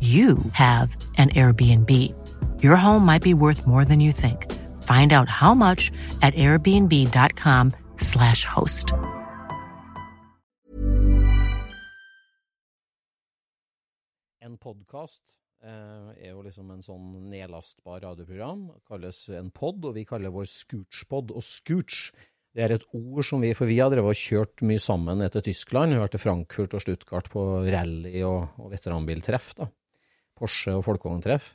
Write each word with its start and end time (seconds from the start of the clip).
you 0.00 0.38
have 0.52 0.96
an 1.16 1.30
Airbnb. 1.30 1.90
Your 2.62 2.76
home 2.76 3.04
might 3.04 3.22
be 3.22 3.34
worth 3.34 3.66
more 3.66 3.84
than 3.84 3.98
you 4.00 4.12
think. 4.12 4.46
Find 4.84 5.12
out 5.12 5.28
how 5.28 5.54
much 5.54 5.90
at 6.22 6.34
airbnb.com/slash 6.34 8.44
host. 8.44 8.92
En 14.40 14.56
podkast 14.56 15.22
eh, 15.62 16.24
er 16.24 16.30
jo 16.30 16.42
liksom 16.46 16.70
en 16.70 16.82
sånn 16.82 17.28
nedlastbar 17.28 18.00
radioprogram. 18.06 18.70
kalles 18.88 19.28
en 19.28 19.50
pod, 19.50 19.84
og 19.84 19.94
vi 19.98 20.04
kaller 20.08 20.30
vår 20.30 20.44
Scootspod. 20.48 21.30
Og 21.36 21.42
Scooch 21.44 22.12
det 22.56 22.64
er 22.64 22.72
et 22.78 22.86
ord 22.96 23.26
som 23.26 23.42
vi 23.44 23.52
For 23.54 23.68
vi 23.68 23.78
har 23.78 23.90
drevet 23.92 24.14
og 24.14 24.18
kjørt 24.18 24.62
mye 24.66 24.80
sammen 24.82 25.20
til 25.30 25.42
Tyskland. 25.50 25.92
Vi 25.92 25.98
har 25.98 26.06
vært 26.06 26.16
til 26.16 26.24
Frankfurt 26.24 26.74
og 26.74 26.82
Stuttgart 26.82 27.28
på 27.30 27.42
rally 27.68 28.22
og, 28.26 28.48
og 28.58 28.72
veteranbiltreff. 28.72 29.52
da. 29.58 29.68
Porsche 30.38 30.76
og 30.78 30.84
folkevogntreff. 30.86 31.52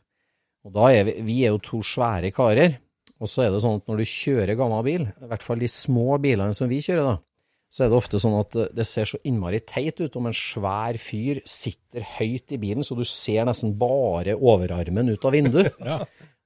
Og 0.63 0.73
da 0.75 0.89
er 0.95 1.07
vi, 1.07 1.17
vi 1.25 1.37
er 1.43 1.55
jo 1.55 1.61
to 1.63 1.81
svære 1.83 2.31
karer. 2.35 2.77
Og 3.23 3.29
så 3.31 3.45
er 3.45 3.53
det 3.53 3.61
sånn 3.63 3.79
at 3.79 3.87
når 3.87 4.01
du 4.01 4.09
kjører 4.09 4.57
gammel 4.59 4.83
bil, 4.85 5.05
i 5.07 5.29
hvert 5.29 5.45
fall 5.45 5.61
de 5.61 5.69
små 5.71 6.17
bilene 6.23 6.55
som 6.55 6.67
vi 6.71 6.81
kjører, 6.83 7.07
da, 7.07 7.15
så 7.73 7.85
er 7.85 7.89
det 7.89 7.97
ofte 7.97 8.19
sånn 8.21 8.35
at 8.37 8.57
det 8.77 8.85
ser 8.85 9.07
så 9.09 9.17
innmari 9.25 9.63
teit 9.65 9.97
ut 10.03 10.17
om 10.19 10.27
en 10.29 10.35
svær 10.37 10.97
fyr 11.01 11.39
sitter 11.49 12.05
høyt 12.19 12.53
i 12.53 12.59
bilen, 12.61 12.85
så 12.85 12.97
du 12.97 13.01
ser 13.07 13.47
nesten 13.49 13.73
bare 13.79 14.35
overarmen 14.37 15.09
ut 15.13 15.25
av 15.25 15.33
vinduet. 15.33 15.79
Ja. 15.93 16.03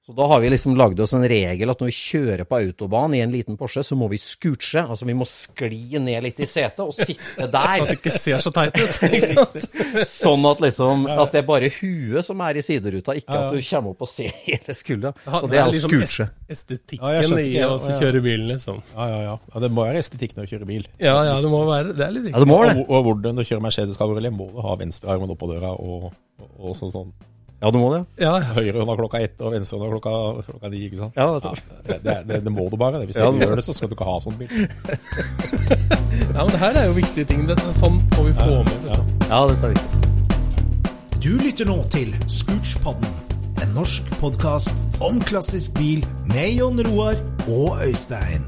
Så 0.08 0.14
da 0.16 0.24
har 0.26 0.40
vi 0.40 0.48
liksom 0.48 0.72
lagd 0.72 1.00
oss 1.04 1.12
en 1.12 1.24
regel 1.28 1.68
at 1.68 1.82
når 1.82 1.90
vi 1.90 1.92
kjører 1.92 2.46
på 2.48 2.56
autobahn 2.62 3.12
i 3.12 3.18
en 3.20 3.28
liten 3.34 3.58
Porsche, 3.60 3.82
så 3.84 3.92
må 3.92 4.06
vi 4.08 4.16
scooche. 4.16 4.80
Altså 4.80 5.04
vi 5.04 5.12
må 5.12 5.26
skli 5.28 5.98
ned 6.00 6.22
litt 6.24 6.38
i 6.40 6.46
setet 6.48 6.80
og 6.80 6.94
sitte 6.96 7.44
der. 7.52 7.66
sånn 7.74 7.84
at 7.84 7.90
det 7.92 7.96
ikke 7.98 8.12
ser 8.14 8.40
så 8.40 8.52
teit 8.56 8.78
ut. 8.80 9.66
Sånn 10.08 10.46
at 10.48 10.62
liksom 10.64 11.04
At 11.12 11.34
det 11.36 11.42
er 11.42 11.46
bare 11.50 11.68
huet 11.76 12.24
som 12.24 12.40
er 12.40 12.56
i 12.56 12.64
sideruta, 12.64 13.18
ikke 13.20 13.36
at 13.36 13.52
du 13.52 13.60
kommer 13.68 13.92
opp 13.92 14.06
og 14.06 14.10
ser 14.14 14.32
hele 14.48 14.76
skuldra. 14.80 15.12
Så 15.28 15.44
det 15.52 15.60
er 15.60 15.68
å 15.68 15.76
liksom 15.76 15.92
scooche. 15.92 16.28
est- 16.48 16.56
Estetikken 16.56 17.04
Ja, 17.04 17.20
i 17.44 17.60
å 17.68 17.76
kjøre 18.00 18.24
bilen, 18.24 18.48
liksom. 18.54 18.80
Ja, 18.96 19.10
ja, 19.12 19.20
ja. 19.28 19.36
ja 19.52 19.60
det 19.66 19.68
må 19.76 19.84
være 19.84 20.00
estetikk 20.00 20.32
når 20.38 20.48
du 20.48 20.54
kjører 20.56 20.70
bil. 20.72 20.88
Ja, 21.04 21.18
ja, 21.28 21.36
det 21.44 21.52
må 21.52 21.60
være 21.68 21.92
Det 21.92 22.06
er 22.08 22.16
litt 22.16 22.30
viktig. 22.30 22.38
Ja, 22.38 22.46
det 22.46 22.48
må 22.48 22.62
Og, 22.62 22.70
det. 22.72 22.86
og 22.88 23.04
hvordan 23.10 23.36
du 23.36 23.44
kjører 23.44 23.66
Mercedes 23.68 24.00
Cabriolet, 24.00 24.32
må 24.32 24.48
du 24.56 24.62
ha 24.64 24.78
venstrearmen 24.80 25.36
oppå 25.36 25.52
døra 25.52 25.76
og, 25.76 26.08
og, 26.40 26.48
og 26.56 26.78
sånn, 26.80 26.96
sånn. 26.96 27.12
Ja, 27.60 27.70
du 27.74 27.78
må 27.82 27.88
det. 27.90 28.04
Ja, 28.22 28.36
Høyrehånda 28.54 28.94
klokka 29.00 29.18
ett 29.24 29.40
og 29.42 29.50
venstrehånda 29.50 29.88
klokka, 29.96 30.12
klokka 30.46 30.68
ni, 30.70 30.84
ikke 30.86 31.00
sant? 31.00 31.16
Ja, 31.18 31.24
det 31.34 31.48
ja, 31.48 31.54
det, 31.88 31.96
det, 32.04 32.14
det, 32.28 32.36
det 32.44 32.52
må 32.54 32.68
du 32.70 32.76
bare. 32.78 33.00
Hvis 33.02 33.16
Ja, 33.18 33.26
du 33.26 33.34
det 33.34 33.40
ikke 33.42 33.48
gjør 33.50 33.58
det. 33.58 33.64
så 33.66 33.74
skal 33.74 33.90
du 33.90 33.96
ikke 33.96 34.06
ha 34.06 34.18
sånn 34.22 34.36
bil. 34.38 34.52
ja, 36.36 36.44
men 36.44 36.52
det 36.54 36.60
her 36.62 36.78
er 36.78 36.86
jo 36.86 36.94
viktige 37.00 37.26
ting. 37.32 37.42
Dette, 37.50 37.72
sånn 37.80 37.98
må 38.14 38.28
vi 38.28 38.36
få 38.38 38.60
med. 38.62 38.86
Ja. 38.92 39.00
Ja, 39.32 39.40
dette 39.50 39.72
er 39.72 39.74
viktig. 39.74 41.18
Du 41.18 41.32
lytter 41.42 41.66
nå 41.66 41.80
til 41.90 42.14
Scootspodden, 42.30 43.10
en 43.58 43.74
norsk 43.74 44.06
podkast 44.22 44.70
om 45.02 45.18
klassisk 45.26 45.74
bil 45.80 46.04
med 46.30 46.54
Jon 46.60 46.78
Roar 46.86 47.18
og 47.50 47.82
Øystein. 47.88 48.46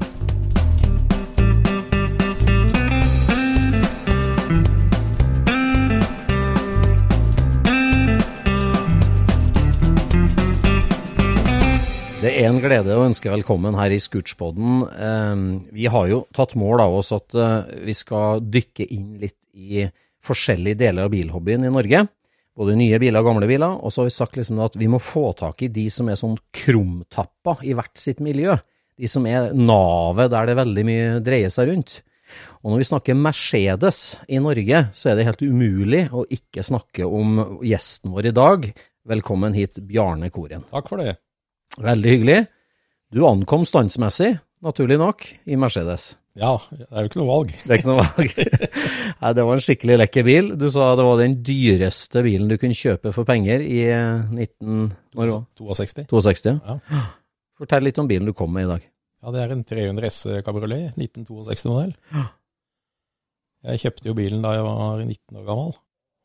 Det 12.21 12.29
er 12.37 12.51
en 12.51 12.59
glede 12.61 12.93
å 12.93 13.07
ønske 13.07 13.31
velkommen 13.33 13.73
her 13.79 13.93
i 13.95 13.97
Scootspodden. 14.01 14.81
Eh, 14.93 15.43
Vi 15.73 15.87
har 15.89 16.07
jo 16.11 16.19
tatt 16.35 16.53
mål 16.59 16.83
av 16.83 16.97
oss 16.99 17.09
at 17.15 17.33
eh, 17.33 17.71
vi 17.87 17.95
skal 17.97 18.43
dykke 18.45 18.85
inn 18.93 19.15
litt 19.21 19.39
i 19.57 19.87
forskjellige 20.21 20.77
deler 20.83 21.07
av 21.07 21.15
bilhobbyen 21.15 21.65
i 21.65 21.71
Norge. 21.73 22.03
Både 22.53 22.75
nye 22.77 22.99
biler 23.01 23.23
og 23.23 23.31
gamle 23.31 23.47
biler. 23.49 23.73
Og 23.73 23.89
så 23.89 24.03
har 24.03 24.11
vi 24.11 24.13
sagt 24.13 24.37
liksom 24.37 24.61
at 24.61 24.77
vi 24.77 24.89
må 24.91 24.99
få 25.01 25.31
tak 25.39 25.63
i 25.65 25.71
de 25.73 25.87
som 25.89 26.11
er 26.13 26.19
sånn 26.19 26.37
krumtappa 26.53 27.57
i 27.65 27.73
hvert 27.73 27.97
sitt 27.97 28.21
miljø. 28.21 28.53
De 29.01 29.09
som 29.09 29.25
er 29.25 29.49
navet 29.57 30.29
der 30.29 30.51
det 30.51 30.57
veldig 30.61 30.85
mye 30.91 31.09
dreier 31.25 31.49
seg 31.49 31.71
rundt. 31.71 31.97
Og 32.61 32.69
når 32.69 32.83
vi 32.83 32.89
snakker 32.91 33.17
Mercedes 33.17 34.03
i 34.29 34.37
Norge, 34.37 34.83
så 34.93 35.09
er 35.09 35.17
det 35.17 35.25
helt 35.31 35.41
umulig 35.41 36.05
å 36.13 36.27
ikke 36.29 36.61
snakke 36.69 37.09
om 37.09 37.41
gjesten 37.65 38.13
vår 38.13 38.29
i 38.29 38.37
dag. 38.37 38.71
Velkommen 39.09 39.57
hit, 39.57 39.81
Bjarne 39.89 40.29
Koren. 40.29 40.69
Takk 40.69 40.93
for 40.93 41.01
det. 41.01 41.17
Veldig 41.79 42.15
hyggelig. 42.15 42.39
Du 43.11 43.23
ankom 43.27 43.63
standsmessig, 43.67 44.33
naturlig 44.63 44.97
nok, 44.99 45.23
i 45.47 45.57
Mercedes. 45.59 46.15
Ja, 46.39 46.53
det 46.71 46.85
er 46.87 47.03
jo 47.03 47.09
ikke 47.09 47.19
noe 47.19 47.27
valg. 47.27 47.49
Det 47.51 47.73
er 47.73 47.81
ikke 47.81 47.89
noe 47.89 48.03
valg. 48.05 48.35
Nei, 49.21 49.31
det 49.35 49.43
var 49.47 49.57
en 49.57 49.63
skikkelig 49.65 49.97
lekker 49.99 50.27
bil. 50.27 50.51
Du 50.59 50.69
sa 50.71 50.93
det 50.95 51.05
var 51.07 51.19
den 51.19 51.35
dyreste 51.43 52.23
bilen 52.23 52.47
du 52.51 52.55
kunne 52.61 52.77
kjøpe 52.77 53.11
for 53.15 53.27
penger 53.27 53.63
i 53.65 53.81
eh, 53.91 54.29
19... 54.31 54.85
Når 55.11 55.19
var 55.19 55.31
det? 55.33 55.41
62. 55.59 56.05
62? 56.07 56.55
Ja. 56.55 57.01
Fortell 57.59 57.83
litt 57.83 57.99
om 57.99 58.07
bilen 58.07 58.31
du 58.31 58.35
kom 58.37 58.53
med 58.55 58.69
i 58.69 58.71
dag. 58.71 58.87
Ja, 59.21 59.33
det 59.35 59.41
er 59.43 59.51
en 59.53 59.65
300 59.67 60.07
S 60.07 60.21
Cabriolet, 60.45 60.95
1962-modell. 60.95 61.91
Jeg 63.69 63.81
kjøpte 63.83 64.09
jo 64.09 64.15
bilen 64.17 64.41
da 64.41 64.55
jeg 64.55 64.63
var 64.65 65.03
19 65.03 65.41
år 65.41 65.49
gammel. 65.51 65.75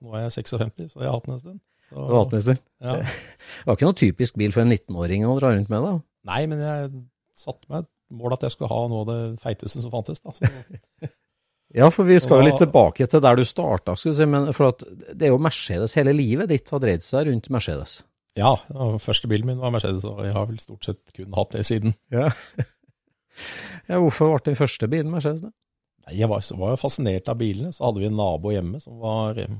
Nå 0.04 0.14
er 0.14 0.28
jeg 0.28 0.36
56, 0.38 0.94
så 0.94 1.02
jeg 1.02 1.10
har 1.10 1.18
hatt 1.18 1.26
den 1.26 1.34
en 1.34 1.42
stund. 1.42 1.58
Så, 1.90 2.56
ja. 2.82 2.96
Det 3.00 3.68
var 3.68 3.76
ikke 3.78 3.88
noe 3.88 3.98
typisk 3.98 4.38
bil 4.40 4.54
for 4.54 4.64
en 4.64 4.72
19-åring 4.74 5.26
å 5.26 5.36
dra 5.38 5.52
rundt 5.54 5.70
med, 5.72 5.84
da. 5.86 5.92
Nei, 6.26 6.40
men 6.50 6.62
jeg 6.64 6.90
satte 7.36 7.70
meg 7.70 7.84
et 7.84 7.92
mål 8.16 8.34
at 8.36 8.46
jeg 8.46 8.56
skulle 8.56 8.72
ha 8.72 8.80
noe 8.90 9.04
av 9.04 9.12
det 9.12 9.20
feiteste 9.44 9.84
som 9.84 9.94
fantes. 9.94 10.22
Da. 10.24 10.34
Ja, 11.74 11.88
for 11.90 12.06
vi 12.06 12.14
skal 12.22 12.40
jo 12.40 12.46
litt 12.46 12.60
tilbake 12.62 13.08
til 13.10 13.22
der 13.24 13.36
du 13.36 13.42
starta, 13.44 13.96
skal 13.98 14.12
vi 14.12 14.16
si, 14.20 14.26
men 14.30 14.52
for 14.54 14.70
at 14.70 14.84
det 14.86 15.26
er 15.26 15.32
jo 15.32 15.40
Mercedes. 15.42 15.96
Hele 15.98 16.14
livet 16.14 16.48
ditt 16.52 16.70
har 16.70 16.80
dreid 16.80 17.02
seg 17.04 17.26
rundt 17.26 17.50
Mercedes. 17.52 17.98
ja, 18.70 18.96
første 19.02 19.28
bilen 19.28 19.50
min 19.50 19.58
var 19.58 19.74
Mercedes, 19.74 20.06
og 20.06 20.22
jeg 20.24 20.34
har 20.36 20.46
vel 20.46 20.60
stort 20.62 20.86
sett 20.86 21.16
kun 21.16 21.34
hatt 21.36 21.56
det 21.56 21.64
siden. 21.66 21.96
Ja. 22.14 22.30
ja 23.90 23.98
hvorfor 23.98 24.30
ble 24.30 24.44
den 24.52 24.58
første 24.60 24.88
bilen 24.92 25.10
Mercedes, 25.12 25.42
da? 25.42 25.50
Nei, 26.06 26.20
Jeg 26.20 26.30
var, 26.30 26.44
var 26.60 26.74
jo 26.76 26.80
fascinert 26.80 27.28
av 27.32 27.40
bilene. 27.42 27.74
Så 27.74 27.82
hadde 27.88 28.04
vi 28.04 28.08
en 28.12 28.18
nabo 28.20 28.54
hjemme 28.54 28.78
som 28.80 29.00
var 29.02 29.40
eh, 29.42 29.58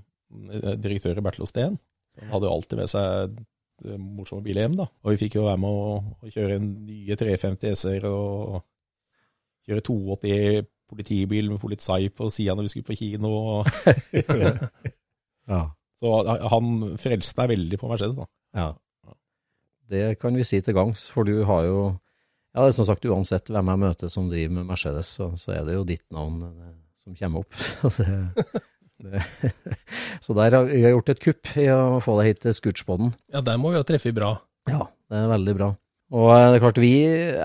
direktør 0.79 1.19
i 1.19 1.25
Bertel 1.27 1.49
Osten. 1.49 1.81
Han 2.23 2.33
hadde 2.33 2.49
jo 2.49 2.55
alltid 2.55 2.81
med 2.81 2.93
seg 2.93 3.37
eh, 3.85 3.99
morsomme 4.01 4.45
biler 4.47 4.67
hjem, 4.67 4.79
da. 4.79 4.89
Og 5.05 5.15
vi 5.15 5.21
fikk 5.25 5.39
jo 5.39 5.47
være 5.49 5.61
med 5.63 5.83
å, 5.83 5.99
å 6.23 6.33
kjøre 6.33 6.61
nye 6.63 7.19
350 7.19 7.77
S-er 7.77 8.09
og 8.11 8.63
kjøre 9.67 9.85
82 9.85 10.65
politibil 10.87 11.51
med 11.51 11.59
politi 11.59 12.09
på 12.15 12.29
sida 12.31 12.55
når 12.55 12.69
vi 12.69 12.75
skulle 12.75 12.91
på 12.91 12.99
kino. 13.01 13.33
Ja. 15.47 15.61
Så 16.03 16.11
han 16.27 16.97
frelste 16.99 17.39
deg 17.39 17.53
veldig 17.53 17.79
på 17.79 17.87
Mercedes, 17.87 18.17
da. 18.19 18.25
Ja. 18.59 18.65
Det 19.87 20.17
kan 20.19 20.35
vi 20.35 20.43
si 20.43 20.59
til 20.59 20.75
gangs, 20.75 21.05
for 21.15 21.23
du 21.23 21.45
har 21.47 21.62
jo 21.69 21.79
Ja, 22.51 22.65
det 22.65 22.73
er 22.73 22.75
som 22.81 22.89
sagt, 22.89 23.05
uansett 23.07 23.51
hvem 23.53 23.69
jeg 23.71 23.79
møter 23.83 24.11
som 24.11 24.27
driver 24.31 24.55
med 24.57 24.67
Mercedes, 24.73 25.12
så, 25.19 25.29
så 25.39 25.53
er 25.55 25.67
det 25.69 25.77
jo 25.77 25.85
ditt 25.87 26.03
navn 26.11 26.41
eh, 26.49 26.73
som 26.99 27.15
kommer 27.15 27.45
opp. 27.45 27.55
Så 30.25 30.35
der 30.37 30.55
har 30.57 30.69
vi 30.69 30.83
gjort 30.85 31.11
et 31.13 31.21
kupp 31.23 31.51
i 31.61 31.67
å 31.73 31.99
få 32.05 32.19
deg 32.21 32.31
hit 32.33 32.45
til 32.47 32.55
Scootspoden. 32.57 33.11
Ja, 33.33 33.43
der 33.45 33.59
må 33.61 33.73
vi 33.75 33.81
ha 33.81 33.87
treffet 33.87 34.15
bra. 34.17 34.37
Ja, 34.71 34.87
det 35.11 35.19
er 35.25 35.29
veldig 35.35 35.55
bra. 35.59 35.73
Og 36.15 36.29
eh, 36.31 36.45
det 36.53 36.59
er 36.61 36.63
klart, 36.63 36.79
vi, 36.79 36.91
jeg 37.03 37.43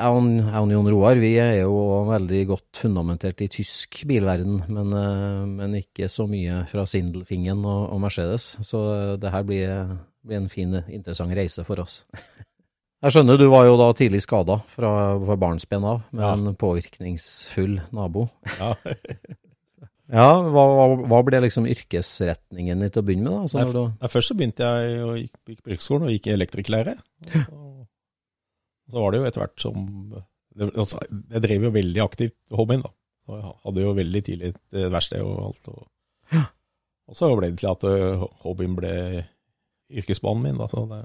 og 0.61 0.69
Jon 0.75 0.89
Roar, 0.93 1.17
vi 1.17 1.31
er 1.41 1.63
jo 1.63 1.71
veldig 2.11 2.41
godt 2.51 2.81
fundamentert 2.83 3.41
i 3.41 3.49
tysk 3.49 4.03
bilverden, 4.09 4.59
men, 4.69 4.91
eh, 4.93 5.41
men 5.49 5.79
ikke 5.81 6.09
så 6.13 6.27
mye 6.29 6.59
fra 6.69 6.85
Sindelfingen 6.89 7.63
og, 7.65 7.87
og 7.95 8.03
Mercedes. 8.05 8.51
Så 8.65 8.83
eh, 8.93 9.15
det 9.21 9.33
her 9.33 9.47
blir, 9.49 9.95
blir 10.21 10.43
en 10.43 10.49
fin, 10.53 10.77
interessant 10.93 11.33
reise 11.37 11.65
for 11.67 11.81
oss. 11.83 12.03
Jeg 13.01 13.15
skjønner, 13.15 13.39
du 13.41 13.47
var 13.49 13.65
jo 13.65 13.79
da 13.81 13.87
tidlig 13.97 14.19
skada 14.21 14.59
fra, 14.69 14.91
fra 15.25 15.35
barnsben 15.41 15.85
av, 15.89 16.03
med 16.13 16.21
Ja. 16.21 16.35
en 16.37 16.53
påvirkningsfull 16.61 17.79
nabo. 17.97 18.27
Ja. 18.59 18.75
Ja, 20.11 20.27
hva, 20.43 20.63
hva, 21.07 21.21
ble 21.23 21.39
liksom 21.45 21.67
yrkesretningen 21.71 22.83
din 22.83 22.91
til 22.91 22.99
å 22.99 23.07
begynne 23.07 23.29
med, 23.29 23.35
da? 23.37 23.43
Altså, 23.45 23.61
jeg, 23.61 23.71
du, 23.71 23.81
jeg, 24.03 24.11
først 24.11 24.31
så 24.31 24.35
begynte 24.35 24.67
jeg 24.67 25.03
å 25.05 25.13
gikk, 25.15 25.33
gikk 25.53 25.61
på 25.61 25.71
yrkesskolen 25.71 26.07
og 26.07 26.15
gikk 26.15 26.27
i 26.27 26.33
elektrikerlære. 26.35 26.95
Og 27.29 27.37
så, 27.37 27.59
og 28.91 28.95
så 28.95 29.05
var 29.05 29.13
det 29.13 29.21
jo 29.21 29.27
etter 29.29 29.43
hvert 29.45 29.63
som 29.63 29.85
det, 30.11 30.67
altså, 30.67 30.99
Jeg 31.31 31.43
drev 31.45 31.67
jo 31.67 31.75
veldig 31.77 32.01
aktivt 32.03 32.55
hobbyen, 32.59 32.83
da. 32.83 32.91
Og 33.29 33.37
jeg 33.37 33.53
hadde 33.65 33.85
jo 33.85 33.93
veldig 34.01 34.21
tidlig 34.27 34.49
et 34.51 34.79
verksted 34.91 35.23
og 35.23 35.37
alt. 35.45 35.69
Og, 35.71 36.41
og 37.07 37.17
så 37.17 37.29
ble 37.37 37.51
det 37.53 37.61
til 37.61 37.69
at 37.71 37.85
eh, 37.87 38.25
hobbyen 38.43 38.75
ble 38.75 38.95
yrkesbanen 40.01 40.43
min, 40.43 40.59
da. 40.59 40.67
Så 40.71 40.83
det, 40.89 40.99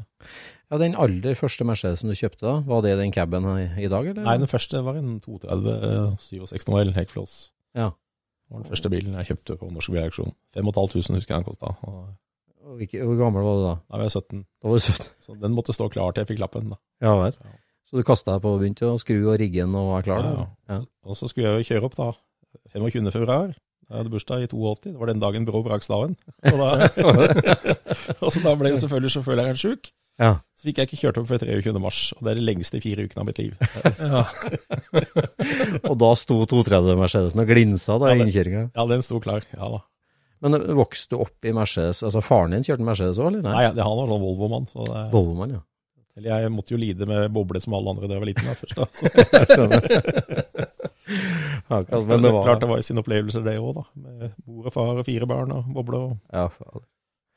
ja, 0.67 0.81
den 0.83 0.97
aller 0.99 1.39
første 1.39 1.67
Mercedesen 1.69 2.11
du 2.11 2.19
kjøpte, 2.19 2.43
da, 2.47 2.57
var 2.67 2.83
det 2.83 2.97
den 2.99 3.15
caben 3.15 3.47
i, 3.53 3.69
i 3.87 3.91
dag, 3.93 4.11
eller? 4.11 4.27
nei, 4.27 4.37
den 4.43 4.51
første 4.51 4.83
var 4.87 4.99
en 4.99 5.21
230 5.23 6.19
67 6.27 6.67
modell 6.73 6.95
Hekfloss. 6.97 7.37
Ja. 7.79 7.93
Var 8.51 8.63
den 8.63 8.71
første 8.71 8.91
bilen 8.93 9.17
jeg 9.19 9.29
kjøpte 9.33 9.57
på 9.59 9.69
Norsk 9.75 9.91
Bilauksjon. 9.91 10.33
5500 10.55 11.19
husker 11.19 11.35
jeg 11.35 11.43
den 11.43 11.49
kosta. 11.49 11.73
Hvor 12.67 13.19
gammel 13.19 13.47
var 13.47 13.59
du 13.59 13.65
da? 13.65 13.75
Da 13.91 13.99
var 13.99 14.07
jeg 14.07 14.15
17, 14.17 14.43
Da 14.63 14.69
var 14.69 14.77
du 14.79 14.85
17. 14.87 15.07
så 15.27 15.37
den 15.43 15.55
måtte 15.55 15.75
stå 15.75 15.89
klar 15.91 16.13
til 16.15 16.23
jeg 16.23 16.31
fikk 16.33 16.43
lappen. 16.43 16.71
da. 16.75 16.81
Ja 17.03 17.15
vel. 17.19 17.35
Ja. 17.43 17.55
Så 17.87 17.99
du 17.99 18.03
kasta 18.07 18.35
deg 18.35 18.43
på 18.43 18.55
og 18.55 18.63
begynte 18.63 18.89
å 18.91 18.99
skru 18.99 19.21
og 19.31 19.37
rigge 19.39 19.63
den 19.63 19.75
og 19.79 19.93
var 19.93 20.07
klar? 20.07 20.25
Ja? 20.27 20.47
Ja. 20.73 20.79
Og 21.07 21.19
så 21.19 21.29
skulle 21.31 21.53
jeg 21.53 21.63
jo 21.63 21.69
kjøre 21.75 21.87
opp 21.91 21.99
da, 21.99 22.09
25. 22.75 23.13
februar. 23.15 23.53
Jeg 23.87 24.01
hadde 24.01 24.11
bursdag 24.11 24.43
i 24.43 24.49
82, 24.51 24.89
det 24.91 24.99
var 24.99 25.07
den 25.13 25.23
dagen 25.23 25.45
Brå 25.47 25.61
brakk 25.63 25.85
staven. 25.87 26.17
Og, 26.51 26.59
da, 26.59 26.89
og 28.25 28.33
så 28.35 28.43
da 28.43 28.55
ble 28.59 28.73
selvfølgelig 28.75 29.13
sjåførlæreren 29.15 29.61
sjuk. 29.63 29.93
Ja. 30.23 30.31
Så 30.57 30.71
fikk 30.71 30.79
jeg 30.81 30.89
ikke 30.89 30.99
kjørt 31.03 31.19
opp 31.21 31.27
før 31.29 31.43
23. 31.45 31.73
mars, 31.83 31.99
og 32.17 32.23
det 32.25 32.31
er 32.33 32.39
de 32.41 32.45
lengste 32.49 32.81
fire 32.81 33.05
ukene 33.05 33.21
av 33.23 33.29
mitt 33.29 33.41
liv. 33.43 33.53
Ja. 34.01 34.23
Og 35.91 35.97
da 36.01 36.09
sto 36.17 36.39
230 36.49 36.97
Mercedesen 36.99 37.43
og 37.43 37.51
glinsa 37.51 37.99
da 38.01 38.09
Ja, 38.11 38.17
i 38.17 38.19
det- 38.19 38.27
innkjøringa. 38.31 38.63
Ja, 38.75 38.87
den 38.89 39.05
sto 39.05 39.21
klar. 39.21 39.45
Ja 39.53 39.69
da. 39.77 39.83
Men 40.45 40.57
eh, 40.59 40.73
vokste 40.77 41.15
du 41.17 41.23
opp 41.25 41.45
i 41.49 41.53
Mercedes? 41.57 42.03
Altså 42.07 42.21
faren 42.25 42.53
din 42.57 42.65
kjørte 42.67 42.85
Mercedes 42.87 43.21
òg, 43.21 43.31
eller? 43.31 43.45
Nei, 43.47 43.65
det, 43.77 43.85
han 43.85 43.99
var 44.01 44.11
sånn 44.11 44.25
Volvo-mann. 44.25 44.67
Så 44.73 44.85
det, 44.89 45.05
Volvo 45.13 45.47
ja. 45.53 45.61
eller 46.17 46.29
jeg 46.43 46.53
måtte 46.57 46.73
jo 46.75 46.81
lide 46.81 47.09
med 47.09 47.31
boble 47.37 47.61
som 47.65 47.77
alle 47.77 47.93
andre 47.95 48.09
da 48.09 48.17
jeg 48.17 48.25
var 48.25 48.31
liten. 48.33 48.49
da, 48.49 48.55
først 48.61 48.77
da. 48.77 48.85
Ja, 51.67 51.77
akkurat, 51.81 52.07
men 52.09 52.23
det 52.23 52.31
var 52.35 52.45
Klart 52.45 52.61
det 52.65 52.69
var 52.71 52.81
sin 52.83 52.89
sine 52.95 53.03
opplevelser 53.03 53.43
det 53.47 53.57
òg, 53.63 53.77
da. 53.79 53.85
Med 54.03 54.33
mor 54.47 54.67
og 54.67 54.73
far 54.75 54.99
og 54.99 55.07
fire 55.07 55.27
barn 55.31 55.53
og 55.55 55.69
boble 55.75 56.01
og 56.03 56.17
ja, 56.35 56.49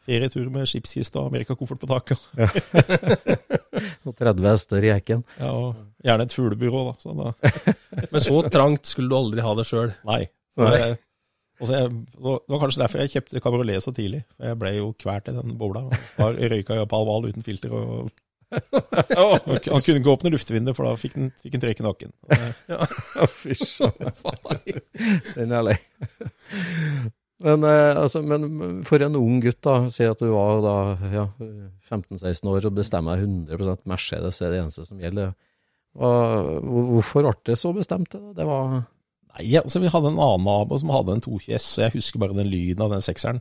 faen. 0.10 0.24
retur 0.26 0.50
med 0.54 0.70
skipskiste 0.70 1.22
og 1.22 1.30
amerikakoffert 1.30 1.82
på 1.82 1.90
taket. 1.90 2.20
Og 4.08 4.16
30 4.18 4.48
hester 4.50 4.84
i 4.84 4.92
hekken. 4.92 5.22
Ja, 5.40 5.52
og 5.56 5.76
gjerne 6.04 6.26
et 6.26 6.34
fuglebyrå, 6.36 6.82
da. 6.90 6.96
Så 7.00 7.14
da 7.16 7.34
Men 8.14 8.24
så 8.24 8.42
trangt 8.52 8.90
skulle 8.90 9.12
du 9.12 9.18
aldri 9.20 9.46
ha 9.46 9.54
det 9.56 9.68
sjøl. 9.70 9.94
Nei. 10.08 10.24
Jeg, 10.60 10.98
så 11.60 11.76
det 11.76 11.84
var 12.24 12.62
kanskje 12.62 12.82
derfor 12.82 13.04
jeg 13.04 13.14
kjøpte 13.14 13.44
kabriolet 13.44 13.84
så 13.84 13.94
tidlig. 13.96 14.24
For 14.38 14.50
jeg 14.50 14.60
ble 14.62 14.74
jo 14.78 14.90
kvært 15.00 15.30
i 15.32 15.36
den 15.36 15.56
bobla. 15.60 15.86
Var 16.18 16.40
røyka 16.54 16.80
i 16.80 16.90
Pall 16.90 17.08
Mall 17.08 17.30
uten 17.30 17.46
filter. 17.46 17.76
Og, 17.76 18.10
og 19.22 19.48
han 19.48 19.84
kunne 19.86 20.00
ikke 20.00 20.14
åpne 20.16 20.34
luftvinduet, 20.34 20.78
for 20.78 20.88
da 20.88 20.96
fikk 21.00 21.18
han, 21.20 21.30
fikk 21.44 21.58
han 21.58 21.66
trekk 21.66 21.84
i 21.84 21.88
nakken. 21.88 22.16
Fy 23.42 23.60
søren. 23.60 24.16
Den 25.36 25.56
er 25.60 25.68
lei. 25.70 25.80
Men, 27.40 27.64
eh, 27.64 27.96
altså, 27.96 28.22
men 28.26 28.82
for 28.88 29.00
en 29.04 29.16
ung 29.16 29.40
gutt, 29.44 29.62
da, 29.64 29.86
si 29.94 30.04
at 30.04 30.20
du 30.20 30.28
var 30.34 30.60
da 30.64 30.76
ja, 31.14 31.26
15-16 31.88 32.50
år 32.52 32.68
og 32.68 32.76
bestemmer 32.76 33.20
deg 33.20 33.30
100% 33.48 33.86
Mercedes 33.88 34.42
er 34.44 34.52
det 34.52 34.64
eneste 34.64 34.88
som 34.88 35.00
gjelder. 35.00 35.32
Og, 36.00 36.66
hvorfor 36.68 37.26
ble 37.26 37.36
det 37.48 37.56
så 37.60 37.72
bestemt? 37.76 38.14
Det 38.36 38.48
var 38.48 38.82
Nei, 39.30 39.46
altså 39.60 39.80
Vi 39.80 39.90
hadde 39.94 40.10
en 40.10 40.20
annen 40.20 40.48
nabo 40.48 40.78
som 40.82 40.92
hadde 40.92 41.16
en 41.16 41.22
2KS, 41.24 41.66
så 41.66 41.82
jeg 41.86 42.00
husker 42.00 42.22
bare 42.22 42.36
den 42.36 42.50
lyden 42.50 42.82
av 42.84 42.92
den 42.92 43.04
sekseren. 43.06 43.40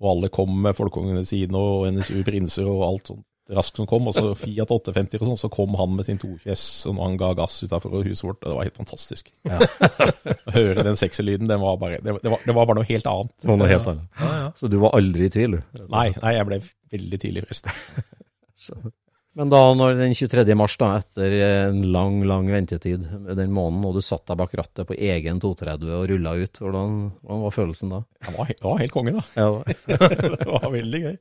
Og 0.00 0.10
alle 0.12 0.30
kom 0.32 0.52
med 0.62 0.76
folkeungene 0.76 1.24
sine 1.28 1.56
og 1.56 1.88
NSU 1.96 2.20
Prinser 2.24 2.68
og 2.68 2.84
alt 2.86 3.10
sånt 3.10 3.24
raskt 3.56 3.80
som 3.80 3.88
kom. 3.90 4.08
Og 4.10 4.16
så 4.16 4.34
Fiat 4.38 4.70
850 4.72 5.20
og 5.20 5.30
sånn, 5.30 5.40
så 5.44 5.50
kom 5.52 5.76
han 5.78 5.96
med 5.96 6.08
sin 6.08 6.20
220 6.20 6.52
S, 6.54 6.66
og 6.88 6.96
når 6.96 7.08
han 7.08 7.18
ga 7.20 7.32
gass 7.42 7.58
utafor 7.64 7.98
huset 8.06 8.26
vårt, 8.28 8.40
det 8.44 8.54
var 8.56 8.68
helt 8.68 8.80
fantastisk. 8.80 9.32
Å 9.50 10.54
høre 10.56 10.86
den 10.86 11.00
sekserlyden, 11.00 11.50
den 11.50 11.62
var 11.62 11.80
bare, 11.82 12.00
det, 12.04 12.16
det, 12.22 12.32
var, 12.32 12.46
det 12.46 12.56
var 12.56 12.70
bare 12.70 12.80
noe 12.80 12.90
helt 12.90 13.10
annet. 13.10 13.34
det 13.42 13.52
var 13.52 13.60
noe 13.60 13.70
helt 13.70 13.90
annet. 13.92 14.08
Ja, 14.20 14.30
ja. 14.44 14.48
Så 14.60 14.70
du 14.72 14.78
var 14.82 14.96
aldri 14.98 15.28
i 15.28 15.34
tvil, 15.34 15.58
du? 15.58 15.84
Nei, 15.90 16.08
nei, 16.22 16.34
jeg 16.38 16.48
ble 16.48 16.62
veldig 16.96 17.22
tidlig 17.26 17.46
frista. 17.48 17.74
Men 19.38 19.46
da, 19.52 19.60
når 19.78 19.94
den 19.94 20.12
23. 20.16 20.42
mars, 20.58 20.74
da, 20.80 20.88
etter 20.98 21.34
en 21.46 21.84
lang, 21.94 22.18
lang 22.26 22.48
ventetid 22.50 23.04
den 23.06 23.54
måneden, 23.54 23.84
og 23.86 23.94
du 23.94 24.02
satt 24.02 24.26
deg 24.26 24.40
bak 24.40 24.56
rattet 24.58 24.88
på 24.88 24.96
egen 24.98 25.38
230 25.40 25.92
og 25.94 26.08
rulla 26.10 26.34
ut, 26.40 26.58
hvordan, 26.58 26.98
hvordan 27.22 27.44
var 27.46 27.54
følelsen 27.54 27.94
da? 27.94 28.02
Jeg 28.26 28.34
var, 28.36 28.52
var 28.66 28.82
helt 28.82 28.96
konge, 28.96 29.14
da. 29.20 29.24
Ja, 29.38 29.48
Det 29.86 30.50
var 30.50 30.66
veldig 30.78 31.02
gøy. 31.06 31.18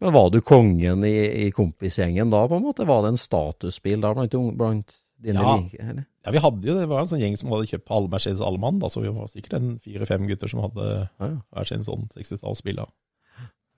Men 0.00 0.14
var 0.16 0.30
du 0.32 0.40
kongen 0.40 1.04
i, 1.04 1.14
i 1.44 1.50
kompisgjengen 1.52 2.30
da, 2.32 2.46
på 2.48 2.56
en 2.56 2.64
måte? 2.64 2.86
Var 2.88 3.02
det 3.04 3.10
en 3.14 3.20
statusbil 3.20 4.00
da 4.00 4.14
blant, 4.16 4.32
blant 4.56 4.94
dine 5.20 5.42
Ja. 5.44 5.56
like? 5.60 5.76
Eller? 5.76 6.06
Ja, 6.24 6.32
vi 6.32 6.40
hadde 6.40 6.68
jo, 6.68 6.74
Det 6.78 6.88
var 6.88 7.00
en 7.02 7.08
sånn 7.10 7.20
gjeng 7.20 7.36
som 7.40 7.52
hadde 7.52 7.68
kjøpt 7.68 7.92
alle 7.92 8.08
Mercedes 8.12 8.40
Allemann, 8.44 8.78
da, 8.80 8.88
så 8.92 9.02
vi 9.04 9.12
var 9.12 9.28
sikkert 9.28 9.58
en 9.58 9.70
fire-fem 9.84 10.24
gutter 10.28 10.48
som 10.52 10.60
hadde 10.64 10.86
Ja, 10.88 11.26
ja. 11.26 11.36
hver 11.52 11.68
sin 11.68 11.84
sånn 11.84 12.08
60-tallsbil. 12.16 12.80
da. 12.80 12.86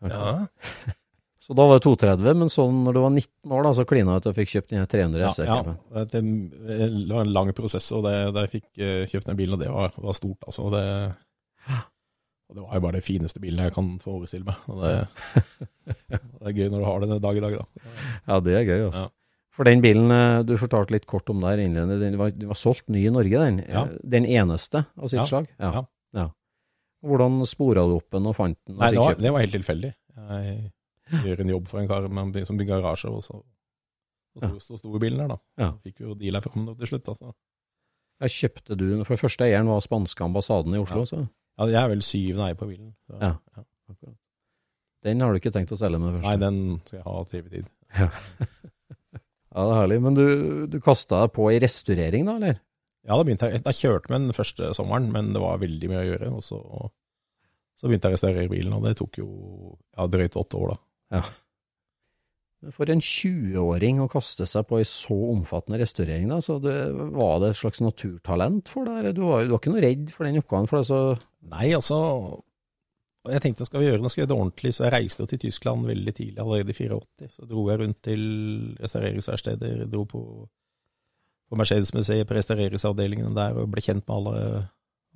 ja. 0.08 0.34
Så 1.42 1.56
da 1.58 1.64
var 1.66 1.80
det 1.80 1.82
230, 1.82 2.36
men 2.38 2.50
sånn 2.54 2.84
når 2.86 2.94
du 2.94 2.98
var 3.02 3.10
19 3.10 3.50
år, 3.50 3.64
da, 3.66 3.70
så 3.74 3.82
klina 3.90 4.20
du 4.22 4.28
og 4.30 4.36
fikk 4.36 4.50
kjøpt 4.52 4.68
den 4.70 4.84
300 4.86 5.32
SE. 5.34 5.42
ja, 5.48 5.56
det, 6.06 6.20
det 6.22 7.08
var 7.10 7.24
en 7.24 7.32
lang 7.34 7.50
prosess, 7.56 7.88
og 7.90 8.04
det, 8.06 8.12
jeg 8.30 8.50
fikk 8.52 8.68
eh, 8.78 9.00
kjøpt 9.10 9.26
den 9.26 9.40
bilen, 9.40 9.56
og 9.56 9.64
det 9.64 9.72
var, 9.74 9.90
var 9.98 10.14
stort. 10.14 10.38
altså. 10.46 10.68
Det, 10.70 10.84
og 12.52 12.58
det 12.58 12.62
var 12.66 12.76
jo 12.76 12.82
bare 12.84 12.98
det 13.00 13.06
fineste 13.06 13.40
bilen 13.40 13.62
jeg 13.64 13.72
kan 13.72 13.86
forestille 14.02 14.44
meg. 14.44 14.58
Og 14.68 14.82
det, 14.84 14.92
det 16.12 16.50
er 16.50 16.56
gøy 16.58 16.68
når 16.68 16.82
du 16.82 16.86
har 16.90 17.00
den 17.06 17.14
dag 17.24 17.38
i 17.40 17.42
dag, 17.46 17.54
da. 17.62 17.90
Ja, 18.28 18.36
det 18.44 18.56
er 18.58 18.66
gøy, 18.68 18.78
altså. 18.90 19.06
Ja. 19.08 19.12
For 19.56 19.68
den 19.68 19.82
bilen, 19.84 20.12
eh, 20.12 20.42
du 20.48 20.54
fortalte 20.60 20.94
litt 20.94 21.04
kort 21.08 21.28
om 21.32 21.40
der 21.44 21.60
innledende, 21.60 21.98
den 22.00 22.14
var, 22.20 22.30
den 22.36 22.48
var 22.52 22.56
solgt 22.60 22.86
ny 22.92 23.02
i 23.08 23.12
Norge, 23.12 23.40
den. 23.40 23.58
Ja. 23.68 23.82
Eh, 23.88 23.98
Den 24.14 24.24
eneste 24.28 24.84
av 24.96 25.08
sitt 25.12 25.18
Ja, 25.20 25.26
slag. 25.28 25.48
ja. 25.60 25.82
ja. 26.16 26.28
Hvordan 27.02 27.40
spora 27.50 27.82
du 27.88 27.96
opp 27.98 28.08
den 28.14 28.28
og 28.30 28.36
fant 28.38 28.56
den? 28.68 28.76
og 28.76 28.80
Nei, 28.84 28.92
det 28.94 29.00
var, 29.02 29.16
det 29.18 29.32
var 29.34 29.42
helt 29.44 29.56
tilfeldig. 29.56 29.90
Jeg 31.12 31.24
gjør 31.26 31.40
en 31.44 31.50
jobb 31.56 31.66
for 31.72 31.80
en 31.82 31.88
kar 31.90 32.06
med, 32.08 32.38
som 32.48 32.56
bygger 32.60 32.80
garasje, 32.84 33.10
og 33.10 33.24
så, 33.26 33.40
og 34.38 34.44
så, 34.46 34.52
så 34.62 34.78
sto 34.80 35.00
bilen 35.02 35.18
der, 35.24 35.32
da. 35.34 35.38
Ja. 35.60 35.70
Fikk 35.84 36.04
jo 36.06 36.14
deala 36.20 36.40
fram 36.44 36.68
det 36.70 36.76
til 36.80 36.92
slutt. 36.94 37.08
altså. 37.12 37.32
Ja, 38.22 38.30
kjøpte 38.30 38.76
du 38.78 38.84
den? 38.92 39.04
For 39.08 39.18
første 39.20 39.44
eieren 39.48 39.68
var 39.68 39.82
spanske 39.84 40.24
ambassaden 40.24 40.76
i 40.78 40.80
Oslo, 40.80 41.02
så 41.10 41.24
Ja, 41.58 41.66
jeg 41.68 41.78
er 41.82 41.90
vel 41.92 42.02
syvende 42.06 42.46
eier 42.48 42.58
på 42.58 42.68
bilen. 42.70 42.92
Så, 43.06 43.18
Ja. 43.20 43.34
den 45.04 45.20
har 45.20 45.32
du 45.34 45.38
ikke 45.40 45.52
tenkt 45.54 45.72
å 45.74 45.78
selge 45.78 45.98
med 46.00 46.14
det 46.14 46.22
Nei, 46.22 46.36
den 46.40 46.58
skal 46.86 46.98
jeg 47.00 47.06
ha 47.08 47.24
til 47.28 47.40
evig 47.42 47.50
tid. 47.56 47.70
Ja, 47.98 48.06
ja. 48.40 49.18
det 49.18 49.64
er 49.66 49.80
herlig. 49.80 49.98
Men 50.04 50.14
du, 50.16 50.26
du 50.70 50.78
kasta 50.80 51.24
deg 51.24 51.32
på 51.36 51.48
i 51.52 51.58
restaurering 51.62 52.28
da, 52.30 52.36
eller? 52.38 52.60
Ja, 53.02 53.16
da 53.18 53.24
begynte 53.26 53.48
jeg, 53.50 53.64
jeg 53.66 53.78
kjørte 53.80 54.12
med 54.14 54.28
den 54.28 54.36
første 54.36 54.70
sommeren, 54.78 55.08
men 55.12 55.32
det 55.34 55.42
var 55.42 55.58
veldig 55.60 55.88
mye 55.90 56.02
å 56.04 56.06
gjøre. 56.06 56.28
Og 56.38 56.44
så, 56.46 56.60
så 57.80 57.90
begynte 57.90 58.06
jeg 58.08 58.14
å 58.14 58.18
restaurere 58.20 58.52
bilen, 58.52 58.76
og 58.78 58.86
det 58.86 58.94
tok 59.00 59.18
jo 59.18 59.28
ja, 59.98 60.06
drøyt 60.06 60.38
åtte 60.38 60.60
år, 60.62 60.76
da. 60.76 61.22
For 62.70 62.86
en 62.92 63.00
20-åring 63.02 63.98
å 64.04 64.08
kaste 64.10 64.46
seg 64.46 64.68
på 64.68 64.78
ei 64.78 64.86
så 64.86 65.16
omfattende 65.32 65.80
restaurering, 65.80 66.28
da, 66.30 66.38
så 66.44 66.60
det, 66.62 66.76
var 67.16 67.40
det 67.42 67.50
et 67.50 67.58
slags 67.58 67.82
naturtalent 67.82 68.70
for 68.70 68.86
deg? 68.86 69.16
Du 69.16 69.24
var, 69.26 69.42
du 69.42 69.50
var 69.50 69.58
ikke 69.58 69.72
noe 69.74 69.82
redd 69.82 70.12
for 70.14 70.28
den 70.28 70.38
oppgaven? 70.38 70.70
for 70.70 70.78
det, 70.78 70.86
så... 70.86 71.00
Nei, 71.50 71.72
altså 71.74 71.98
Jeg 73.26 73.42
tenkte 73.42 73.66
skal 73.66 73.82
vi 73.82 73.88
gjøre 73.88 73.98
noe, 74.04 74.12
skal 74.12 74.20
vi 74.20 74.22
gjøre 74.22 74.30
det 74.30 74.38
ordentlig, 74.38 74.74
så 74.76 74.86
jeg 74.86 74.94
reiste 74.94 75.24
jo 75.24 75.32
til 75.32 75.42
Tyskland 75.42 75.90
veldig 75.90 76.14
tidlig, 76.14 76.38
allerede 76.38 76.70
i 76.70 76.78
84. 76.78 77.30
Så 77.34 77.50
dro 77.50 77.66
jeg 77.66 77.82
rundt 77.82 78.00
til 78.06 78.22
restaureringsverksteder, 78.78 79.84
dro 79.90 80.06
på, 80.14 80.22
på 81.50 81.58
Mercedes-museet, 81.58 82.28
på 82.30 82.38
restaureringsavdelingen 82.38 83.34
der, 83.38 83.58
og 83.58 83.74
ble 83.74 83.82
kjent 83.82 84.06
med 84.06 84.16
alle, 84.20 84.64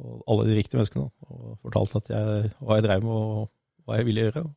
alle 0.02 0.50
de 0.50 0.58
riktige 0.58 0.82
menneskene. 0.82 1.12
Og 1.30 1.58
fortalte 1.62 2.02
at 2.02 2.14
jeg, 2.16 2.54
hva 2.58 2.80
jeg 2.80 2.90
drev 2.90 3.06
med, 3.06 3.16
og, 3.22 3.50
hva 3.86 4.00
jeg 4.00 4.10
ville 4.10 4.26
gjøre. 4.26 4.48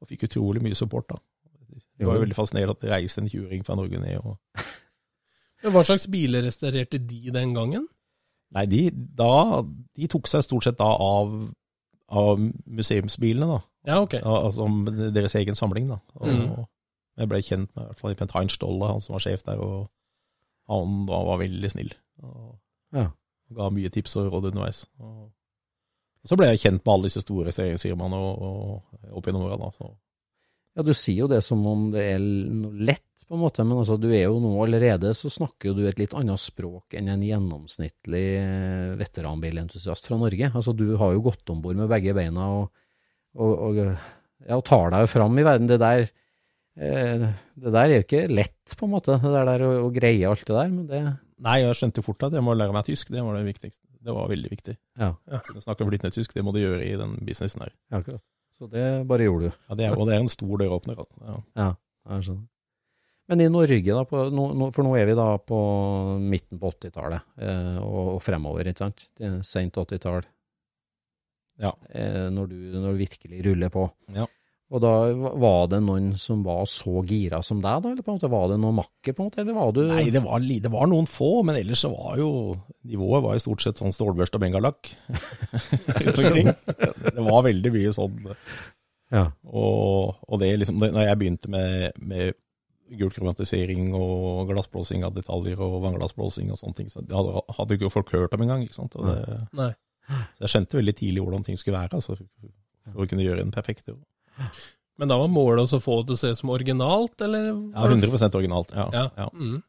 Og 0.00 0.08
fikk 0.08 0.30
utrolig 0.30 0.64
mye 0.64 0.76
support 0.76 1.12
da. 1.12 1.20
Det 1.98 2.06
var 2.06 2.14
jo 2.18 2.20
veldig 2.26 2.36
fascinerende 2.36 2.74
at 2.76 2.80
det 2.84 2.90
reiste 2.92 3.20
en 3.22 3.28
20-åring 3.32 3.62
fra 3.66 3.74
Norge 3.78 4.00
ned. 4.02 4.18
og 4.20 4.36
Hva 5.72 5.82
slags 5.88 6.06
biler 6.12 6.44
restaurerte 6.44 6.98
de 7.00 7.30
den 7.32 7.54
gangen? 7.56 7.86
Nei, 8.54 8.66
de, 8.70 8.82
da, 8.92 9.62
de 9.96 10.06
tok 10.12 10.28
seg 10.30 10.44
stort 10.46 10.64
sett 10.68 10.76
da 10.78 10.86
av, 10.86 11.32
av 12.14 12.38
museumsbilene, 12.66 13.48
da. 13.56 13.60
Ja, 13.86 14.00
ok. 14.04 14.14
Altså 14.22 14.66
deres 15.14 15.34
egen 15.40 15.54
samling, 15.58 15.88
da. 15.90 16.00
Og 16.20 16.28
Mm. 16.28 16.64
Jeg 17.16 17.28
ble 17.30 17.38
kjent 17.40 17.70
med 17.72 17.80
i 17.80 17.86
hvert 17.88 18.00
fall 18.02 18.14
Bent 18.18 18.32
Heinz 18.36 18.52
Stolle, 18.52 18.86
han 18.90 19.00
som 19.00 19.14
var 19.16 19.22
sjef 19.24 19.40
der, 19.46 19.56
og 19.64 19.86
han 20.68 21.06
var, 21.08 21.22
var 21.24 21.38
veldig 21.40 21.70
snill. 21.72 21.94
Og 22.22 22.58
Ja. 22.92 23.06
ga 23.56 23.70
mye 23.72 23.88
tips 23.88 24.16
og 24.20 24.32
råd 24.34 24.50
underveis. 24.50 24.82
Og 25.00 25.32
så 26.28 26.36
ble 26.36 26.50
jeg 26.50 26.60
kjent 26.60 26.82
med 26.84 26.92
alle 26.92 27.08
disse 27.08 27.22
store 27.24 27.46
restaureringsfirmaene 27.48 28.16
og, 28.20 28.42
og 28.42 29.16
opp 29.16 29.24
gjennom 29.30 29.46
åra, 29.48 29.56
da. 29.56 29.70
Så. 29.78 29.88
Ja, 30.76 30.84
du 30.84 30.92
sier 30.92 31.24
jo 31.24 31.28
det 31.30 31.40
som 31.44 31.62
om 31.66 31.88
det 31.94 32.02
er 32.14 32.20
noe 32.20 32.88
lett, 32.90 33.04
på 33.26 33.34
en 33.34 33.42
måte, 33.42 33.64
men 33.66 33.80
altså, 33.80 33.96
du 33.98 34.06
er 34.12 34.28
jo 34.28 34.36
nå 34.38 34.52
allerede 34.62 35.10
så 35.18 35.26
snakker 35.32 35.74
du 35.74 35.80
et 35.88 35.98
litt 35.98 36.12
annet 36.14 36.38
språk 36.38 36.94
enn 36.94 37.08
en 37.10 37.24
gjennomsnittlig 37.26 38.26
eh, 38.38 38.92
veteranbilentusiast 39.00 40.06
fra 40.06 40.18
Norge. 40.20 40.52
Altså, 40.52 40.76
du 40.76 40.92
har 41.00 41.16
jo 41.16 41.24
gått 41.24 41.50
om 41.50 41.64
bord 41.64 41.80
med 41.80 41.90
begge 41.90 42.14
beina 42.14 42.46
og, 42.60 42.68
og, 43.34 43.64
og, 43.66 43.80
ja, 44.46 44.54
og 44.54 44.62
tar 44.68 44.94
deg 44.94 45.06
jo 45.06 45.10
fram 45.10 45.42
i 45.42 45.46
verden. 45.48 45.66
Det 45.72 45.80
der, 45.82 46.06
eh, 46.78 47.26
det 47.64 47.74
der 47.74 47.82
er 47.82 47.96
jo 47.96 48.06
ikke 48.06 48.22
lett, 48.30 48.76
på 48.78 48.86
en 48.86 48.94
måte, 48.94 49.18
det 49.24 49.42
der, 49.50 49.66
å 49.66 49.90
greie 49.96 50.30
alt 50.30 50.46
det 50.46 50.58
der, 50.60 50.74
men 50.76 50.90
det 50.92 51.04
Nei, 51.44 51.58
jeg 51.60 51.76
skjønte 51.76 52.00
fort 52.00 52.22
at 52.24 52.32
jeg 52.32 52.44
må 52.46 52.54
lære 52.56 52.72
meg 52.72 52.86
tysk, 52.86 53.10
det 53.12 53.20
var 53.20 53.34
det 53.36 53.42
viktigste. 53.44 53.82
Det 54.06 54.14
var 54.14 54.30
veldig 54.30 54.48
viktig. 54.54 54.76
Ja, 55.02 55.10
ja 55.28 55.42
snakke 55.66 55.84
flytende 55.84 56.14
tysk, 56.14 56.32
det 56.32 56.46
må 56.46 56.54
du 56.54 56.62
gjøre 56.62 56.86
i 56.86 56.94
den 56.96 57.18
businessen 57.26 57.66
her. 57.66 57.74
ja 57.90 57.98
akkurat. 57.98 58.22
Så 58.56 58.68
det 58.72 58.84
bare 59.08 59.26
gjorde 59.26 59.50
du. 59.50 59.56
Ja, 59.68 59.76
det 59.78 59.86
er, 59.86 59.96
og 59.96 60.08
det 60.08 60.16
er 60.16 60.22
en 60.24 60.32
stor 60.32 60.60
døråpner. 60.62 61.02
Ja. 61.20 61.40
Ja, 61.60 61.72
jeg 62.14 62.28
skjønner. 62.28 62.46
Men 63.26 63.42
i 63.42 63.48
Norge, 63.50 63.82
da, 63.82 64.04
på, 64.06 64.20
nå, 64.30 64.42
no, 64.54 64.68
for 64.74 64.86
nå 64.86 64.92
er 64.94 65.08
vi 65.08 65.16
da 65.18 65.26
på 65.42 65.58
midten 66.22 66.60
på 66.62 66.70
80-tallet 66.70 67.42
eh, 67.42 67.78
og, 67.82 68.12
og 68.14 68.20
fremover, 68.22 68.70
ikke 68.70 68.84
sant? 68.84 69.08
Sent 69.44 69.78
80-tall. 69.82 70.28
Ja. 71.58 71.72
Eh, 71.90 72.28
når, 72.30 72.52
du, 72.52 72.58
når 72.76 72.94
du 72.94 73.00
virkelig 73.02 73.42
ruller 73.48 73.72
på. 73.74 73.88
Ja. 74.14 74.28
Og 74.74 74.82
da 74.82 74.92
var 75.38 75.68
det 75.70 75.78
noen 75.84 76.08
som 76.18 76.40
var 76.42 76.64
så 76.66 76.98
gira 77.06 77.38
som 77.46 77.60
deg, 77.62 77.84
da? 77.84 77.90
Eller 77.92 78.02
på 78.02 78.10
en 78.10 78.16
måte, 78.16 78.30
var 78.32 78.48
det 78.50 78.56
noen 78.58 78.74
makker, 78.80 79.14
på 79.14 79.22
en 79.22 79.28
måte? 79.28 79.42
Eller 79.44 79.54
var 79.54 79.74
du 79.76 79.84
Nei, 79.86 80.08
det 80.10 80.22
var, 80.24 80.42
det 80.42 80.72
var 80.72 80.88
noen 80.90 81.06
få, 81.06 81.28
men 81.46 81.58
ellers 81.60 81.84
så 81.84 81.92
var 81.92 82.16
jo 82.18 82.30
nivået 82.90 83.22
var 83.22 83.38
i 83.38 83.42
stort 83.44 83.62
sett 83.62 83.78
sånn 83.78 83.94
stålbørst 83.94 84.34
og 84.34 84.42
bengalakk. 84.42 84.90
det 87.06 87.22
var 87.28 87.46
veldig 87.46 87.72
mye 87.76 87.92
sånn. 87.94 88.18
Ja. 89.14 89.28
Og, 89.46 90.18
og 90.26 90.42
det 90.42 90.50
liksom, 90.64 90.82
det, 90.82 90.90
når 90.96 91.06
jeg 91.12 91.20
begynte 91.22 91.52
med, 91.54 92.02
med 92.02 92.34
gulkromatisering 92.98 93.94
og 93.94 94.50
glassblåsing 94.50 95.06
av 95.06 95.14
detaljer 95.14 95.62
og 95.62 95.78
vannglassblåsing 95.86 96.50
og 96.50 96.58
sånne 96.58 96.80
ting, 96.80 96.90
så 96.90 97.06
det 97.06 97.14
hadde, 97.14 97.46
hadde 97.54 97.78
ikke 97.78 97.94
folk 97.94 98.10
hørt 98.18 98.34
om 98.34 98.42
engang. 98.42 98.66
ikke 98.66 98.80
sant? 98.80 98.98
Og 98.98 99.12
det, 99.12 99.40
Nei. 99.62 99.70
så 100.10 100.48
jeg 100.48 100.56
skjønte 100.56 100.82
veldig 100.82 100.98
tidlig 101.04 101.22
hvordan 101.22 101.46
ting 101.46 101.62
skulle 101.62 101.78
være, 101.78 102.02
altså, 102.02 102.18
for 102.90 103.06
å 103.06 103.10
kunne 103.14 103.26
gjøre 103.30 103.46
en 103.46 103.54
perfekt 103.54 103.94
jobb. 103.94 104.02
Men 104.98 105.08
da 105.10 105.18
var 105.20 105.28
målet 105.28 105.66
også 105.66 105.76
å 105.80 105.84
få 105.84 105.96
det 106.00 106.06
til 106.08 106.16
å 106.16 106.20
se 106.22 106.28
ut 106.32 106.38
som 106.40 106.50
originalt, 106.54 107.20
eller? 107.20 107.48
Ja, 107.74 107.84
100 107.88 108.30
originalt. 108.38 108.70
Ja, 108.74 108.86
Ja. 108.94 109.08
ja. 109.16 109.28
Mm. 109.34 109.62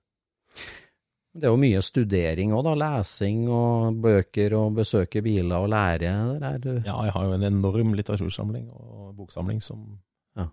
Det 1.38 1.46
er 1.46 1.52
jo 1.54 1.58
mye 1.62 1.82
studering 1.86 2.54
òg, 2.56 2.64
da. 2.66 2.72
Lesing 2.82 3.44
og 3.54 4.00
bøker 4.02 4.56
og 4.58 4.72
besøke 4.80 5.22
biler 5.22 5.60
og 5.60 5.70
lære. 5.70 6.14
Det 6.32 6.40
der, 6.42 6.58
du. 6.64 6.72
Ja, 6.88 6.96
jeg 7.06 7.14
har 7.14 7.28
jo 7.28 7.36
en 7.36 7.44
enorm 7.46 7.92
litteratursamling 7.94 8.70
og 8.74 9.12
boksamling 9.20 9.62
som 9.62 10.00
Ja. 10.36 10.48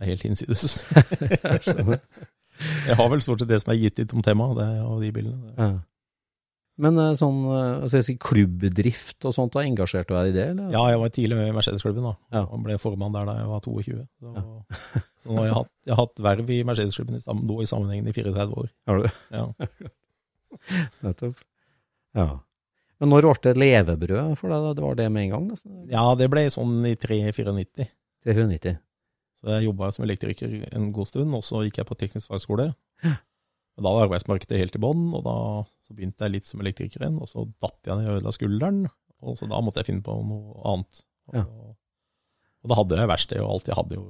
er 0.00 0.04
helt 0.10 0.22
hinsides. 0.26 0.84
Jeg 0.90 1.62
jeg 2.88 2.96
har 2.98 3.08
vel 3.08 3.22
stort 3.22 3.40
sett 3.40 3.48
det 3.48 3.60
som 3.62 3.72
er 3.72 3.78
gitt 3.80 3.98
ut 4.02 4.12
om 4.18 4.22
temaet, 4.22 4.58
det 4.58 4.68
og 4.84 5.00
de 5.00 5.12
bildene. 5.14 5.54
Ja. 5.56 5.70
Men 6.78 6.98
eh, 7.02 7.12
sånn 7.18 7.38
eh, 7.50 7.82
altså 7.84 8.00
si, 8.06 8.14
klubbdrift 8.22 9.26
og 9.26 9.34
sånt, 9.34 9.54
da 9.56 9.64
engasjerte 9.66 10.12
du 10.12 10.18
deg 10.18 10.30
i 10.30 10.34
det? 10.36 10.46
Eller? 10.52 10.68
Ja, 10.74 10.84
jeg 10.92 11.00
var 11.02 11.12
tidlig 11.14 11.38
med 11.40 11.50
i 11.50 11.54
Mercedes-klubben 11.56 12.06
da, 12.06 12.14
Ja. 12.36 12.44
og 12.46 12.62
ble 12.66 12.76
formann 12.78 13.16
der 13.16 13.26
da 13.26 13.34
jeg 13.40 13.48
var 13.50 13.62
22. 13.66 14.02
Så, 14.22 14.34
så 15.24 15.28
nå 15.32 15.38
har 15.40 15.48
jeg 15.48 15.56
hatt, 15.58 15.72
jeg 15.88 15.94
har 15.96 16.02
hatt 16.04 16.22
verv 16.28 16.52
i 16.54 16.60
Mercedesklubben 16.68 17.18
i, 17.18 17.22
nå 17.50 17.56
i 17.64 17.70
sammenhengen 17.70 18.10
i 18.10 18.14
34 18.14 18.60
år. 18.62 18.68
Har 18.90 19.02
du? 19.02 19.08
Ja. 19.34 19.46
Nettopp. 21.04 21.40
Ja. 22.16 22.28
Men 22.98 23.12
når 23.12 23.26
ble 23.28 23.42
det 23.46 23.60
levebrød 23.62 24.34
for 24.38 24.50
deg? 24.50 24.64
da? 24.68 24.74
Det 24.74 24.84
var 24.84 24.98
det 24.98 25.08
med 25.14 25.26
en 25.26 25.32
gang? 25.34 25.48
nesten? 25.52 25.74
ja, 25.90 26.02
det 26.18 26.30
ble 26.32 26.46
sånn 26.50 26.78
i 26.88 26.94
3-94. 26.98 27.86
390. 28.26 28.78
Så 29.38 29.52
jeg 29.54 29.68
jobba 29.68 29.90
som 29.94 30.04
elektriker 30.06 30.54
en 30.74 30.88
god 30.94 31.10
stund, 31.10 31.34
og 31.38 31.44
så 31.46 31.60
gikk 31.62 31.78
jeg 31.78 31.86
på 31.90 31.98
teknisk 31.98 32.30
fagskole. 32.32 32.72
Og 33.06 33.84
da 33.86 33.92
var 33.94 34.08
arbeidsmarkedet 34.08 34.58
helt 34.58 34.74
i 34.74 34.82
bånn, 34.82 35.04
og 35.14 35.22
da 35.26 35.36
så 35.88 35.96
begynte 35.96 36.26
jeg 36.26 36.34
litt 36.36 36.46
som 36.48 36.60
elektriker 36.60 37.00
igjen, 37.02 37.16
og 37.24 37.28
så 37.32 37.46
datt 37.64 37.88
jeg 37.88 37.96
ned 37.96 38.10
og 38.12 38.18
ødela 38.20 38.32
skulderen, 38.36 38.82
og 39.24 39.38
så 39.40 39.48
da 39.48 39.60
måtte 39.64 39.80
jeg 39.80 39.88
finne 39.88 40.04
på 40.04 40.14
noe 40.20 40.60
annet. 40.68 41.00
Og, 41.30 41.34
Ja. 41.38 41.44
og 41.48 42.68
da 42.70 42.76
hadde 42.78 42.98
jeg 43.00 43.08
verksted 43.08 43.40
og 43.40 43.50
alt, 43.56 43.66
jeg 43.72 43.76
hadde 43.78 43.96
jo 43.96 44.04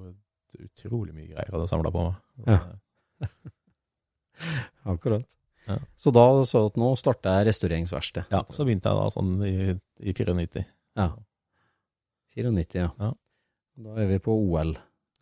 utrolig 0.59 1.15
mye 1.15 1.29
greier 1.31 1.47
jeg 1.47 1.55
hadde 1.55 1.69
samla 1.71 1.91
på 1.95 2.05
meg. 2.09 2.17
Ja. 2.49 3.29
Akkurat. 4.89 5.27
Ja. 5.69 5.77
Så 6.01 6.11
da 6.15 6.25
så 6.49 6.67
at 6.71 6.79
nå 6.81 6.93
starta 6.97 7.35
jeg 7.39 7.51
restaureringsverksted. 7.51 8.31
Ja, 8.33 8.43
så 8.55 8.65
begynte 8.65 8.89
jeg 8.89 8.99
da 9.03 9.09
sånn 9.13 9.33
i, 9.45 9.55
i 10.01 10.15
94. 10.17 10.63
Ja. 10.97 11.09
94, 12.39 12.79
ja. 12.81 12.91
Ja. 13.03 13.11
Da 13.85 13.97
er 14.03 14.09
vi 14.11 14.19
på 14.23 14.33
OL, 14.35 14.73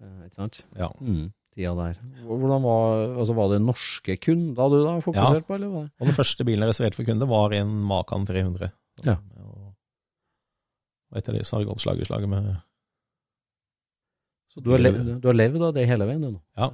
eh, 0.01 0.21
ikke 0.29 0.39
sant? 0.39 0.63
Ja. 0.79 0.91
Mm, 1.01 1.33
tida 1.57 1.73
der. 1.79 1.99
Hvordan 2.29 2.63
var, 2.67 3.03
altså 3.23 3.35
var 3.39 3.51
det 3.55 3.63
norske 3.65 4.17
kunder 4.23 4.71
du 4.73 4.79
da 4.85 4.95
fokuserte 5.05 5.47
på, 5.49 5.57
eller 5.57 5.73
var 5.73 5.87
det? 5.89 5.93
Og 6.01 6.11
den 6.13 6.19
første 6.21 6.45
bilen 6.47 6.67
jeg 6.67 6.75
reserverte 6.75 7.01
for 7.01 7.09
kunde, 7.09 7.29
var 7.33 7.57
en 7.57 7.73
Macan 7.91 8.27
300. 8.29 8.71
Ja. 9.09 9.17
Og, 9.41 9.73
etter 11.17 11.37
det 11.39 11.47
så 11.49 11.57
har 11.57 11.65
det 11.65 11.71
gått 11.73 11.83
slag 11.85 12.01
i 12.05 12.09
slag 12.09 12.29
med 12.29 12.53
Så 14.53 14.61
du 14.65 14.71
har, 14.73 14.81
levd, 14.85 15.15
du 15.21 15.27
har 15.31 15.37
levd 15.37 15.63
av 15.71 15.75
det 15.77 15.87
hele 15.89 16.07
veien, 16.09 16.23
du 16.29 16.31
nå? 16.37 16.41
Ja. 16.57 16.71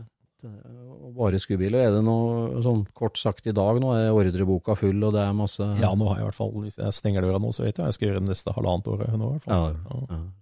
Bare 1.15 1.39
skuebil. 1.39 1.75
Er 1.79 1.93
det 1.95 2.01
noe 2.03 2.59
sånn 2.65 2.81
kort 2.99 3.19
sagt 3.21 3.47
i 3.47 3.53
dag 3.55 3.79
nå, 3.83 3.93
er 3.95 4.11
ordreboka 4.17 4.75
full, 4.79 4.99
og 5.07 5.13
det 5.15 5.23
er 5.23 5.35
masse 5.37 5.63
Ja, 5.79 5.93
nå 5.95 6.09
har 6.09 6.19
jeg 6.19 6.25
i 6.25 6.29
hvert 6.31 6.39
fall, 6.39 6.53
hvis 6.65 6.79
jeg 6.81 6.97
stenger 6.97 7.23
døra 7.27 7.39
nå, 7.43 7.51
så 7.55 7.63
vet 7.67 7.77
jeg 7.77 7.85
hva 7.85 7.91
jeg 7.93 7.99
skal 7.99 8.09
gjøre 8.09 8.23
det 8.25 8.31
neste 8.33 8.55
halvannet 8.57 8.89
året 8.95 9.13
nå. 9.15 9.29
i 9.29 9.37
hvert 9.37 9.47
Ja, 9.47 9.61
fall. 9.87 10.07
ja. 10.11 10.23
Fantastisk. 10.23 10.42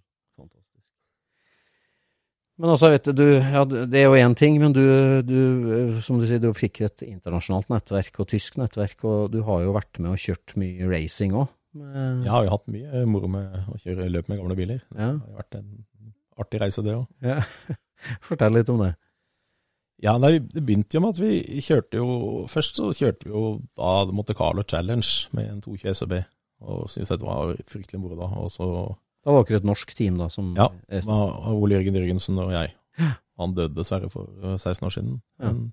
Men 2.59 2.73
altså, 2.73 2.91
vet 2.93 3.07
du, 3.15 3.23
ja, 3.39 3.63
det 3.65 3.97
er 3.97 4.09
jo 4.09 4.17
én 4.19 4.35
ting, 4.37 4.57
men 4.61 4.73
du, 4.75 4.83
du, 5.25 5.37
som 6.03 6.19
du 6.19 6.27
sier, 6.29 6.41
du 6.43 6.51
fikk 6.53 6.83
et 6.85 7.03
internasjonalt 7.07 7.71
nettverk 7.71 8.19
og 8.21 8.29
tysk 8.29 8.59
nettverk, 8.61 8.99
og 9.07 9.31
du 9.33 9.39
har 9.47 9.63
jo 9.65 9.75
vært 9.77 10.01
med 10.01 10.11
og 10.13 10.21
kjørt 10.21 10.53
mye 10.61 10.89
racing 10.91 11.37
òg. 11.37 11.49
Jeg 11.71 12.27
har 12.27 12.43
jo 12.45 12.51
hatt 12.51 12.67
mye 12.67 13.05
moro 13.07 13.29
med 13.31 13.55
å 13.71 13.77
kjøre 13.79 14.09
løp 14.11 14.27
med 14.27 14.41
gamle 14.41 14.57
biler. 14.59 14.81
Ja. 14.91 15.13
Det 15.15 15.29
har 15.31 15.39
vært 15.39 15.57
en 15.61 15.69
artig 16.43 16.61
reise, 16.65 16.83
det 16.85 16.97
òg. 16.97 17.07
ja. 17.23 17.39
Fortell 18.25 18.55
litt 18.57 18.69
om 18.73 18.81
det. 18.81 18.95
Ja, 20.01 20.15
nei, 20.17 20.39
det 20.41 20.63
begynte 20.65 20.97
jo 20.97 21.03
med 21.03 21.13
at 21.13 21.19
vi 21.21 21.61
kjørte 21.61 21.99
jo 21.99 22.07
Først 22.49 22.79
så 22.79 22.87
kjørte 22.97 23.27
vi 23.27 23.33
jo 23.35 23.43
da 23.77 23.91
Monte 24.09 24.33
Carlo 24.33 24.63
Challenge 24.65 25.05
med 25.37 25.51
en 25.51 25.59
220 25.61 25.99
SEB, 25.99 26.15
og 26.65 26.89
syntes 26.89 27.11
det 27.13 27.27
var 27.27 27.53
fryktelig 27.69 28.01
moro 28.01 28.17
da. 28.17 28.29
Og 28.41 28.49
så 28.53 28.67
Da 29.21 29.35
var 29.35 29.45
dere 29.45 29.61
et 29.61 29.67
norsk 29.67 29.91
team, 29.97 30.17
da, 30.17 30.29
som 30.33 30.53
Ja, 30.57 30.69
det 30.89 31.03
var 31.05 31.51
Ole 31.53 31.77
Jørgen 31.77 31.99
Jørgensen 31.99 32.39
og 32.41 32.53
jeg. 32.55 32.73
Han 33.41 33.53
døde 33.57 33.75
dessverre 33.77 34.09
for 34.09 34.29
eh, 34.41 34.57
16 34.57 34.85
år 34.87 34.93
siden. 34.95 35.13
Ja. 35.41 35.51
Men, 35.51 35.71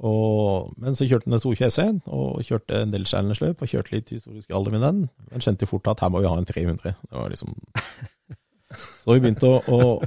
og, 0.00 0.72
men 0.80 0.96
så 0.96 1.04
kjørte 1.04 1.28
han 1.28 1.40
220 1.40 1.72
SE-en, 1.74 1.98
og 2.08 2.40
kjørte 2.48 2.78
en 2.86 2.92
del 2.94 3.04
challenge-løp, 3.08 3.60
og 3.60 3.68
kjørte 3.68 3.92
litt 3.92 4.12
historisk 4.14 4.52
alder 4.56 4.76
med 4.76 4.84
den. 4.86 5.02
Men 5.28 5.44
skjønte 5.44 5.68
fort 5.68 5.90
at 5.92 6.00
her 6.00 6.12
må 6.12 6.22
vi 6.24 6.30
ha 6.30 6.38
en 6.40 6.48
300. 6.48 6.94
Det 6.96 7.16
var 7.18 7.32
liksom 7.32 7.52
Så 9.02 9.16
vi 9.16 9.22
begynte 9.24 9.48
å 9.50 9.60
Og, 9.76 10.04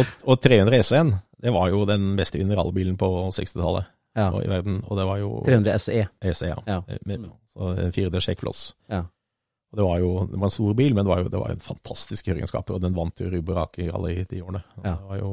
og, 0.00 0.14
og 0.24 0.40
300 0.42 0.82
SE-en, 0.88 1.14
det 1.42 1.52
var 1.54 1.70
jo 1.70 1.84
den 1.86 2.14
beste 2.18 2.40
mineralbilen 2.40 2.96
på 2.98 3.08
60-tallet 3.36 3.86
ja. 4.16 4.30
i 4.40 4.48
verden. 4.50 4.80
Og 4.88 4.98
det 4.98 5.06
var 5.06 5.20
jo 5.20 5.32
300 5.46 5.78
SE. 5.84 6.06
SE, 6.32 6.48
ja. 6.48 6.56
Ja. 6.66 6.80
Så 7.52 7.74
en 7.76 7.92
4D 7.94 8.22
sjekkfloss. 8.24 8.70
Ja. 8.90 9.04
Det 9.74 9.82
var 9.84 9.98
jo 9.98 10.12
det 10.30 10.38
var 10.38 10.46
en 10.46 10.54
stor 10.54 10.76
bil, 10.78 10.94
men 10.94 11.04
det 11.04 11.10
var 11.10 11.20
jo 11.24 11.30
det 11.32 11.40
var 11.42 11.52
en 11.52 11.64
fantastisk 11.64 12.28
kjøreegenskaper, 12.28 12.76
og 12.76 12.84
den 12.84 12.94
vant 12.96 13.20
jo 13.20 13.30
Rubberaker 13.32 13.92
alle 13.96 14.24
de 14.30 14.42
årene. 14.44 14.62
Ja. 14.78 14.94
Det 14.94 15.10
var 15.10 15.18
jo, 15.20 15.30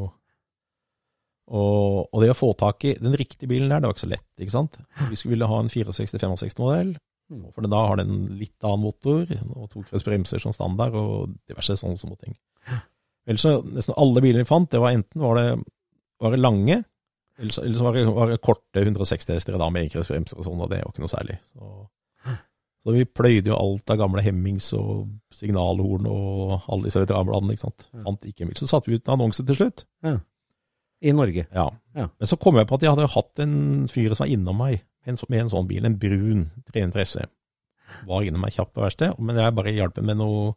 og, 1.54 2.10
og 2.10 2.24
det 2.24 2.32
å 2.34 2.38
få 2.40 2.50
tak 2.58 2.86
i 2.88 2.96
den 3.00 3.16
riktige 3.20 3.52
bilen 3.52 3.70
der, 3.72 3.84
det 3.84 3.90
var 3.90 3.98
ikke 3.98 4.06
så 4.08 4.12
lett, 4.14 4.30
ikke 4.40 4.56
sant. 4.56 4.80
Vi 5.10 5.20
skulle 5.20 5.36
ville 5.36 5.50
ha 5.52 5.60
en 5.64 5.72
64-65-modell, 5.72 6.96
Mm. 7.32 7.46
for 7.56 7.66
da 7.72 7.80
har 7.88 8.02
den 8.02 8.26
litt 8.38 8.66
annen 8.68 8.84
motor, 8.84 9.30
og 9.56 9.70
tokrets 9.72 10.04
bremser 10.06 10.42
som 10.44 10.54
standard, 10.54 10.96
og 11.00 11.32
diverse 11.48 11.78
sånne 11.80 11.98
små 11.98 12.18
ting. 12.20 12.36
Ellers 13.26 13.46
så, 13.46 13.54
nesten 13.64 13.96
alle 13.98 14.22
biler 14.22 14.44
vi 14.44 14.50
fant, 14.50 14.70
det 14.70 14.82
var 14.84 14.92
enten 14.92 15.24
var 15.24 15.40
det, 15.40 15.46
var 16.22 16.36
det 16.36 16.42
lange, 16.42 16.82
eller 17.40 17.56
så, 17.56 17.64
eller 17.64 17.80
så 17.80 17.88
var, 17.88 17.98
det, 17.98 18.04
var 18.14 18.34
det 18.34 18.42
korte 18.44 18.84
160 18.84 19.38
hester 19.38 19.58
da 19.58 19.70
med 19.74 19.88
enkretsbremser 19.88 20.38
og 20.38 20.46
sånn, 20.50 20.62
og 20.62 20.70
det 20.74 20.82
var 20.84 20.92
ikke 20.92 21.06
noe 21.06 21.14
særlig. 21.16 21.40
Så, 21.56 21.72
Så 22.84 22.92
vi 22.92 23.06
pløyde 23.08 23.48
jo 23.48 23.56
alt 23.56 23.92
av 23.94 24.00
gamle 24.02 24.22
Hemmings 24.26 24.74
og 24.76 25.08
signalhorn 25.32 26.08
og 26.12 26.66
alle 26.68 26.90
disse 26.90 27.00
veteranbladene. 27.00 27.56
ikke 27.56 27.64
sant? 27.64 27.86
Ja. 27.94 28.02
Fant 28.10 28.26
ikke 28.28 28.44
en 28.44 28.52
bil. 28.52 28.60
Så 28.60 28.68
satte 28.68 28.92
vi 28.92 28.98
ut 29.00 29.08
en 29.08 29.14
annonse 29.16 29.46
til 29.48 29.56
slutt. 29.56 29.86
I 31.04 31.14
Norge. 31.16 31.46
Ja. 31.48 31.70
Ja. 31.96 32.10
Men 32.12 32.28
så 32.28 32.40
kom 32.40 32.60
jeg 32.60 32.68
på 32.68 32.76
at 32.76 32.84
jeg 32.84 32.92
hadde 32.92 33.08
hatt 33.14 33.44
en 33.44 33.56
fyr 33.92 34.12
som 34.12 34.26
var 34.26 34.34
innom 34.36 34.60
meg 34.60 34.84
med 35.04 35.40
en, 35.40 35.50
sånn 35.52 35.68
bil, 35.68 35.88
en 35.88 35.98
brun 36.00 36.44
300 36.72 37.08
SE. 37.08 37.26
Var 38.08 38.28
innom 38.28 38.44
meg 38.44 38.56
kjapt 38.56 38.74
på 38.76 38.84
verkstedet, 38.84 39.20
men 39.20 39.40
jeg 39.40 39.56
bare 39.56 39.74
hjalp 39.76 40.00
ham 40.00 40.08
med 40.08 40.20
noe, 40.20 40.54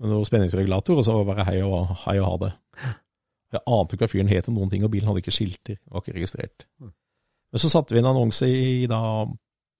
med 0.00 0.12
noe 0.12 0.28
spenningsregulator, 0.28 1.00
og 1.00 1.04
så 1.04 1.16
var 1.16 1.24
det 1.24 1.32
bare 1.32 1.48
hei 1.50 1.58
og, 1.64 1.92
hei 2.06 2.16
og 2.20 2.28
ha 2.30 2.38
det. 2.44 2.52
Jeg 3.56 3.62
ante 3.64 3.96
ikke 3.96 4.06
hva 4.06 4.12
fyren 4.12 4.32
het 4.32 4.48
noen 4.52 4.72
ting, 4.72 4.84
og 4.84 4.92
bilen 4.92 5.08
hadde 5.08 5.22
ikke 5.22 5.34
skilter, 5.36 5.76
var 5.92 6.02
ikke 6.02 6.16
registrert. 6.16 6.66
Men 6.80 7.62
så 7.62 7.70
satte 7.72 7.94
vi 7.94 8.00
en 8.02 8.08
annonse 8.10 8.48
i 8.48 8.88
da, 8.90 9.00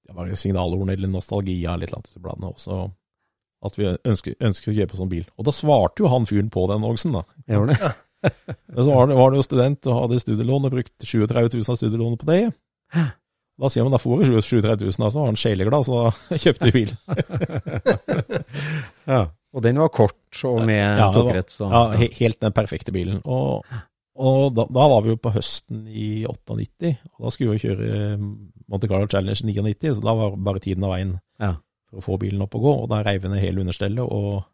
ja, 0.09 0.15
signalordene 0.39 0.93
eller 0.97 1.09
Nostalgia 1.13 1.75
eller 1.75 1.87
et 1.91 1.95
eller 2.17 2.31
annet 2.33 2.51
også, 2.55 2.79
at 3.67 3.75
vi 3.79 3.85
ønsker, 4.05 4.35
ønsker 4.41 4.73
å 4.73 4.77
kjøpe 4.77 4.97
sånn 4.99 5.09
bil. 5.11 5.25
Og 5.39 5.45
da 5.49 5.53
svarte 5.55 6.03
jo 6.05 6.09
han 6.13 6.27
fyren 6.29 6.51
på 6.53 6.67
den 6.71 6.81
annonsen, 6.83 7.13
da. 7.17 7.23
Gjorde 7.51 7.77
det. 7.77 7.93
Men 8.75 8.83
så 8.85 8.91
var 8.95 9.07
det, 9.11 9.17
var 9.19 9.29
det 9.31 9.37
jo 9.41 9.47
student 9.47 9.87
og 9.91 10.01
hadde 10.03 10.21
studielån 10.23 10.67
og 10.69 10.73
brukt 10.77 10.95
37 11.05 11.57
000 11.57 11.73
av 11.73 11.77
studielånet 11.81 12.21
på 12.23 12.29
det. 12.31 12.43
Da 13.57 13.67
sier 13.73 13.87
man 13.87 13.95
da 13.95 14.01
får 14.03 14.17
du 14.27 14.35
37 14.45 14.85
000, 14.85 15.07
og 15.07 15.13
så 15.15 15.19
var 15.23 15.29
han 15.31 15.39
sjeleglad, 15.41 15.83
så 15.89 15.93
da 16.05 16.39
kjøpte 16.45 16.69
vi 16.69 16.73
bil. 16.81 16.91
Ja. 19.07 19.21
Og 19.57 19.63
den 19.65 19.79
var 19.81 19.89
kort 19.95 20.41
og 20.45 20.59
med 20.69 20.99
Ja, 20.99 21.07
var- 21.07 21.15
tokrets. 21.15 21.61
og- 21.65 21.73
Ja, 21.73 21.83
he, 21.97 22.09
helt 22.19 22.41
den 22.41 22.53
perfekte 22.53 22.93
bilen. 22.93 23.23
Og, 23.25 23.65
og 24.17 24.55
da, 24.57 24.65
da 24.73 24.87
var 24.91 25.03
vi 25.05 25.13
jo 25.13 25.19
på 25.21 25.33
høsten 25.35 25.85
i 25.89 26.25
98, 26.29 26.93
og 27.17 27.27
da 27.27 27.33
skulle 27.35 27.53
vi 27.55 27.59
jo 27.61 27.71
kjøre 27.71 28.19
Monte 28.67 28.89
Carlo 28.91 29.07
Challenge 29.11 29.45
99, 29.47 29.95
så 29.99 30.05
da 30.05 30.15
var 30.19 30.37
bare 30.49 30.63
tiden 30.65 30.85
av 30.89 30.95
veien 30.97 31.15
Ja. 31.43 31.53
for 31.91 32.01
å 32.01 32.05
få 32.07 32.19
bilen 32.23 32.43
opp 32.43 32.55
og 32.59 32.63
gå. 32.67 32.73
Og 32.83 32.89
da 32.91 33.03
reiv 33.07 33.23
vi 33.23 33.29
ned 33.31 33.43
hele 33.45 33.61
understellet, 33.63 34.03
og 34.03 34.45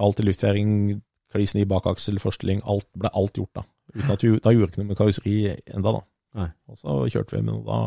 alt 0.00 0.20
i 0.22 0.26
luftfjæring, 0.28 1.00
kliss 1.34 1.54
ny 1.54 1.64
bakaksel, 1.68 2.18
forstilling, 2.22 2.62
alt 2.64 2.86
ble 2.98 3.10
alt 3.14 3.36
gjort 3.38 3.52
da. 3.60 3.64
Uten 3.94 4.10
at 4.14 4.22
vi, 4.24 4.30
da 4.38 4.52
gjorde 4.54 4.66
vi 4.66 4.72
ikke 4.72 4.82
noe 4.84 4.88
med 4.92 4.98
karosseri 4.98 5.34
enda 5.74 5.92
da. 5.98 6.00
Nei. 6.40 6.48
Og 6.70 6.78
så 6.78 6.96
kjørte 7.10 7.36
vi 7.36 7.42
med 7.42 7.52
noe 7.56 7.66
da, 7.66 7.80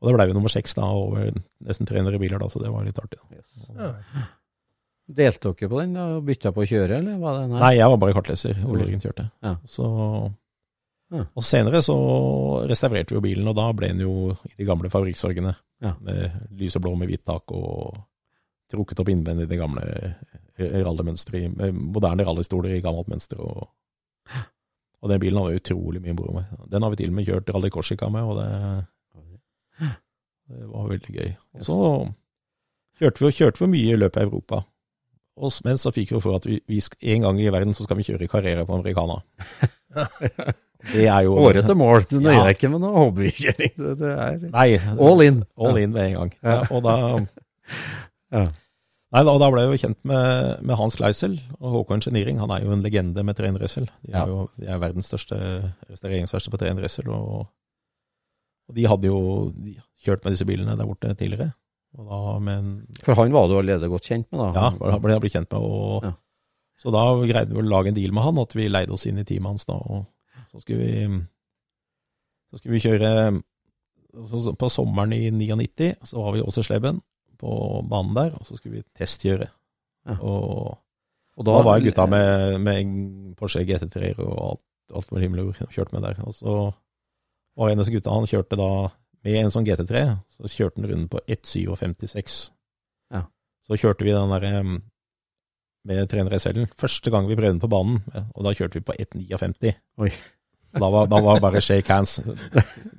og 0.00 0.08
da 0.10 0.16
ble 0.16 0.26
vi 0.30 0.34
nummer 0.36 0.52
seks 0.52 0.74
da, 0.76 0.88
over 0.88 1.30
nesten 1.64 1.86
300 1.88 2.18
biler 2.20 2.40
da, 2.42 2.48
så 2.52 2.60
det 2.62 2.72
var 2.72 2.84
litt 2.84 2.98
artig. 3.00 3.20
Da. 3.22 3.36
Yes. 3.36 3.68
Ja. 3.76 3.92
Delte 5.06 5.52
dere 5.54 5.70
på 5.70 5.78
den 5.78 5.94
og 6.02 6.24
bytta 6.26 6.50
på 6.50 6.64
å 6.64 6.66
kjøre, 6.66 6.98
eller 6.98 7.20
var 7.22 7.36
det 7.38 7.46
Nei, 7.52 7.76
jeg 7.78 7.92
var 7.92 8.00
bare 8.02 8.14
kartleser. 8.16 8.58
Ole 8.66 8.86
Jørgen 8.86 9.04
kjørte. 9.04 9.28
Ja. 9.46 9.52
Så, 9.70 9.86
Og 11.14 11.44
senere 11.46 11.78
så 11.86 11.94
restaurerte 12.66 13.14
vi 13.14 13.20
jo 13.20 13.22
bilen, 13.22 13.46
og 13.46 13.54
da 13.54 13.68
ble 13.76 13.92
den 13.92 14.02
jo 14.02 14.32
i 14.50 14.56
de 14.58 14.66
gamle 14.66 14.90
fabrikksorgene. 14.90 15.54
Ja. 15.84 15.94
Med 16.02 16.50
lys 16.58 16.74
og 16.78 16.82
blå 16.82 16.96
med 16.98 17.12
hvitt 17.12 17.22
tak, 17.28 17.54
og 17.54 17.94
trukket 18.72 18.98
opp 19.04 19.12
innvendig 19.12 19.46
i 19.46 19.52
det 19.52 19.60
gamle 19.60 19.86
rallymønsteret. 20.58 21.54
med 21.54 21.74
moderne 21.94 22.26
rallystoler 22.26 22.74
i 22.74 22.82
gammelt 22.82 23.06
mønster. 23.12 23.38
Og, 23.38 23.68
og 25.02 25.10
den 25.12 25.22
bilen 25.22 25.38
hadde 25.38 25.54
jeg 25.54 25.62
utrolig 25.62 26.02
mye 26.02 26.18
moro 26.18 26.38
med. 26.40 26.50
Den 26.72 26.82
har 26.82 26.90
vi 26.90 27.02
til 27.04 27.12
og 27.14 27.18
med 27.20 27.28
kjørt 27.30 27.54
Rally 27.54 27.70
Korsika 27.70 28.08
med, 28.10 28.26
og 28.26 28.40
det, 28.42 28.50
det 30.50 30.64
var 30.72 30.88
veldig 30.90 31.14
gøy. 31.20 31.36
Og 31.60 31.68
så 31.68 31.78
kjørte 32.98 33.22
vi, 33.22 33.36
kjørte 33.38 33.62
vi 33.62 33.74
mye 33.76 33.92
i 33.94 34.00
løpet 34.00 34.22
av 34.24 34.26
Europa. 34.26 34.66
Og, 35.36 35.52
men 35.66 35.76
så 35.76 35.90
fikk 35.92 36.14
vi 36.14 36.20
for 36.24 36.38
at 36.38 36.46
vi, 36.48 36.60
vi 36.68 36.80
en 37.12 37.26
gang 37.26 37.40
i 37.42 37.50
verden 37.52 37.74
så 37.76 37.84
skal 37.84 37.98
vi 37.98 38.06
kjøre 38.08 38.28
Carrera 38.30 38.64
på 38.64 38.76
Americana. 38.78 39.18
Det 40.86 41.06
er 41.08 41.24
jo 41.26 41.34
til 41.66 41.74
mål. 41.78 42.04
Du 42.10 42.18
nøyer 42.20 42.36
Ja. 42.36 42.44
deg 42.46 42.56
ikke 42.56 42.68
med 42.70 42.80
noe 42.84 42.92
hobbykjøring. 43.00 43.72
Det, 43.76 43.94
det 43.98 44.10
er 44.12 44.36
Nei, 44.52 44.68
all 45.02 45.22
in. 45.24 45.40
all 45.58 45.78
in 45.80 45.92
med 45.92 46.12
en 46.12 46.14
gang. 46.20 46.32
Ja, 46.44 46.60
og 46.70 46.82
da 46.84 46.94
Ja. 48.32 48.44
Nei, 49.16 49.22
da, 49.24 49.32
da 49.38 49.48
ble 49.50 49.62
jeg 49.62 49.70
jo 49.70 49.80
kjent 49.86 49.98
med, 50.04 50.62
med 50.66 50.76
Hans 50.76 50.96
Kleisel 50.98 51.36
og 51.60 51.70
Håkon 51.72 52.00
Engineering. 52.00 52.40
Han 52.42 52.50
er 52.52 52.64
jo 52.64 52.72
en 52.74 52.82
legende 52.84 53.22
med 53.24 53.36
300 53.38 53.86
De 54.04 54.12
er 54.12 54.26
jo 54.30 54.48
de 54.60 54.66
er 54.68 54.78
verdens 54.82 55.06
største 55.10 55.36
restaureringsverksted 55.90 56.52
på 56.52 56.60
300 56.60 57.08
Og, 57.14 57.46
og 58.68 58.74
de 58.76 58.86
hadde 58.90 59.06
jo 59.10 59.20
de 59.56 59.76
kjørt 60.04 60.24
med 60.26 60.34
disse 60.36 60.44
bilene 60.48 60.76
der 60.76 60.86
borte 60.86 61.14
tidligere. 61.14 61.52
Da 61.96 62.36
en 62.52 62.70
For 63.02 63.16
han 63.16 63.32
var 63.32 63.48
du 63.48 63.56
allerede 63.56 63.88
godt 63.88 64.08
kjent 64.10 64.28
med, 64.32 64.40
da? 64.42 64.48
Ja, 64.56 64.70
ble, 64.76 64.98
ble 65.00 65.16
jeg 65.16 65.32
kjent 65.38 65.50
med. 65.52 65.60
Og, 65.64 66.06
Ja. 66.10 66.12
Så 66.76 66.92
da 66.92 67.06
greide 67.24 67.54
vi 67.54 67.62
å 67.62 67.64
lage 67.64 67.88
en 67.88 67.96
deal 67.96 68.12
med 68.12 68.20
han, 68.26 68.38
at 68.42 68.52
vi 68.52 68.66
leide 68.68 68.92
oss 68.92 69.06
inn 69.08 69.16
i 69.16 69.24
teamet 69.24 69.54
hans 69.54 69.64
da. 69.64 69.78
Og 69.80 70.02
så 70.52 70.60
skulle 70.60 70.84
vi, 70.84 71.20
så 72.52 72.60
skulle 72.60 72.74
vi 72.76 72.82
kjøre 72.84 73.12
så, 74.28 74.52
På 74.56 74.68
sommeren 74.72 75.12
i 75.16 75.30
99 75.32 75.94
så 76.04 76.20
var 76.20 76.36
vi 76.36 76.42
også 76.44 76.64
Slebben 76.66 77.00
på 77.40 77.52
banen 77.88 78.14
der, 78.16 78.36
og 78.36 78.44
så 78.48 78.56
skulle 78.56 78.78
vi 78.78 78.84
testkjøre. 78.96 79.48
Ja. 80.08 80.18
Og 80.20 80.76
Og 81.36 81.44
da 81.44 81.56
var 81.60 81.76
jeg 81.76 81.90
gutta 81.90 82.06
med, 82.08 82.60
med 82.64 83.34
Porsche 83.36 83.64
GT3-er 83.68 84.20
og 84.24 84.36
alt, 84.36 84.62
alt 84.96 85.10
med 85.12 85.24
himmel 85.24 85.40
og 85.42 85.50
jord, 85.50 85.72
kjørte 85.72 85.92
med 85.92 86.06
der. 86.06 86.22
Og 86.24 86.32
så 86.34 86.54
var 87.56 87.68
en 87.68 87.78
av 87.80 87.84
disse 87.84 87.92
gutta, 87.92 88.14
han 88.14 88.28
kjørte 88.28 88.56
da 88.56 88.70
med 89.24 89.38
en 89.44 89.50
sånn 89.50 89.64
GT3, 89.66 90.02
så 90.36 90.50
kjørte 90.52 90.80
den 90.82 90.90
runden 90.90 91.08
på 91.08 91.20
1.57. 91.28 92.50
Ja. 93.14 93.24
Så 93.66 93.78
kjørte 93.80 94.04
vi 94.06 94.12
den 94.14 94.30
der 94.30 94.62
med 95.86 96.08
300 96.10 96.38
SL-en. 96.42 96.68
Første 96.78 97.10
gang 97.14 97.28
vi 97.28 97.36
prøvde 97.38 97.52
den 97.56 97.62
på 97.62 97.70
banen, 97.70 98.00
og 98.34 98.44
da 98.46 98.52
kjørte 98.58 98.80
vi 98.80 98.86
på 98.86 98.94
1,59. 98.98 99.72
Da 100.76 100.88
var, 100.92 101.06
da 101.08 101.20
var 101.24 101.40
bare 101.40 101.60
shake 101.66 101.88
hands. 101.92 102.18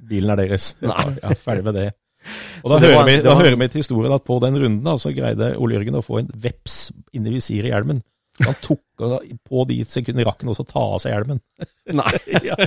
Bilen 0.10 0.32
er 0.34 0.40
deres. 0.40 0.72
Nei. 0.82 1.08
Ja, 1.22 1.34
ferdig 1.38 1.66
med 1.68 1.76
det. 1.78 1.88
Og 2.64 2.72
da, 2.72 2.80
det 2.82 2.88
hører 2.90 2.96
var- 2.98 3.06
vi, 3.08 3.16
da 3.24 3.34
var- 3.36 3.44
hører 3.46 3.58
vi 3.62 3.68
til 3.72 3.80
historien 3.84 4.12
at 4.16 4.24
på 4.26 4.40
den 4.44 4.56
runden 4.60 4.84
da, 4.84 4.96
så 5.00 5.12
greide 5.16 5.52
Ole 5.62 5.76
Jørgen 5.78 5.96
å 6.00 6.04
få 6.04 6.18
en 6.24 6.32
veps 6.44 6.78
inni 7.16 7.32
visiret 7.36 7.70
i 7.70 7.72
hjelmen. 7.72 8.02
Han 8.46 8.56
tok 8.62 8.82
på 9.48 9.64
de 9.70 9.76
sekundene 9.90 10.26
rakk 10.28 10.44
han 10.44 10.52
også 10.54 10.66
ta 10.70 10.82
av 10.94 11.00
seg 11.02 11.14
hjelmen. 11.16 11.40
Nei. 12.00 12.14
Ja, 12.48 12.58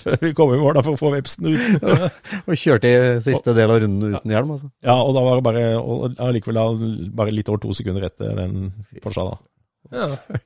Før 0.00 0.16
vi 0.22 0.30
kom 0.36 0.54
i 0.54 0.60
mål 0.60 0.78
da, 0.78 0.82
for 0.86 0.96
å 0.96 1.00
få 1.00 1.10
vepsen 1.16 1.50
ut. 1.52 1.84
og 2.48 2.56
kjørte 2.56 2.88
i 2.92 2.98
siste 3.24 3.52
del 3.56 3.72
av 3.74 3.82
runden 3.84 4.16
uten 4.16 4.32
hjelm, 4.32 4.54
altså. 4.56 4.70
Ja, 4.86 4.96
og 5.02 5.12
da 5.16 5.24
var 5.26 5.38
det 5.40 5.46
bare 5.48 5.64
og 5.80 6.16
allikevel 6.22 7.10
bare 7.16 7.34
litt 7.34 7.50
over 7.52 7.60
to 7.66 7.76
sekunder 7.76 8.08
etter 8.08 8.36
den 8.40 8.70
Porscha 9.04 9.26
da. 9.28 9.36
Ja. 9.92 10.40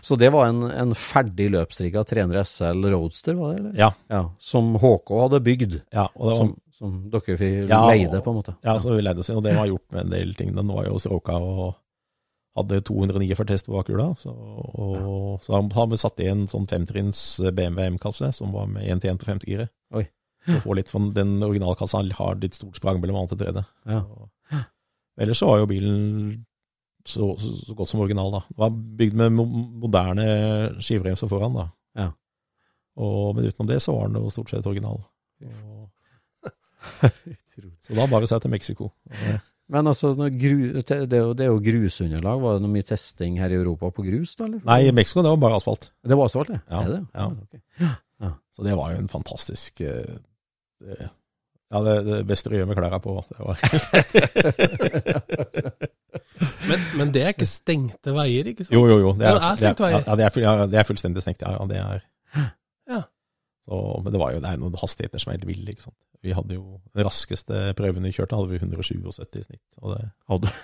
Så 0.00 0.14
det 0.14 0.28
var 0.30 0.46
en, 0.46 0.62
en 0.70 0.92
ferdig 0.94 1.48
løpsrigga 1.50 2.04
300 2.06 2.44
SL 2.46 2.84
Roadster, 2.92 3.34
var 3.34 3.56
det? 3.56 3.58
eller? 3.58 3.90
Ja. 4.08 4.20
Som 4.38 4.76
HK 4.78 5.10
hadde 5.24 5.40
bygd, 5.42 5.72
Ja, 5.90 6.04
og 6.14 6.22
det 6.22 6.30
var, 6.30 6.38
som, 6.38 6.52
som 6.78 6.92
dere 7.10 7.36
fikk 7.40 7.56
Ja, 7.72 7.80
leide, 7.90 8.20
på 8.22 8.30
en 8.32 8.38
måte. 8.38 8.54
ja, 8.62 8.76
så 8.78 8.94
vi 8.94 9.02
leide 9.02 9.24
oss 9.24 9.30
inn, 9.32 9.40
og 9.40 9.44
det 9.48 9.56
var 9.58 9.66
gjort 9.66 9.86
med 9.96 10.04
en 10.06 10.14
del 10.14 10.34
ting. 10.38 10.52
Den 10.54 10.70
var 10.70 10.86
jo 10.86 11.00
stroka 11.02 11.34
og 11.42 11.74
hadde 12.58 12.82
249 12.86 13.46
test 13.48 13.68
på 13.68 13.74
bakhjula. 13.76 14.10
Så, 14.20 14.32
og, 14.34 15.40
så 15.44 15.58
har 15.58 15.90
vi 15.90 16.00
satt 16.00 16.22
i 16.22 16.28
en 16.30 16.46
sånn 16.50 16.68
femtrinns 16.70 17.22
BMW 17.46 17.94
M-kasse, 17.94 18.32
som 18.36 18.54
var 18.54 18.68
med 18.70 18.86
1 18.86 19.04
til 19.04 19.14
1 19.14 19.20
på 19.22 19.30
femte 19.30 19.48
giret. 19.48 19.72
For 20.48 20.56
å 20.56 20.64
få 20.64 20.76
litt, 20.78 20.90
for 20.92 21.10
den 21.14 21.38
originalkassa 21.44 22.02
har 22.20 22.38
litt 22.40 22.56
stort 22.56 22.78
sprang 22.78 23.00
mellom 23.02 23.20
annet 23.20 23.34
og 23.36 23.40
tredje. 23.42 23.64
Ja. 23.88 24.02
Og, 24.04 24.62
ellers 25.20 25.42
så 25.42 25.50
var 25.50 25.60
jo 25.60 25.68
bilen 25.70 25.98
så, 27.08 27.34
så, 27.40 27.52
så 27.66 27.74
godt 27.76 27.90
som 27.90 28.00
original, 28.04 28.32
da. 28.32 28.40
Det 28.48 28.62
var 28.62 28.78
bygd 29.00 29.20
med 29.20 29.36
moderne 29.82 30.26
skivremser 30.84 31.30
foran, 31.30 31.56
da. 31.56 31.68
Ja. 31.98 32.08
Og, 32.98 33.36
men 33.36 33.48
utenom 33.48 33.68
det 33.70 33.80
så 33.84 33.94
var 33.96 34.08
den 34.08 34.22
jo 34.22 34.32
stort 34.34 34.52
sett 34.52 34.66
original. 34.68 35.02
Og, 35.48 35.88
så 37.84 37.94
da 37.94 38.06
bare 38.10 38.28
seg 38.30 38.42
til 38.42 38.52
Mexico. 38.52 38.92
Og, 39.10 39.38
Men 39.68 39.84
altså, 39.90 40.14
gru, 40.16 40.80
det, 40.80 41.12
er 41.12 41.20
jo, 41.20 41.34
det 41.36 41.44
er 41.44 41.50
jo 41.52 41.58
grusunderlag. 41.60 42.38
Var 42.40 42.54
det 42.56 42.62
noe 42.64 42.72
mye 42.72 42.86
testing 42.88 43.36
her 43.40 43.52
i 43.52 43.58
Europa 43.58 43.90
på 43.92 44.00
grus, 44.06 44.32
da? 44.38 44.46
eller? 44.48 44.62
nei, 44.64 44.88
Mexico 44.96 45.20
det 45.26 45.32
var 45.34 45.40
bare 45.42 45.58
asfalt. 45.60 45.90
Det 46.08 46.16
var 46.16 46.24
asfalt, 46.30 46.48
det? 46.54 46.60
Ja, 46.72 46.78
Er 46.80 46.88
det? 46.94 47.02
ja. 47.12 47.24
ok. 47.28 47.52
Så 48.58 48.64
det 48.66 48.74
var 48.80 48.88
jo 48.94 48.98
en 49.04 49.12
fantastisk 49.12 49.72
eh, 49.86 50.14
det, 50.82 50.96
Ja, 51.68 51.78
det, 51.84 51.94
det 52.08 52.22
beste 52.26 52.48
å 52.48 52.56
gjøre 52.56 52.64
med 52.70 52.78
klærne 52.80 52.96
på. 53.04 53.12
Det 53.28 53.40
var 53.44 53.56
Men, 56.68 56.80
men 56.98 57.10
det 57.14 57.22
er 57.26 57.32
ikke 57.34 57.46
stengte 57.48 58.12
veier, 58.16 58.48
ikke 58.52 58.64
sant? 58.66 58.74
Jo, 58.74 58.82
jo, 58.88 58.96
jo. 59.02 59.10
Det 59.18 59.26
er, 59.28 59.36
Det 59.36 59.68
er 59.68 59.74
det 59.76 59.84
veier. 59.84 60.02
ja, 60.06 60.14
det 60.18 60.24
er, 60.26 60.32
full- 60.34 60.46
ja, 60.46 60.52
det 60.70 60.78
er 60.80 60.86
fullstendig 60.88 61.24
stengt. 61.24 61.42
Ja, 61.44 61.50
ja, 61.58 61.66
det 61.70 61.78
er 61.82 61.98
Ja. 61.98 62.04
Så, 63.68 63.78
men 64.04 64.14
det 64.14 64.20
var 64.22 64.32
jo 64.32 64.40
det 64.40 64.48
er 64.48 64.60
noen 64.62 64.76
hastigheter 64.80 65.20
som 65.20 65.30
er 65.30 65.36
helt 65.38 65.48
ville. 65.50 65.72
ikke 65.74 65.84
sant? 65.84 65.98
Vi 66.24 66.32
hadde 66.34 66.56
jo 66.56 66.78
Den 66.96 67.04
raskeste 67.06 67.58
prøven 67.78 68.06
vi 68.08 68.14
kjørte, 68.16 68.38
hadde 68.38 68.48
vi 68.54 68.60
177 68.62 69.42
i 69.42 69.42
snitt. 69.44 69.64
Og 69.82 69.92
det, 69.94 70.06
Hadde- 70.30 70.54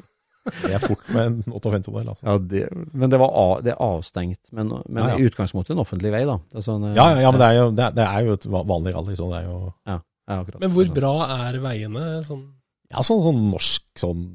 det 0.66 0.74
er 0.76 0.82
fort 0.84 1.08
med 1.14 1.22
en 1.24 1.38
58-modell. 1.54 2.10
Altså. 2.12 2.26
Ja, 2.28 2.34
det, 2.52 2.62
men 2.92 3.10
det, 3.12 3.18
var 3.22 3.32
av, 3.32 3.54
det 3.64 3.72
er 3.72 3.80
avstengt, 3.84 4.52
men, 4.52 4.70
men 4.88 5.02
Ja, 5.02 5.14
ja. 5.14 5.16
i 5.20 5.26
utgangspunktet 5.30 5.72
en 5.74 5.82
offentlig 5.82 6.12
vei, 6.14 6.22
da. 6.28 6.36
Det 6.52 6.60
er 6.60 6.66
sånn, 6.68 6.84
eh, 6.90 6.94
Ja, 6.98 7.08
ja, 7.14 7.24
ja, 7.26 7.32
men 7.32 7.40
det 7.42 7.48
er 7.48 7.58
jo, 7.58 7.66
det 7.76 7.86
er, 7.86 7.96
det 7.96 8.06
er 8.06 8.28
jo 8.28 8.36
et 8.38 8.46
vanlig 8.74 8.94
rally. 8.96 9.16
Så 9.18 9.28
det 9.32 9.40
er 9.42 9.48
jo 9.48 9.58
ja, 9.88 9.96
akkurat. 10.36 10.60
Men 10.62 10.74
hvor 10.76 10.92
bra 11.00 11.14
er 11.48 11.58
veiene? 11.64 12.04
Sånn, 12.28 12.44
ja, 12.92 13.04
sånn, 13.06 13.24
sånn 13.24 13.40
norsk 13.52 14.04
sånn 14.04 14.26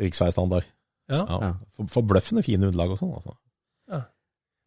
riksveistandard. 0.00 0.66
ja. 1.10 1.24
Ja. 1.24 1.38
Ja. 1.42 1.52
For, 1.76 1.88
forbløffende 1.98 2.44
fine 2.46 2.68
underlag 2.68 2.92
og 2.96 3.00
sånn. 3.00 3.12
Altså. 3.16 3.36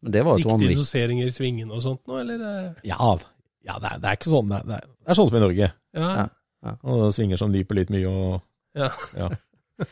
Men 0.02 0.12
det 0.16 0.22
var 0.26 0.38
jo 0.40 0.48
Viktige 0.56 0.78
doseringer 0.80 1.28
i 1.30 1.34
svingene 1.34 1.76
og 1.76 1.82
sånt 1.84 2.00
nå, 2.10 2.16
eller? 2.24 2.40
eh? 2.42 2.80
Ja, 2.90 2.98
ja 3.62 3.76
det, 3.78 3.90
er, 3.92 4.00
det 4.02 4.08
er 4.10 4.16
ikke 4.18 4.32
sånn 4.32 4.48
det 4.50 4.58
er, 4.78 4.86
det 4.88 5.12
er 5.14 5.18
sånn 5.18 5.28
som 5.30 5.38
i 5.38 5.42
Norge. 5.44 5.68
Ja. 5.94 6.08
Ja. 6.62 6.72
Og 6.86 7.04
svinger 7.14 7.38
som 7.40 7.52
lyper 7.54 7.78
litt 7.78 7.90
mye, 7.94 8.10
og 8.10 8.40
Ja. 8.78 8.90
Ja. 9.18 9.30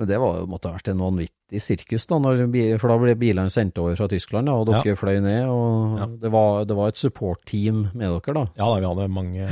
Men 0.00 0.08
det 0.08 0.16
var, 0.22 0.46
måtte 0.48 0.70
ha 0.70 0.78
vært 0.78 0.88
en 0.88 1.02
vanvittig 1.02 1.60
sirkus, 1.60 2.06
da, 2.08 2.16
når, 2.22 2.46
for 2.80 2.88
da 2.88 2.96
ble 3.02 3.12
bilene 3.20 3.52
sendt 3.52 3.76
over 3.82 3.98
fra 3.98 4.06
Tyskland, 4.08 4.48
ja, 4.48 4.54
og 4.56 4.70
dere 4.70 4.94
fløy 4.96 5.18
ned. 5.20 5.44
og 5.50 5.98
Ja. 5.98 6.06
det, 6.22 6.30
var, 6.32 6.62
det 6.64 6.76
var 6.78 6.88
et 6.88 6.96
support-team 7.02 7.82
med 7.92 8.06
dere, 8.08 8.34
da. 8.38 8.44
Ja, 8.56 8.68
da, 8.70 8.78
vi 8.80 8.88
hadde 8.88 9.08
mange 9.12 9.48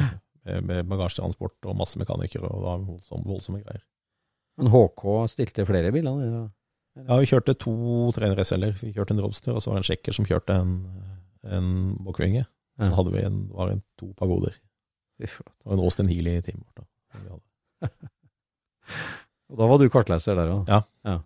med 0.64 0.88
bagasjetransport 0.88 1.68
og 1.68 1.76
masse 1.76 2.00
mekanikere, 2.00 2.48
og 2.48 2.62
det 2.62 2.64
var 2.70 2.78
voldsomme, 2.86 3.26
voldsomme 3.28 3.60
greier. 3.60 3.82
Men 4.58 4.70
HK 4.72 5.04
stilte 5.28 5.66
flere 5.68 5.92
biler? 5.92 6.22
Ja. 6.24 6.40
Ja, 7.06 7.18
vi 7.20 7.28
kjørte 7.30 7.54
to 7.60 7.74
300-SL-er. 8.16 8.74
Vi 8.80 8.92
kjørte 8.96 9.14
en 9.14 9.22
Robster, 9.22 9.54
og 9.54 9.62
så 9.62 9.70
var 9.70 9.78
det 9.78 9.84
en 9.84 9.88
sjekker 9.92 10.16
som 10.16 10.26
kjørte 10.28 10.56
en, 10.58 10.72
en 11.46 11.68
Bokkvinge. 12.04 12.44
Så 12.78 12.92
hadde 12.94 13.12
vi 13.14 13.24
en, 13.26 13.38
var 13.54 13.72
en, 13.72 13.82
to 13.98 14.12
pagoder. 14.18 14.54
Og 15.66 15.74
en 15.74 15.82
Austin 15.82 16.10
Healy 16.10 16.36
i 16.38 16.44
teamet 16.46 16.66
vårt. 16.78 16.88
Og 19.48 19.56
da 19.58 19.66
var 19.70 19.80
du 19.80 19.88
kartleser 19.90 20.36
der 20.38 20.50
òg? 20.52 20.68
Ja. 20.70 21.16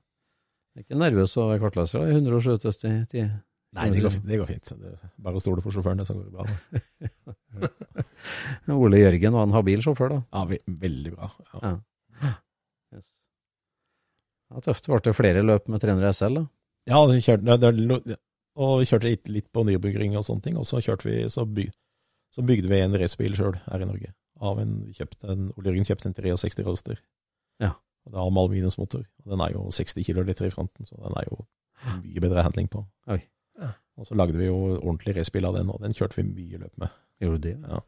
Ikke 0.79 0.97
nervøs 0.97 1.35
å 1.37 1.49
være 1.51 1.61
kartleser 1.67 2.05
da, 2.05 2.09
i 2.09 2.17
177 2.17 3.09
tid? 3.13 3.33
Nei, 3.77 3.87
det 3.93 4.03
går 4.05 4.13
fint. 4.15 4.27
Det 4.29 4.39
går 4.41 4.49
fint. 4.49 4.73
Er 4.77 4.97
bare 5.25 5.41
å 5.41 5.43
stole 5.43 5.65
på 5.65 5.73
sjåføren, 5.73 6.01
det 6.01 6.07
så 6.09 6.17
går 6.17 6.27
det 6.29 6.35
bra. 6.37 6.45
Ole 8.85 9.01
Jørgen 9.01 9.37
var 9.37 9.49
en 9.49 9.57
habil 9.57 9.81
sjåfør, 9.85 10.13
da. 10.13 10.19
Ja, 10.33 10.45
ve 10.49 10.61
veldig 10.85 11.13
bra. 11.17 11.31
Ja. 11.53 11.59
Ja. 11.63 11.73
Ja, 14.53 14.61
tøft. 14.65 14.89
Ble 14.91 15.01
det 15.05 15.15
flere 15.17 15.45
løp 15.45 15.71
med 15.73 15.81
300 15.83 16.13
SL, 16.19 16.41
da? 16.41 16.45
Ja, 16.91 16.99
vi 17.09 17.21
kjørte, 17.23 17.57
det, 17.63 17.71
det, 18.11 18.19
og 18.59 18.73
vi 18.83 18.89
kjørte 18.91 19.09
litt, 19.09 19.31
litt 19.33 19.49
på 19.55 19.65
nybygging 19.65 20.17
og 20.19 20.27
sånne 20.27 20.45
ting, 20.45 20.59
og 20.59 20.67
så 20.69 20.81
vi, 21.05 21.17
så, 21.33 21.45
byg, 21.47 21.71
så 22.35 22.45
bygde 22.45 22.69
vi 22.69 22.81
en 22.83 22.97
racerbil 22.99 23.37
sjøl 23.39 23.57
her 23.69 23.85
i 23.85 23.89
Norge. 23.89 24.13
Av 24.43 24.59
en, 24.59 24.75
vi 24.89 24.97
kjøpte 24.99 25.31
en, 25.31 25.47
Ole 25.55 25.71
Jørgen 25.71 25.87
kjøpte 25.87 26.11
en 26.11 26.17
63 26.19 26.67
Roaster. 26.67 26.99
Ja. 27.63 27.77
Og 28.03 28.13
det 28.13 28.19
er 28.19 28.35
med 28.35 28.43
aluminiumsmotor, 28.43 29.05
og 29.23 29.35
den 29.35 29.45
er 29.45 29.55
jo 29.55 29.69
60 29.71 30.09
kiloliter 30.09 30.49
i 30.49 30.53
fronten, 30.53 30.89
så 30.89 30.99
den 30.99 31.15
er 31.21 31.31
jo 31.31 31.45
mye 32.03 32.25
bedre 32.25 32.45
handling 32.45 32.69
på. 32.73 32.83
Oi. 33.15 33.21
Ja. 33.61 33.73
Og 34.01 34.09
så 34.09 34.19
lagde 34.19 34.35
vi 34.41 34.49
jo 34.49 34.59
ordentlig 34.81 35.15
racerbil 35.17 35.47
av 35.47 35.61
den, 35.61 35.71
og 35.71 35.81
den 35.85 35.95
kjørte 35.95 36.19
vi 36.19 36.27
mye 36.27 36.65
løp 36.65 36.75
med. 36.83 36.99
Gjorde 37.23 37.39
du 37.39 37.47
det? 37.47 37.57
Ja. 37.63 37.79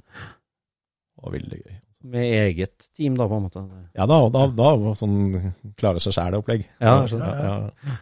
Det 1.14 1.26
var 1.26 1.34
veldig 1.34 1.60
gøy. 1.64 1.74
Med 2.04 2.24
eget 2.36 2.88
team, 2.92 3.14
da, 3.16 3.26
på 3.30 3.38
en 3.38 3.46
måte? 3.46 3.62
Ja, 3.96 4.04
da, 4.10 4.18
da, 4.28 4.48
da 4.52 4.92
sånn 4.98 5.54
klare 5.80 6.02
seg 6.04 6.12
sjæl-opplegg. 6.16 6.66
Ja, 6.82 6.98
skjønner. 7.08 7.38
Ja, 7.40 7.54
ja. 7.88 8.00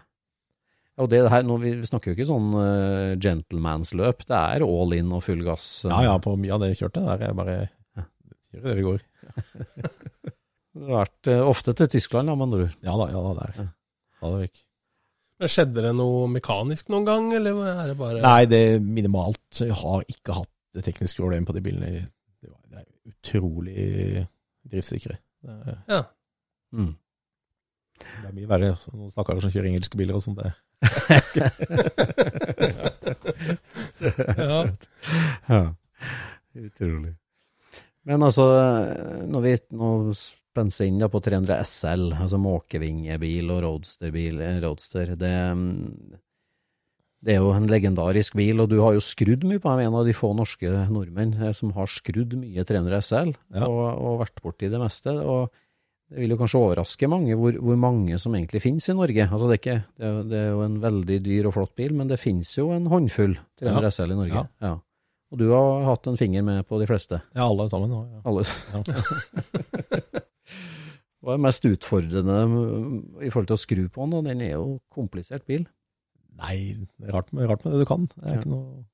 Og 1.02 1.08
det 1.08 1.22
her, 1.32 1.44
nå, 1.46 1.56
vi 1.62 1.72
snakker 1.88 2.10
jo 2.10 2.16
ikke 2.16 2.28
sånn 2.28 2.50
uh, 2.52 3.14
gentlemansløp, 3.22 4.26
det 4.28 4.38
er 4.38 4.64
all 4.66 4.92
in 4.96 5.14
og 5.14 5.22
full 5.24 5.40
gass. 5.46 5.68
Uh. 5.86 5.92
ja, 5.94 6.02
ja, 6.10 6.16
på 6.22 6.34
mye 6.36 6.52
av 6.56 6.64
det 6.64 6.72
jeg 6.72 6.82
kjørte 6.82 7.04
der, 7.06 7.24
jeg 7.28 7.38
bare 7.38 7.56
gjør 8.52 8.66
det 8.68 8.76
vi 8.78 8.88
går. 8.90 9.06
Det 10.72 10.86
har 10.88 11.02
vært 11.02 11.28
uh, 11.28 11.42
ofte 11.50 11.74
til 11.76 11.88
Tyskland, 11.92 12.30
da, 12.30 12.34
med 12.36 12.46
andre 12.46 12.60
ord. 12.64 12.76
Ja 12.80 12.94
da, 12.96 13.06
ja 13.12 13.20
da, 13.20 13.32
der. 13.42 13.56
Ja. 13.60 14.38
Men 15.42 15.50
Skjedde 15.50 15.82
det 15.84 15.90
noe 15.98 16.28
mekanisk 16.30 16.88
noen 16.92 17.04
gang, 17.04 17.28
eller 17.36 17.58
er 17.68 17.90
det 17.90 17.96
bare 17.98 18.22
Nei, 18.22 18.46
det 18.48 18.60
er 18.70 18.80
minimalt. 18.80 19.42
Jeg 19.58 19.76
har 19.82 20.06
ikke 20.08 20.36
hatt 20.38 20.50
det 20.72 20.86
tekniske 20.86 21.20
problemet 21.20 21.50
på 21.50 21.56
de 21.56 21.64
bilene. 21.64 21.90
Det, 22.40 22.48
var, 22.48 22.60
det 22.70 22.80
er 22.80 22.86
utrolig 23.08 24.26
driftssikre. 24.68 25.16
Det 25.42 25.50
er, 25.50 25.78
Ja. 25.88 26.02
Mm. 26.72 26.94
det 27.98 28.28
er 28.28 28.32
mye 28.36 28.48
verre. 28.48 28.76
Noen 28.94 29.10
stakkarer 29.12 29.40
som 29.44 29.50
kjører 29.52 29.68
engelske 29.72 29.96
biler 30.00 30.14
og 30.16 30.22
sånt. 30.24 30.38
Det. 30.40 30.52
ja. 34.38 34.66
Ja, 35.48 35.74
utrolig. 36.54 37.14
Men 38.02 38.22
altså, 38.26 38.44
når 39.30 39.40
vi 39.44 39.52
nå 39.78 39.88
spenser 40.18 40.88
inn 40.90 40.98
da 40.98 41.06
på 41.12 41.20
300 41.22 41.60
SL, 41.68 42.08
altså 42.16 42.38
måkevingebil 42.42 43.50
og 43.54 43.60
roadsterbil, 43.66 44.40
eh, 44.42 44.58
roadster, 44.64 45.06
det, 45.20 45.34
mm, 45.56 46.16
det 47.22 47.36
er 47.36 47.40
jo 47.42 47.52
en 47.54 47.68
legendarisk 47.70 48.34
bil, 48.34 48.58
og 48.64 48.68
du 48.72 48.80
har 48.82 48.96
jo 48.96 49.02
skrudd 49.04 49.44
mye 49.46 49.60
på 49.62 49.70
den. 49.76 49.86
en 49.86 49.94
av 50.00 50.06
de 50.08 50.12
få 50.16 50.32
norske 50.34 50.66
nordmenn 50.90 51.34
eh, 51.38 51.52
som 51.54 51.70
har 51.76 51.86
skrudd 51.86 52.34
mye 52.40 52.64
300 52.66 52.98
SL, 53.02 53.34
Ja. 53.54 53.66
og, 53.68 53.82
og 54.02 54.20
vært 54.24 54.42
borti 54.42 54.70
det 54.72 54.80
meste, 54.82 55.14
og 55.22 55.52
det 56.12 56.18
vil 56.20 56.34
jo 56.34 56.36
kanskje 56.42 56.60
overraske 56.60 57.08
mange 57.08 57.36
hvor, 57.38 57.54
hvor 57.62 57.76
mange 57.80 58.18
som 58.20 58.34
egentlig 58.36 58.60
finnes 58.60 58.88
i 58.90 58.96
Norge. 58.98 59.28
Altså 59.30 59.46
det, 59.48 59.54
er 59.54 59.60
ikke, 59.62 59.76
det, 59.96 60.06
er, 60.10 60.22
det 60.28 60.40
er 60.42 60.50
jo 60.50 60.64
en 60.66 60.74
veldig 60.82 61.20
dyr 61.24 61.46
og 61.48 61.54
flott 61.56 61.74
bil, 61.78 61.94
men 61.96 62.10
det 62.10 62.18
finnes 62.20 62.50
jo 62.58 62.66
en 62.74 62.90
håndfull 62.90 63.38
300 63.62 63.86
Ja. 63.86 63.90
SL 63.94 64.12
i 64.12 64.18
Norge. 64.18 64.42
Ja. 64.42 64.44
Ja. 64.66 64.74
Og 65.32 65.38
du 65.40 65.46
har 65.54 65.86
hatt 65.88 66.04
en 66.10 66.18
finger 66.20 66.42
med 66.44 66.66
på 66.68 66.76
de 66.82 66.84
fleste. 66.90 67.22
Ja, 67.32 67.46
alle 67.46 67.64
sammen. 67.72 67.94
Ja. 67.96 68.20
Alle. 68.28 68.42
Ja. 68.74 68.82
Hva 71.22 71.36
er 71.36 71.42
mest 71.44 71.64
utfordrende 71.68 72.38
mm, 72.50 72.96
i 73.22 73.30
forhold 73.30 73.46
til 73.52 73.56
å 73.56 73.62
skru 73.62 73.82
på 73.94 74.08
den? 74.10 74.26
Den 74.26 74.42
er 74.44 74.56
jo 74.56 74.64
komplisert 74.92 75.46
bil. 75.48 75.64
Nei, 76.38 76.56
det 76.98 77.08
er 77.08 77.12
rart 77.16 77.32
med, 77.32 77.48
rart 77.50 77.64
med 77.64 77.74
det 77.74 77.80
du 77.84 77.88
kan. 77.88 78.06
Det 78.14 78.22
er 78.24 78.34
Ja. 78.34 78.40
ikke 78.40 78.50
noe 78.52 78.84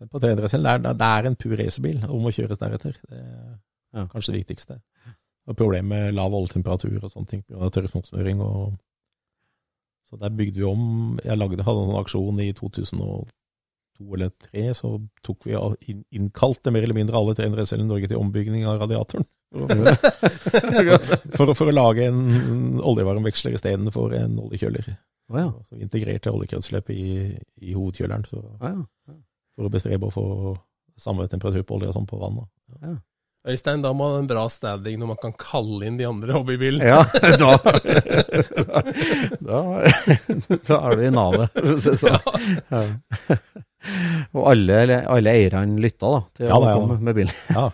Men 0.00 0.08
på 0.08 0.20
300 0.22 0.48
SL, 0.48 0.62
det 0.80 0.92
det 0.96 1.06
er 1.12 1.26
en 1.28 1.36
pur 1.36 1.56
racerbil 1.60 1.98
og 2.08 2.22
må 2.24 2.30
kjøres 2.32 2.58
deretter. 2.58 2.94
Det 3.08 3.18
er 3.18 3.58
Ja. 3.92 4.06
kanskje 4.06 4.32
det 4.32 4.46
viktigste. 4.46 4.78
Og 5.46 5.56
problemet 5.56 5.88
med 5.88 6.14
lav 6.14 6.32
oljetemperatur 6.32 7.02
og 7.04 7.10
sånne 7.10 7.28
ting 7.28 7.42
pga. 7.42 7.68
tørrsmottsmøring. 7.70 8.40
Og... 8.40 8.78
Så 10.08 10.16
der 10.18 10.30
bygde 10.30 10.56
vi 10.56 10.64
om 10.64 11.18
Jeg 11.24 11.36
lagde, 11.38 11.62
hadde 11.62 11.84
en 11.84 11.96
aksjon 12.00 12.40
i 12.40 12.52
2002 12.52 13.28
eller 14.14 14.30
2003, 14.30 14.74
så 14.74 15.08
tok 15.22 15.44
vi 15.44 15.52
inn, 15.92 16.04
innkalte 16.10 16.70
mer 16.72 16.82
eller 16.82 16.94
mindre 16.96 17.16
alle 17.18 17.34
300 17.34 17.66
SL 17.66 17.80
i 17.80 17.84
Norge 17.84 18.08
til 18.08 18.16
ombygging 18.16 18.64
av 18.64 18.80
radiatoren. 18.80 19.26
For, 21.36 21.50
å- 21.50 21.54
for 21.58 21.66
å 21.68 21.74
lage 21.74 22.06
en 22.08 22.80
oljevarmveksler 22.80 23.52
istedenfor 23.58 24.14
en 24.16 24.38
oljekjøler. 24.38 24.96
Å 25.30 25.38
ja. 25.38 25.50
Så 25.68 25.78
integrerte 25.78 26.32
oljekretsløpet 26.34 26.96
i, 26.96 27.10
i 27.62 27.76
hovedkjøleren 27.76 28.26
så, 28.26 28.42
oh, 28.42 28.66
ja. 28.66 29.14
for 29.54 29.68
å 29.68 29.72
bestrebe 29.72 30.08
å 30.08 30.14
få 30.14 30.26
samme 31.00 31.28
temperatur 31.30 31.62
på 31.66 31.78
olje 31.78 31.94
som 31.94 32.08
på 32.08 32.18
vann. 32.20 32.42
da. 32.42 32.96
Øystein, 33.48 33.80
da 33.80 33.94
må 33.96 34.04
man 34.04 34.12
ha 34.12 34.18
en 34.20 34.28
bra 34.28 34.42
standing 34.52 34.98
når 35.00 35.08
man 35.14 35.20
kan 35.22 35.32
kalle 35.40 35.86
inn 35.88 35.96
de 35.96 36.04
andre 36.04 36.34
hobbybilene. 36.36 36.84
Ja, 36.84 37.06
da, 37.40 37.54
da, 39.40 39.62
da 40.68 40.80
er 40.90 40.98
du 40.98 41.06
i 41.06 41.14
navet, 41.14 41.56
for 41.56 41.72
å 41.72 41.78
si 41.80 41.94
det 41.94 42.00
sånn. 42.02 42.98
Ja. 43.80 44.20
Og 44.36 44.44
alle, 44.50 44.98
alle 45.08 45.32
eierne 45.32 45.80
lytta 45.80 46.10
da, 46.12 46.18
til 46.36 46.50
Ja, 46.50 46.56
å 46.60 46.66
ja. 46.68 46.74
komme 46.76 46.98
med 47.00 47.16
bilen. 47.16 47.32
Ja, 47.50 47.64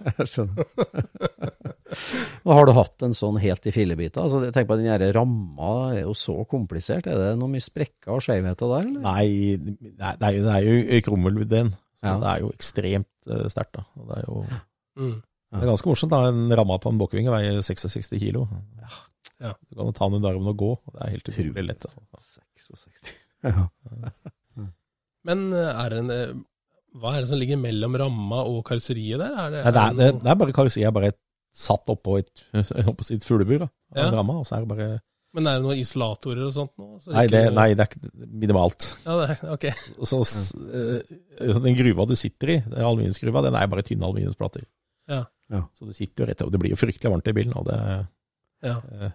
Og 2.46 2.52
har 2.54 2.66
du 2.68 2.72
hatt 2.76 3.02
en 3.06 3.14
sånn 3.16 3.38
helt 3.42 3.66
i 3.66 3.72
fillebiter? 3.74 4.22
Altså, 4.22 4.40
tenk 4.54 4.68
på 4.70 4.76
den 4.78 4.86
denne 4.88 5.08
ramma 5.16 5.70
er 5.96 6.02
jo 6.04 6.14
så 6.18 6.36
komplisert. 6.50 7.08
Er 7.10 7.18
det 7.20 7.30
noe 7.40 7.50
mye 7.50 7.64
sprekker 7.64 8.14
og 8.16 8.22
skjevheter 8.24 8.70
der, 8.72 8.86
eller? 8.90 9.02
Nei, 9.02 9.56
nei, 9.98 10.12
det 10.20 10.28
er 10.28 10.36
jo, 10.38 10.44
det 10.46 10.54
er 10.54 10.68
jo 10.68 11.00
krummelvudden, 11.08 11.72
så 12.00 12.06
Ja. 12.06 12.16
det 12.22 12.28
er 12.32 12.42
jo 12.44 12.52
ekstremt 12.54 13.10
uh, 13.32 13.46
sterkt. 13.52 13.72
da. 13.80 13.86
Det 14.10 14.16
er 14.22 14.24
jo 14.28 14.44
Mm. 14.96 15.16
det 15.52 15.60
er 15.62 15.66
ganske 15.68 15.90
morsomt. 15.90 16.10
da, 16.10 16.22
En 16.30 16.48
ramme 16.56 16.78
på 16.80 16.88
en 16.88 16.98
bokkevinge 16.98 17.28
veier 17.34 17.58
66 17.62 18.08
kilo. 18.18 18.46
Ja. 19.40 19.52
Du 19.68 19.76
kan 19.76 19.92
ta 19.92 20.06
den 20.08 20.16
under 20.22 20.30
armen 20.32 20.48
og 20.48 20.56
gå. 20.56 20.70
Det 20.94 21.02
er 21.02 21.10
helt 21.10 21.28
utrolig 21.28 21.66
lett. 21.66 21.84
Altså. 22.14 22.40
66. 22.56 23.12
Ja. 23.44 23.66
Men 25.26 25.48
eh, 25.56 25.70
er 25.84 25.90
det 25.92 25.98
en, 26.04 26.10
eh, 26.14 26.34
hva 27.02 27.12
er 27.16 27.24
det 27.24 27.28
som 27.32 27.40
ligger 27.40 27.58
mellom 27.60 27.96
ramma 28.00 28.44
og 28.48 28.60
karosseriet 28.68 29.18
der? 29.20 29.34
Er 29.42 29.50
det, 29.52 29.62
Nei, 29.66 29.72
det, 29.72 29.82
er, 29.82 29.96
det, 29.98 30.22
det 30.22 30.30
er 30.32 30.38
bare 30.42 30.54
karosseriet 30.56 30.88
er 30.90 30.94
bare 30.96 31.12
satt 31.56 31.88
oppå 31.92 32.18
et, 32.20 32.44
håper 32.86 33.12
et 33.16 33.24
fuglebur. 33.26 33.66
Ja. 33.96 34.08
Ramma, 34.14 34.38
og 34.42 34.46
så 34.48 34.56
er 34.58 34.64
det 34.66 34.70
bare 34.74 34.88
Men 35.36 35.48
er 35.50 35.58
det 35.58 35.64
noen 35.66 35.80
isolatorer 35.82 36.46
og 36.46 36.52
sånt 36.56 36.72
nå? 36.80 36.86
Så 37.02 37.12
Nei, 37.12 37.26
ikke- 37.26 37.34
det, 37.36 37.42
nei, 37.56 37.66
det 37.76 37.84
er 37.84 37.90
ikke 37.90 38.28
minimalt. 38.44 38.86
Ja, 39.04 39.16
det 39.20 39.26
er, 39.34 39.42
ok. 39.52 39.66
Så, 40.10 40.20
eh, 40.22 41.16
så 41.52 41.60
den 41.64 41.76
gruva 41.76 42.06
du 42.08 42.14
sitter 42.16 42.54
i, 42.54 42.58
den 42.64 42.80
aluminiumsgruva, 42.86 43.42
den 43.44 43.58
er 43.60 43.68
bare 43.72 43.84
tynne 43.84 44.06
aluminiumsplater. 44.08 44.64
Ja. 45.12 45.24
Ja. 45.52 45.60
Så 45.78 45.86
du 45.86 45.92
sitter 45.94 46.24
jo 46.24 46.30
rett 46.32 46.40
og 46.46 46.50
det 46.54 46.58
blir 46.62 46.72
jo 46.72 46.78
fryktelig 46.80 47.12
varmt 47.12 47.28
i 47.30 47.34
bilen. 47.36 47.52
Og, 47.60 47.66
det, 47.68 47.76
Ja. 48.66 48.78
eh, 48.96 49.12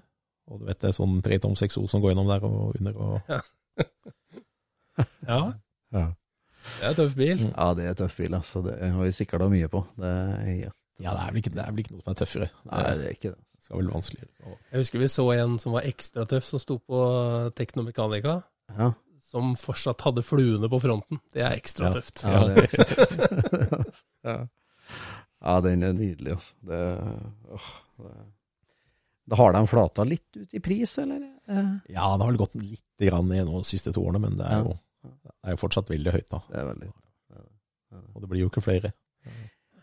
og 0.52 0.62
du 0.62 0.67
vet 0.69 0.80
det 0.84 0.91
er 0.91 0.95
sånn 1.00 1.17
tretoms 1.26 1.62
eksos 1.65 1.89
som 1.91 2.02
går 2.04 2.13
gjennom 2.13 2.30
der 2.30 2.45
og 2.47 2.78
under. 2.80 3.02
Og, 3.02 3.32
ja, 3.32 3.41
Ja. 5.28 5.41
Det 5.92 6.84
er 6.86 6.90
en 6.92 6.98
tøff 7.00 7.16
bil. 7.18 7.40
Ja, 7.52 7.68
det 7.78 7.86
er 7.90 7.96
tøff 7.98 8.16
bil, 8.20 8.34
altså. 8.38 8.62
Det 8.66 8.76
har 8.82 9.02
vi 9.04 9.12
sikla 9.18 9.48
mye 9.52 9.68
på. 9.72 9.82
Det 9.98 10.12
er 10.12 10.44
helt 10.46 10.78
ja, 11.02 11.16
det 11.16 11.22
er, 11.24 11.30
vel 11.32 11.40
ikke, 11.42 11.50
det 11.56 11.62
er 11.64 11.72
vel 11.74 11.80
ikke 11.82 11.94
noe 11.96 12.04
som 12.04 12.12
er 12.12 12.18
tøffere. 12.20 12.48
Nei, 12.70 12.82
det 13.00 13.06
er 13.08 13.16
ikke 13.16 13.30
det. 13.32 13.40
Det 13.56 13.66
skal 13.66 13.80
vel 13.80 13.88
vanskeligere. 13.90 14.28
Så. 14.38 14.52
Jeg 14.72 14.82
husker 14.84 15.02
vi 15.02 15.08
så 15.10 15.24
en 15.34 15.56
som 15.64 15.74
var 15.74 15.88
ekstra 15.90 16.26
tøff, 16.30 16.46
som 16.46 16.62
sto 16.62 16.76
på 16.86 17.00
Teknomekanika. 17.58 18.36
Ja, 18.78 18.92
som 19.32 19.54
fortsatt 19.56 20.04
hadde 20.06 20.22
fluene 20.28 20.68
på 20.70 20.80
fronten. 20.84 21.22
Det 21.34 21.42
er 21.48 21.56
ekstra 21.58 21.88
Ja. 21.90 21.94
tøft. 21.98 22.22
ja 22.28 22.42
det 22.50 22.58
er 22.58 22.68
ekstra 22.68 22.86
tøft. 22.92 24.04
ja. 24.30 24.36
ja, 25.42 25.56
den 25.66 25.84
er 25.88 25.94
nydelig, 25.98 26.36
altså. 26.36 26.54
Det, 26.68 26.82
åh, 27.58 27.70
det. 28.06 28.14
Da 29.32 29.38
har 29.40 29.54
de 29.56 29.62
flata 29.72 30.04
litt 30.06 30.38
ut 30.38 30.54
i 30.54 30.60
pris, 30.60 30.98
eller? 31.00 31.22
Ja, 31.48 32.12
det 32.18 32.26
har 32.26 32.28
vel 32.28 32.38
gått 32.42 32.58
litt 32.60 32.84
ned 33.02 33.46
nå 33.48 33.62
de 33.62 33.68
siste 33.70 33.94
to 33.96 34.04
årene, 34.06 34.20
men 34.28 34.38
det 34.38 34.46
er, 34.46 34.60
Ja. 34.60 34.64
jo, 34.68 34.78
det 35.02 35.34
er 35.48 35.56
jo 35.56 35.62
fortsatt 35.62 35.90
veldig 35.92 36.14
høyt. 36.14 36.30
da. 36.32 36.44
Det 36.50 36.60
er 36.62 36.70
veldig 36.70 36.92
Og 38.14 38.22
det 38.22 38.30
blir 38.30 38.44
jo 38.46 38.52
ikke 38.52 38.64
flere. 38.66 38.94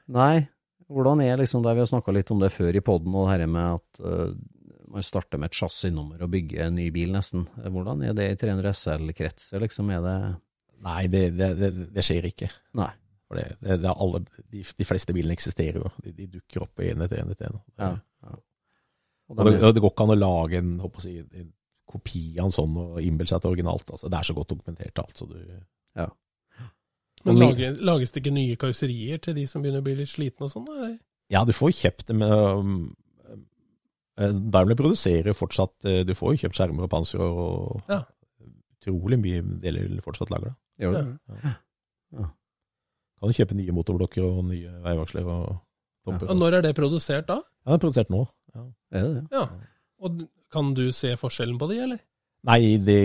Nei, 0.09 0.47
Hvordan 0.89 1.21
er 1.21 1.37
liksom 1.37 1.63
det, 1.63 1.75
Vi 1.75 1.83
har 1.85 1.91
snakka 1.91 2.13
litt 2.17 2.31
om 2.33 2.41
det 2.41 2.49
før 2.55 2.77
i 2.77 2.81
poden, 2.81 3.15
og 3.15 3.29
det 3.29 3.35
her 3.35 3.51
med 3.53 3.75
at 3.77 4.01
uh, 4.01 4.33
man 4.89 5.05
starter 5.05 5.41
med 5.41 5.51
et 5.51 5.59
chassisnummer 5.59 6.23
og 6.25 6.31
bygger 6.33 6.65
en 6.65 6.79
ny 6.79 6.89
bil, 6.95 7.13
nesten. 7.13 7.45
Hvordan 7.61 8.07
er 8.09 8.15
det 8.17 8.31
i 8.33 8.39
300 8.41 8.73
SL-kretser, 8.73 9.61
liksom? 9.61 9.91
Er 9.93 10.01
det 10.05 10.17
Nei, 10.87 11.03
det, 11.11 11.23
det, 11.37 11.49
det, 11.59 11.69
det 11.93 12.05
skjer 12.07 12.31
ikke. 12.31 12.49
Nei. 12.79 12.89
For 13.29 13.37
det, 13.37 13.59
det, 13.61 13.81
det 13.83 13.89
er 13.91 14.01
alle, 14.01 14.23
de, 14.49 14.63
de 14.79 14.87
fleste 14.87 15.13
bilene 15.13 15.35
eksisterer 15.37 15.83
jo. 15.83 15.91
De, 16.05 16.15
de 16.17 16.29
dukker 16.39 16.65
opp 16.65 16.81
en 16.81 17.05
etter 17.05 17.21
en 17.21 17.33
etter 17.35 17.51
en. 17.51 17.59
Ja. 17.77 17.91
ja. 18.25 18.37
Og 19.29 19.43
Og 19.43 19.51
det, 19.75 19.83
går 19.83 19.93
ikke 19.93 20.07
an 20.07 20.15
å 20.15 20.17
lage 20.17 20.63
en, 20.63 20.71
håper 20.81 21.05
si, 21.05 21.19
en 21.21 21.51
kopi 21.89 22.23
av 22.39 22.49
en 22.49 22.55
sånn 22.55 22.77
og 22.79 23.01
innbille 23.03 23.31
seg 23.31 23.39
at 23.39 23.45
det 23.45 23.49
er 23.51 23.57
originalt. 23.57 23.91
Altså, 23.95 24.11
det 24.13 24.19
er 24.19 24.29
så 24.29 24.37
godt 24.37 24.53
dokumentert. 24.53 25.01
Altså, 25.03 25.27
du, 25.31 25.37
ja. 25.99 26.09
Men 27.27 27.41
lager, 27.41 27.79
lages 27.83 28.13
det 28.15 28.23
ikke 28.23 28.35
nye 28.37 28.57
karosserier 28.61 29.19
til 29.23 29.35
de 29.35 29.47
som 29.51 29.65
begynner 29.65 29.83
å 29.83 29.87
bli 29.89 29.97
litt 29.99 30.13
slitne 30.13 30.47
og 30.47 30.53
sånn? 30.53 30.69
ja, 31.33 31.43
du 31.45 31.53
får 31.57 31.75
kjøpt 31.81 32.07
det 32.09 32.15
med 32.17 32.33
um, 32.33 32.77
eh, 34.17 34.37
Daimler 34.55 34.79
produserer 34.79 35.35
fortsatt 35.37 35.89
eh, 35.91 36.05
Du 36.07 36.15
får 36.17 36.37
jo 36.37 36.43
kjøpt 36.45 36.61
skjermer 36.61 36.87
og 36.87 36.93
panser 36.93 37.25
og 37.25 37.83
Ja. 37.91 38.05
utrolig 38.79 39.19
mye 39.21 39.43
deler 39.65 39.99
fortsatt 40.05 40.31
lager. 40.31 40.55
Da. 40.55 40.85
Gjør 40.85 40.95
det? 40.95 41.57
Kan 43.19 43.33
du 43.33 43.35
kjøpe 43.35 43.57
nye 43.59 43.75
motorblokker 43.75 44.25
og 44.25 44.45
nye 44.53 44.79
veivaksler 44.85 45.27
og. 45.27 45.57
Og 46.09 46.37
når 46.39 46.61
er 46.61 46.63
det 46.69 46.77
produsert 46.79 47.27
da? 47.29 47.43
Ja, 47.67 47.75
det 47.75 47.81
er 47.81 47.83
produsert 47.83 48.13
nå. 48.15 48.23
Ja. 48.55 48.63
Er 48.95 49.03
det 49.03 49.15
det? 49.17 49.25
Ja. 49.35 49.43
Og 49.99 50.23
kan 50.53 50.73
du 50.77 50.87
se 50.97 51.15
forskjellen 51.21 51.59
på 51.61 51.69
de, 51.73 51.79
eller? 51.87 52.03
Nei, 52.49 52.77
det, 52.83 52.99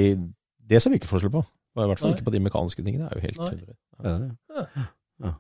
det 0.64 0.82
ser 0.82 0.94
vi 0.94 1.00
ikke 1.02 1.12
forskjell 1.12 1.34
på. 1.34 1.44
Og 1.74 1.82
I 1.82 1.88
hvert 1.90 2.02
fall 2.02 2.12
Nei. 2.12 2.18
ikke 2.20 2.28
på 2.28 2.36
de 2.36 2.42
mekaniske 2.46 2.84
tingene. 2.86 3.08
Det 3.10 3.16
er 3.16 3.20
jo 3.20 3.26
helt 3.28 3.42
Nei. 3.42 3.54
det? 3.58 3.78
Ja. 4.04 4.86
Ja. 5.24 5.32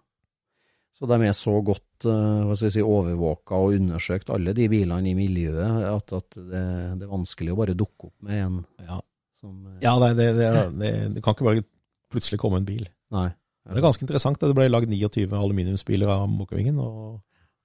Så 0.93 1.09
de 1.09 1.17
er 1.25 1.35
så 1.37 1.53
godt 1.65 2.05
eh, 2.05 2.41
hva 2.45 2.55
skal 2.55 2.69
jeg 2.69 2.75
si, 2.77 2.83
overvåka 2.85 3.57
og 3.57 3.77
undersøkt, 3.79 4.29
alle 4.33 4.53
de 4.57 4.67
bilene 4.69 5.09
i 5.09 5.15
miljøet, 5.17 5.85
at, 5.89 6.13
at 6.13 6.37
det, 6.37 6.63
det 6.99 7.07
er 7.07 7.11
vanskelig 7.11 7.53
å 7.53 7.57
bare 7.57 7.77
dukke 7.77 8.11
opp 8.11 8.27
med 8.27 8.43
en 8.43 8.59
Ja, 8.85 8.99
som 9.41 9.55
eh, 9.71 9.79
ja 9.85 9.95
nei, 10.01 10.11
det, 10.17 10.27
det, 10.37 10.51
det, 10.77 10.91
det 11.15 11.23
kan 11.25 11.35
ikke 11.37 11.47
bare 11.49 11.65
plutselig 12.13 12.39
komme 12.41 12.61
en 12.61 12.67
bil. 12.69 12.85
Nei. 13.13 13.31
Det 13.63 13.79
er 13.79 13.85
ganske 13.85 14.03
interessant. 14.05 14.41
Det 14.41 14.55
ble 14.57 14.67
lagd 14.69 14.91
29 14.91 15.31
aluminiumsbiler 15.33 16.09
av 16.13 16.27
Mokkevingen, 16.29 16.77
og 16.83 17.21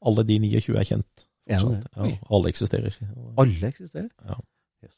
alle 0.09 0.24
de 0.24 0.38
29 0.46 0.77
er 0.79 0.87
kjent. 0.88 1.24
Fortsatt. 1.49 1.91
Ja, 1.97 2.09
alle 2.37 2.51
eksisterer. 2.53 2.97
Alle 3.41 3.71
eksisterer? 3.73 4.09
Ja. 4.29 4.39
Yes. 4.85 4.97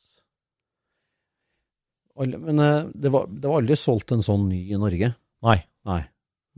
Alle, 2.21 2.41
men 2.43 2.59
eh, 2.65 2.89
det 2.95 3.13
var, 3.15 3.29
det 3.31 3.49
var 3.49 3.63
aldri 3.63 3.77
solgt 3.79 4.13
en 4.17 4.25
sånn 4.25 4.49
ny 4.51 4.65
i 4.75 4.81
Norge? 4.81 5.13
Nei. 5.47 5.61
Nei. 5.89 6.01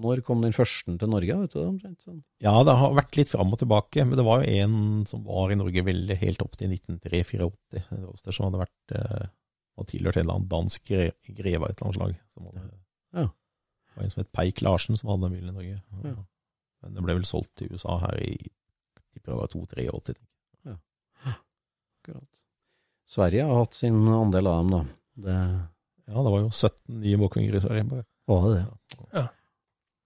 Når 0.02 0.22
kom 0.26 0.40
den 0.42 0.54
første 0.56 0.94
til 0.98 1.10
Norge? 1.12 1.36
vet 1.42 1.52
du? 1.54 1.60
omtrent 1.66 2.00
sånn? 2.02 2.22
Ja, 2.42 2.54
det 2.66 2.74
har 2.80 2.94
vært 2.96 3.18
litt 3.20 3.30
fram 3.30 3.52
og 3.54 3.60
tilbake, 3.60 4.06
men 4.08 4.16
det 4.18 4.24
var 4.26 4.40
jo 4.42 4.56
en 4.64 5.04
som 5.06 5.22
var 5.28 5.52
i 5.52 5.58
Norge 5.60 5.84
veldig 5.86 6.16
helt 6.22 6.42
opp 6.42 6.56
til 6.58 6.72
1983-84. 6.72 7.84
Som 8.32 8.48
hadde 8.48 8.62
vært 8.64 8.96
eh, 8.96 9.28
og 9.78 9.86
tilhørt 9.88 10.18
en 10.18 10.24
eller 10.26 10.38
annen 10.40 10.50
dansk 10.50 10.90
greve 10.92 11.60
av 11.62 11.68
et 11.68 11.76
eller 11.76 11.86
annet 11.86 12.00
slag. 12.00 12.16
Som 12.32 12.48
hadde, 12.48 12.64
Ja. 13.20 13.28
Det 13.92 14.00
var 14.00 14.04
en 14.06 14.12
som 14.14 14.22
het 14.22 14.32
Peik 14.32 14.62
Larsen 14.64 14.96
som 14.96 15.12
hadde 15.12 15.28
den 15.28 15.36
bilen 15.36 15.52
i 15.52 15.56
Norge. 15.58 15.78
Ja. 16.08 16.16
Men 16.82 16.96
den 16.96 17.04
ble 17.06 17.16
vel 17.20 17.28
solgt 17.28 17.52
til 17.60 17.70
USA 17.76 17.98
her 18.06 18.16
i 18.24 18.32
tipper 19.12 19.32
det 19.32 19.38
var 19.40 19.48
2-83. 19.52 20.16
Akkurat. 22.02 22.40
Sverige 23.06 23.44
har 23.46 23.58
hatt 23.62 23.74
sin 23.78 24.00
andel 24.08 24.46
av 24.50 24.56
dem, 24.62 24.70
da. 24.72 24.82
Det 25.26 25.36
Ja, 26.12 26.18
det 26.22 26.30
var 26.34 26.40
jo 26.42 26.48
17 26.50 26.98
nye 27.00 27.16
Mokkvinger 27.20 27.54
i 27.54 27.60
Sverige. 27.62 27.84
bare. 27.88 28.04
var 28.26 28.48
det. 28.50 28.64
det. 28.64 29.06
Ja. 29.12 29.26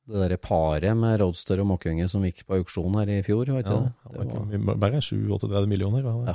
Det 0.06 0.20
derre 0.20 0.36
paret 0.38 0.96
med 0.96 1.20
Roadster 1.20 1.58
og 1.60 1.66
Mokkvinge 1.66 2.08
som 2.08 2.22
gikk 2.22 2.44
på 2.46 2.58
auksjon 2.60 2.94
her 3.00 3.08
i 3.10 3.22
fjor, 3.26 3.46
var 3.50 3.62
ikke 3.64 3.72
Ja, 3.72 3.80
det? 3.80 3.92
det 4.12 4.18
var 4.18 4.24
ikke 4.26 4.58
mye- 4.60 4.78
bare 4.78 5.00
7-38 5.00 5.66
millioner. 5.66 6.02
Ja. 6.04 6.12
Ja. 6.26 6.34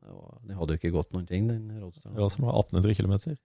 det 0.00 0.10
var, 0.10 0.38
det 0.46 0.56
hadde 0.56 0.72
jo 0.72 0.78
ikke 0.80 0.92
gått 0.96 1.12
noen 1.12 1.26
ting, 1.28 1.46
den 1.48 1.68
Roadsteren. 1.80 2.14
Ja, 2.16 2.22
var 2.22 2.28
som 2.30 2.44
var 2.46 2.58
1800 2.58 2.94
km. 2.94 3.36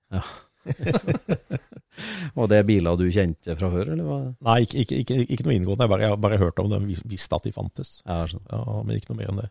Var 2.37 2.49
det 2.51 2.59
biler 2.67 2.97
du 2.99 3.07
kjente 3.09 3.55
fra 3.57 3.69
før, 3.73 3.93
eller 3.95 4.05
hva? 4.05 4.19
Nei, 4.45 4.59
ikke, 4.65 4.83
ikke, 4.83 4.99
ikke, 5.01 5.23
ikke 5.33 5.47
noe 5.47 5.55
inngående. 5.55 5.87
Jeg 5.87 5.93
bare, 5.93 6.05
jeg 6.05 6.19
bare 6.27 6.41
hørte 6.41 6.63
om 6.63 6.69
dem, 6.73 6.91
visste 7.09 7.39
at 7.39 7.47
de 7.47 7.53
fantes. 7.55 7.95
Ja, 8.05 8.19
sånn. 8.29 8.43
Ja, 8.51 8.61
men 8.83 8.99
ikke 8.99 9.13
noe 9.13 9.21
mer 9.21 9.31
enn 9.33 9.41
det. 9.41 9.49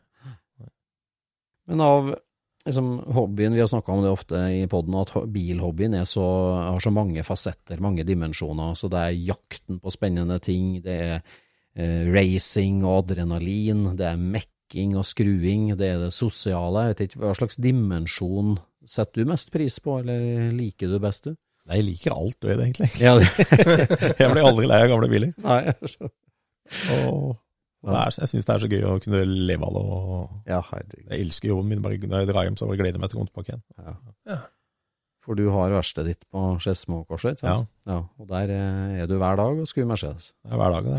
Men 1.66 1.83
av 1.83 2.12
liksom, 2.66 2.92
hobbyen, 3.16 3.55
vi 3.57 3.62
har 3.62 3.70
snakka 3.70 3.92
om 3.92 4.05
det 4.05 4.12
ofte 4.14 4.42
i 4.55 4.66
poden, 4.70 4.98
at 5.00 5.14
bilhobbyen 5.33 5.96
er 5.98 6.07
så, 6.09 6.26
har 6.72 6.83
så 6.83 6.92
mange 6.94 7.24
fasetter, 7.26 7.83
mange 7.83 8.07
dimensjoner. 8.07 8.74
Så 8.79 8.90
det 8.92 9.02
er 9.02 9.24
jakten 9.33 9.81
på 9.83 9.94
spennende 9.94 10.38
ting, 10.42 10.76
det 10.85 10.98
er 11.09 11.16
eh, 11.18 12.07
racing 12.11 12.85
og 12.85 13.05
adrenalin, 13.05 13.88
det 13.98 14.11
er 14.12 14.20
mekking 14.20 14.96
og 14.98 15.07
skruing, 15.09 15.72
det 15.79 15.92
er 15.94 16.07
det 16.07 16.14
sosiale. 16.14 16.87
Jeg 16.87 16.94
vet 16.94 17.05
ikke, 17.09 17.22
hva 17.24 17.35
slags 17.38 17.61
dimensjon 17.62 18.57
setter 18.87 19.22
du 19.25 19.31
mest 19.33 19.51
pris 19.55 19.79
på, 19.83 19.99
eller 20.03 20.53
liker 20.57 20.90
du 20.92 20.99
best, 21.03 21.27
du? 21.29 21.35
Nei, 21.66 21.81
jeg 21.81 21.87
liker 21.88 22.14
alt 22.14 22.46
ved 22.46 22.61
det, 22.61 22.66
egentlig. 22.68 22.88
Ja, 23.03 23.16
det, 23.18 23.27
Jeg 24.20 24.31
blir 24.31 24.44
aldri 24.46 24.68
lei 24.70 24.79
av 24.85 24.90
gamle 24.92 25.09
biler. 25.11 25.33
nei, 25.42 25.59
jeg. 25.66 26.11
Og 26.94 27.90
det 27.90 27.96
er, 28.01 28.12
jeg 28.20 28.31
syns 28.33 28.46
det 28.46 28.55
er 28.55 28.62
så 28.64 28.68
gøy 28.70 28.85
å 28.87 28.92
kunne 29.03 29.22
leve 29.27 29.66
av 29.66 29.75
det. 29.77 29.83
og 29.96 30.51
Ja. 30.51 30.61
Jeg 31.11 31.20
elsker 31.25 31.51
jobben 31.53 31.68
min. 31.70 31.83
Bare 31.85 31.99
når 32.03 32.22
jeg 32.25 32.31
drar 32.31 32.46
hjem, 32.46 32.57
så 32.59 32.68
gleder 32.70 32.96
jeg 32.96 33.03
meg 33.03 33.11
til 33.12 33.18
å 33.18 33.22
komme 33.22 33.31
tilbake 33.33 33.53
igjen. 33.53 33.64
Ja. 33.79 33.96
Ja. 34.33 34.38
For 35.27 35.38
du 35.38 35.44
har 35.51 35.75
verkstedet 35.75 36.12
ditt 36.14 36.25
på 36.31 36.42
Skedsmokorset, 36.62 37.37
ikke 37.40 37.46
sant? 37.51 37.70
Ja. 37.90 37.99
Og 38.18 38.29
der 38.31 38.51
eh, 38.55 39.01
er 39.03 39.11
du 39.11 39.16
hver 39.18 39.38
dag 39.38 39.59
og 39.62 39.66
skrur 39.70 39.88
Mercedes. 39.90 40.33
Er 40.46 40.59
hver 40.61 40.77
dag. 40.79 40.87
Det 40.87 40.99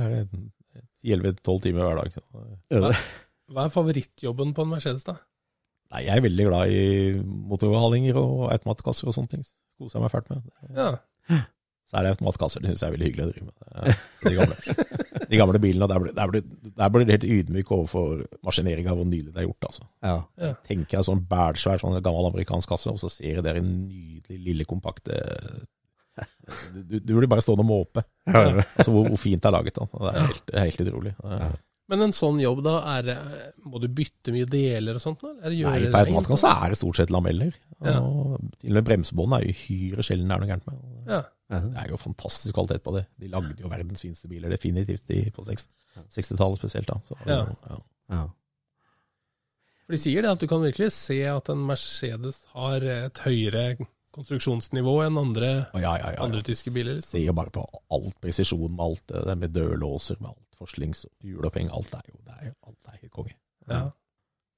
er 1.15 1.15
11-12 1.17 1.61
timer 1.63 1.87
hver 1.87 2.01
dag. 2.03 2.99
Hva 3.47 3.63
er 3.67 3.71
favorittjobben 3.71 4.51
på 4.55 4.65
en 4.67 4.73
Mercedes, 4.75 5.07
da? 5.07 5.15
Nei, 5.93 6.01
jeg 6.03 6.17
er 6.19 6.23
veldig 6.25 6.47
glad 6.49 6.71
i 6.73 6.81
motorhalinger 7.51 8.17
og 8.19 8.47
automatkasser 8.51 9.07
og 9.07 9.15
sånne 9.15 9.31
ting. 9.35 9.45
Koser 9.79 9.99
jeg 9.99 10.03
meg 10.03 10.11
fælt 10.11 10.33
med. 10.33 10.49
Ja. 10.75 10.89
Så 11.87 11.95
er 11.95 12.03
det 12.03 12.09
automatkasser, 12.17 12.59
det 12.59 12.73
syns 12.73 12.81
jeg 12.83 12.89
er 12.89 12.95
veldig 12.97 13.07
hyggelig 13.07 13.23
å 13.23 13.29
drive 13.31 13.45
med. 13.47 14.01
De 14.25 14.33
gamle, 14.35 14.87
de 15.31 15.37
gamle 15.39 15.61
bilene, 15.63 15.87
der 15.87 16.01
blir, 16.03 16.15
der, 16.17 16.31
blir, 16.33 16.73
der 16.81 16.91
blir 16.91 17.05
du 17.07 17.13
helt 17.13 17.27
ydmyk 17.37 17.71
overfor 17.71 18.25
maskineringa, 18.43 18.95
hvor 18.97 19.07
nydelig 19.07 19.31
det 19.31 19.39
er 19.39 19.47
gjort. 19.47 19.69
altså. 19.69 19.87
Ja. 20.03 20.51
Tenker 20.67 20.97
jeg 20.97 21.07
sånn 21.07 21.23
bælsvær, 21.31 21.79
sånn 21.79 21.95
gammel 22.03 22.27
amerikansk 22.33 22.73
kasse, 22.73 22.91
og 22.91 22.99
så 22.99 23.11
ser 23.13 23.39
jeg 23.39 23.45
der 23.47 23.61
en 23.61 23.71
nydelig, 23.87 24.41
lille, 24.49 24.67
kompakte 24.67 25.21
Du, 26.73 26.81
du, 26.81 26.95
du 26.99 27.11
blir 27.13 27.29
bare 27.29 27.43
stående 27.45 27.63
og 27.63 27.69
måpe. 27.69 28.03
Altså, 28.25 28.89
hvor, 28.91 29.07
hvor 29.07 29.19
fint 29.21 29.39
det 29.43 29.47
er 29.47 29.55
laget. 29.55 29.77
da. 29.79 29.87
Det 29.93 30.11
er 30.11 30.23
helt, 30.25 30.43
det 30.49 30.59
er 30.59 30.65
helt 30.65 30.83
utrolig. 30.87 31.15
Men 31.87 32.01
en 32.03 32.11
sånn 32.15 32.39
jobb, 32.43 32.59
da, 32.65 32.73
er 32.97 33.09
må 33.63 33.79
du 33.79 33.87
bytte 33.87 34.33
mye 34.35 34.47
deler 34.51 34.97
og 34.99 35.03
sånt? 35.03 35.21
Eller 35.39 35.55
Nei, 35.55 35.77
på 35.85 35.85
rent, 35.85 35.95
automatkassa 36.01 36.51
er 36.65 36.73
det 36.73 36.79
stort 36.81 36.99
sett 36.99 37.13
lameller. 37.15 37.53
Ja. 37.79 38.01
Og 38.03 38.41
til 38.59 38.73
og 38.73 38.79
med 38.81 38.87
bremsebåndet 38.89 39.39
er 39.45 39.53
uhyre 39.53 40.03
sjelden 40.03 40.27
det 40.27 40.35
er 40.35 40.43
noe 40.43 40.49
gærent 40.51 40.67
med. 40.67 40.81
Ja. 41.07 41.21
Det 41.47 41.83
er 41.85 41.93
jo 41.93 41.99
fantastisk 42.01 42.57
kvalitet 42.57 42.83
på 42.83 42.91
det. 42.97 43.05
De 43.23 43.29
lagde 43.31 43.55
jo 43.63 43.71
verdens 43.71 44.03
fineste 44.03 44.27
biler, 44.27 44.51
definitivt, 44.51 45.05
de 45.07 45.21
på 45.31 45.45
60-tallet 45.47 46.59
spesielt. 46.59 46.91
da. 46.91 46.99
Så, 47.07 47.19
Ja. 47.29 47.39
ja. 47.71 47.79
Ja. 48.11 48.25
For 49.87 49.95
de 49.95 49.99
sier 50.03 50.23
det 50.25 50.31
at 50.35 50.41
du 50.43 50.47
kan 50.51 50.59
virkelig 50.63 50.91
se 50.91 51.21
at 51.31 51.47
en 51.53 51.61
Mercedes 51.69 52.41
har 52.51 52.83
et 52.83 53.21
høyere 53.23 53.77
konstruksjonsnivå 54.17 54.97
enn 55.05 55.19
andre, 55.21 55.49
Og 55.71 55.79
ja, 55.79 55.93
ja, 55.95 56.09
ja, 56.09 56.11
ja. 56.17 56.23
andre 56.25 56.41
tyske 56.43 56.73
biler. 56.75 56.99
Se 57.05 57.21
jo 57.23 57.35
bare 57.37 57.53
på 57.55 57.63
alt 57.95 58.17
presisjon 58.23 58.73
med 58.73 58.83
alt 58.83 59.03
det 59.13 59.23
der 59.29 59.39
med 59.39 59.55
dørlåser, 59.55 60.19
med 60.19 60.33
alt 60.33 60.46
forslings, 60.57 61.05
hjuloppheng, 61.23 61.71
alt 61.73 61.93
er 61.97 62.05
jo, 62.09 62.19
det 62.25 62.37
er 62.37 62.49
jo 62.49 62.53
alt 62.69 62.91
er 62.91 63.01
helt 63.01 63.13
konge. 63.13 63.35
Ja. 63.69 63.81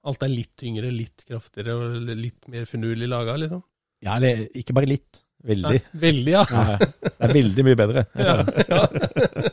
Alt 0.10 0.24
er 0.24 0.32
litt 0.32 0.54
tyngre, 0.60 0.92
litt 0.96 1.26
kraftigere 1.28 1.76
og 1.76 2.14
litt 2.16 2.48
mer 2.52 2.70
finurlig 2.70 3.10
laga, 3.12 3.36
liksom. 3.42 3.64
Ja, 4.06 4.16
eller 4.16 4.46
ikke 4.56 4.76
bare 4.78 4.88
litt, 4.88 5.24
veldig. 5.44 5.76
Ja, 5.76 5.98
veldig, 6.06 6.36
ja. 6.36 6.46
Ja, 6.56 6.78
det 6.80 7.28
er 7.28 7.36
veldig 7.36 7.66
mye 7.68 7.80
bedre. 7.82 8.06
ja. 8.30 8.38
ja. 8.70 8.86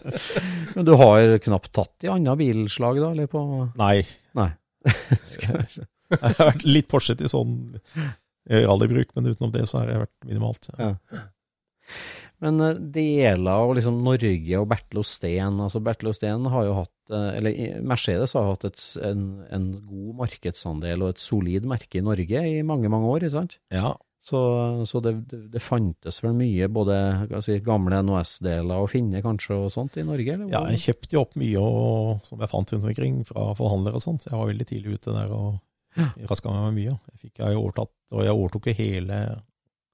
Men 0.77 0.87
du 0.87 0.95
har 1.01 1.35
knapt 1.43 1.73
tatt 1.75 2.07
i 2.07 2.13
andre 2.13 2.37
bilslag, 2.39 3.01
da? 3.03 3.11
Eller 3.17 3.31
på 3.33 3.43
Nei, 3.81 3.99
Nei. 4.39 4.51
Skal 5.35 5.65
jeg 5.67 6.21
har 6.23 6.53
vært 6.53 6.67
litt 6.69 6.87
Porsche 6.91 7.17
i 7.19 7.31
sånn 7.31 7.57
rallybruk, 8.47 9.09
men 9.17 9.33
utenom 9.33 9.51
det 9.51 9.65
så 9.67 9.81
har 9.81 9.89
jeg 9.91 10.03
vært 10.05 10.29
minimalt. 10.29 10.69
Ja. 10.79 10.93
Men 12.45 12.61
eh, 12.61 12.81
deler 12.97 13.53
av 13.53 13.75
liksom 13.77 14.01
Norge 14.05 14.61
og 14.61 14.69
Bertil 14.71 15.03
Osten 15.03 15.61
altså 15.65 15.81
Bertil 15.85 16.11
Osten 16.13 16.49
har 16.53 16.67
jo 16.69 16.75
hatt 16.83 17.15
eh, 17.15 17.29
Eller 17.39 17.85
Mercedes 17.87 18.37
har 18.37 18.51
hatt 18.51 18.67
et, 18.69 18.83
en, 19.07 19.29
en 19.53 19.71
god 19.87 20.19
markedsandel 20.25 21.05
og 21.05 21.15
et 21.15 21.23
solid 21.23 21.69
merke 21.69 22.01
i 22.01 22.05
Norge 22.05 22.43
i 22.51 22.59
mange, 22.67 22.93
mange 22.93 23.09
år, 23.15 23.25
ikke 23.25 23.39
sant? 23.39 23.57
Ja, 23.73 23.95
Så, 24.27 24.39
så 24.91 25.01
det, 25.05 25.15
det, 25.31 25.63
fantes 25.63 26.19
vel 26.25 26.35
mye, 26.35 26.69
både 26.73 26.97
si, 27.47 27.61
gamle 27.65 28.03
NOS-deler 28.03 28.83
å 28.83 28.89
finne 28.91 29.23
kanskje 29.25 29.61
og 29.67 29.71
sånt 29.73 29.97
i 30.01 30.07
Norge? 30.07 30.35
Eller? 30.35 30.51
Ja, 30.53 30.65
jeg 30.75 30.83
kjøpte 30.83 31.17
jo 31.17 31.23
opp 31.23 31.37
mye 31.39 31.63
og, 31.63 32.25
som 32.27 32.43
jeg 32.43 32.53
fant 32.53 32.75
rundt 32.75 32.91
omkring 32.91 33.21
fra 33.29 33.53
forhandlere 33.59 34.01
og 34.01 34.05
sånt. 34.05 34.27
Jeg 34.29 34.37
var 34.37 34.51
veldig 34.51 34.69
tidlig 34.69 34.99
ute 34.99 35.15
der 35.15 35.33
og 35.37 35.63
raska 36.29 36.53
meg 36.53 36.67
med 36.67 36.81
mye. 36.81 36.97
Jeg 37.13 37.23
fikk 37.23 37.45
jeg 37.45 37.61
overtatt, 37.61 37.95
og 38.13 38.27
jeg 38.27 38.35
overtok 38.37 38.73
hele 38.77 39.21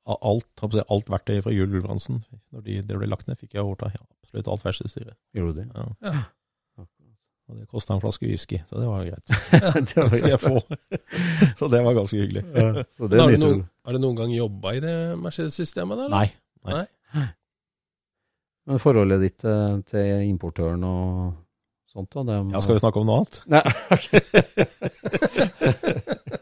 alt, 0.07 0.65
alt 0.89 1.11
verktøy 1.11 1.41
fra 1.45 1.53
Juel 1.55 1.71
Gulbrandsen. 1.71 2.23
Når 2.53 2.65
de, 2.67 2.79
det 2.87 2.99
ble 2.99 3.09
lagt 3.11 3.29
ned, 3.29 3.39
fikk 3.41 3.55
jeg 3.57 3.65
overta 3.65 3.91
ja, 3.95 4.03
absolutt 4.25 4.49
alt 4.51 4.65
verkstedstyret. 4.67 5.17
Gjorde 5.37 5.53
du 5.53 5.61
det? 5.61 5.69
Ja. 5.75 5.85
Ja. 6.13 6.23
Og 7.51 7.59
det 7.59 7.67
kosta 7.69 7.93
en 7.93 8.01
flaske 8.01 8.25
whisky, 8.25 8.63
så 8.71 8.79
det 8.81 8.87
var 8.89 9.03
greit. 9.05 9.27
det 9.53 9.97
var 9.99 10.09
greit. 10.09 10.19
skal 10.19 10.31
jeg 10.31 10.41
få. 10.41 10.63
så 11.59 11.69
det 11.69 11.81
var 11.85 11.97
ganske 11.99 12.17
hyggelig. 12.17 12.45
Ja, 12.55 12.85
så 12.97 13.11
det 13.11 13.21
har, 13.21 13.29
du 13.35 13.43
noen, 13.43 13.63
har 13.85 13.93
du 13.93 14.01
noen 14.01 14.19
gang 14.23 14.33
jobba 14.33 14.73
i 14.79 14.81
det 14.85 14.95
Mercedes-systemet? 15.21 16.01
da, 16.01 16.09
nei. 16.13 16.29
Nei. 16.71 16.87
Men 18.71 18.79
forholdet 18.79 19.21
ditt 19.25 19.41
til, 19.43 19.83
til 19.91 20.23
importøren 20.31 20.87
og 20.87 21.35
sånt, 21.91 22.15
da? 22.15 22.23
Det, 22.31 22.39
Ja, 22.55 22.63
skal 22.63 22.79
vi 22.79 22.85
snakke 22.85 23.03
om 23.03 23.11
noe 23.11 23.17
annet? 23.21 23.37
Nei, 23.53 23.65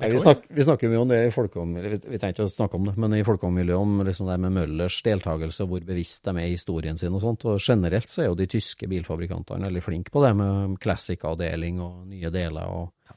Nei 0.00 0.10
vi, 0.12 0.20
snak, 0.22 0.44
vi 0.48 0.64
snakker 0.66 0.90
mye 0.90 1.00
om 1.02 1.10
det 1.10 1.18
i 1.26 1.32
folkeommiljøet, 1.34 2.04
vi, 2.06 2.12
vi 2.14 2.20
trenger 2.20 2.36
ikke 2.36 2.46
å 2.48 2.52
snakke 2.52 2.78
om 2.78 2.88
det, 2.88 2.94
men 3.00 3.16
i 3.16 3.24
folkeommiljøet 3.26 3.82
om 3.84 4.02
liksom 4.06 4.30
det 4.30 4.38
med 4.44 4.54
Møllers 4.56 4.98
deltakelse 5.06 5.64
og 5.64 5.72
hvor 5.72 5.86
bevisst 5.88 6.24
de 6.28 6.34
er 6.36 6.48
i 6.48 6.54
historien 6.54 6.98
sin 7.00 7.14
og 7.16 7.24
sånt. 7.24 7.46
Og 7.50 7.62
generelt 7.62 8.10
så 8.10 8.24
er 8.24 8.30
jo 8.30 8.38
de 8.38 8.48
tyske 8.50 8.88
bilfabrikantene 8.90 9.68
veldig 9.68 9.84
flinke 9.84 10.14
på 10.14 10.24
det 10.24 10.32
med 10.38 10.76
classic-avdeling 10.82 11.80
og 11.84 12.04
nye 12.10 12.32
deler. 12.34 12.68
og 12.68 13.16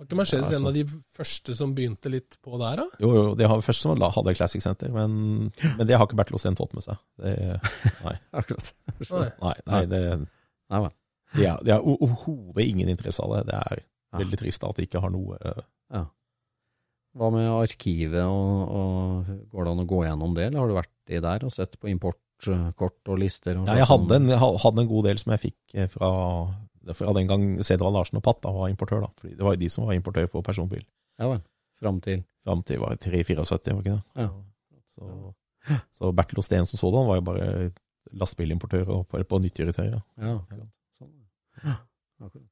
Var 0.00 0.08
ikke 0.08 0.20
Mercedes 0.22 0.52
Ja, 0.52 0.58
altså. 0.58 0.60
en 0.60 0.70
av 0.70 0.78
de 0.78 0.86
første 1.18 1.58
som 1.58 1.74
begynte 1.76 2.12
litt 2.12 2.38
på 2.44 2.60
der, 2.62 2.84
da? 2.84 3.02
Jo, 3.02 3.12
jo, 3.16 3.26
de 3.38 3.50
første 3.50 3.66
først 3.68 3.86
som 3.88 4.06
hadde 4.20 4.36
Classic 4.38 4.64
Center, 4.64 4.94
men, 4.94 5.50
men 5.76 5.84
det 5.86 5.98
har 5.98 6.08
ikke 6.08 6.18
Bertil 6.22 6.40
Osten 6.40 6.58
fått 6.58 6.72
med 6.78 6.86
seg. 6.86 7.02
Det, 7.20 7.36
nei, 8.06 8.16
Akkurat. 8.32 8.72
Nei. 9.00 9.28
nei, 9.44 9.58
nei 9.66 9.84
det, 9.90 10.02
Nei 10.70 10.88
de 11.34 11.46
har, 11.46 11.60
de 11.62 11.70
har 11.70 11.84
overhodet 11.86 12.64
ingen 12.66 12.88
interesse 12.90 13.22
av 13.22 13.36
det. 13.36 13.44
Det 13.50 13.60
er 13.60 13.80
Ja. 13.80 13.89
Veldig 14.18 14.38
trist 14.40 14.64
at 14.64 14.76
de 14.76 14.86
ikke 14.88 15.00
har 15.04 15.10
noe 15.14 15.36
eh, 15.40 15.62
Ja. 15.94 16.04
Hva 17.18 17.26
med 17.34 17.48
arkivet, 17.50 18.22
og, 18.22 18.70
og 18.70 19.30
går 19.50 19.64
det 19.66 19.70
an 19.72 19.82
å 19.82 19.86
gå 19.90 20.00
gjennom 20.06 20.34
det, 20.36 20.44
eller 20.46 20.60
har 20.62 20.68
du 20.70 20.74
vært 20.76 21.10
i 21.10 21.18
der 21.24 21.42
og 21.44 21.50
sett 21.50 21.72
på 21.82 21.88
importkort 21.90 23.08
og 23.10 23.18
lister? 23.18 23.56
Og 23.58 23.66
Ja, 23.66 23.80
jeg 23.80 23.88
sånn? 23.88 24.04
hadde 24.04 24.18
en, 24.20 24.28
jeg 24.30 24.38
hadde 24.38 24.84
en 24.84 24.90
god 24.92 25.08
del 25.08 25.18
som 25.18 25.32
jeg 25.34 25.42
fikk 25.48 25.74
eh, 25.74 25.88
fra, 25.90 26.10
fra 26.94 27.14
den 27.18 27.26
gang 27.26 27.48
Cedral 27.66 27.92
Larsen 27.98 28.20
og 28.20 28.22
Patt 28.28 28.46
var 28.46 28.68
importør. 28.70 29.02
da, 29.02 29.10
fordi 29.18 29.34
Det 29.34 29.42
var 29.48 29.56
jo 29.56 29.62
de 29.64 29.70
som 29.74 29.86
var 29.88 29.98
importør 29.98 30.30
på 30.30 30.42
personbil. 30.46 30.84
Ja 31.18 31.32
vel. 31.32 31.42
Fram 31.82 31.98
til 32.04 32.22
Fram 32.46 32.62
til 32.62 32.78
var 32.80 32.94
det 32.94 33.00
374, 33.02 33.74
var 33.74 33.82
ikke 33.82 33.96
det? 33.98 34.04
Ja. 34.22 34.28
Så, 34.94 35.34
så 35.98 36.12
Bertil 36.14 36.38
Osten 36.40 36.66
som 36.70 36.78
sådan 36.78 37.06
var 37.10 37.18
jo 37.18 37.26
bare 37.26 37.48
lastebilimportør 38.16 38.86
og 38.94 39.02
på, 39.10 39.18
på 39.28 39.38
nyttkjøretøy. 39.42 39.90
Ja. 39.90 40.00
Ja, 40.20 40.36
akkurat. 40.38 40.70
Sånn. 40.98 41.12
Ja, 41.66 41.74
akkurat. 42.22 42.46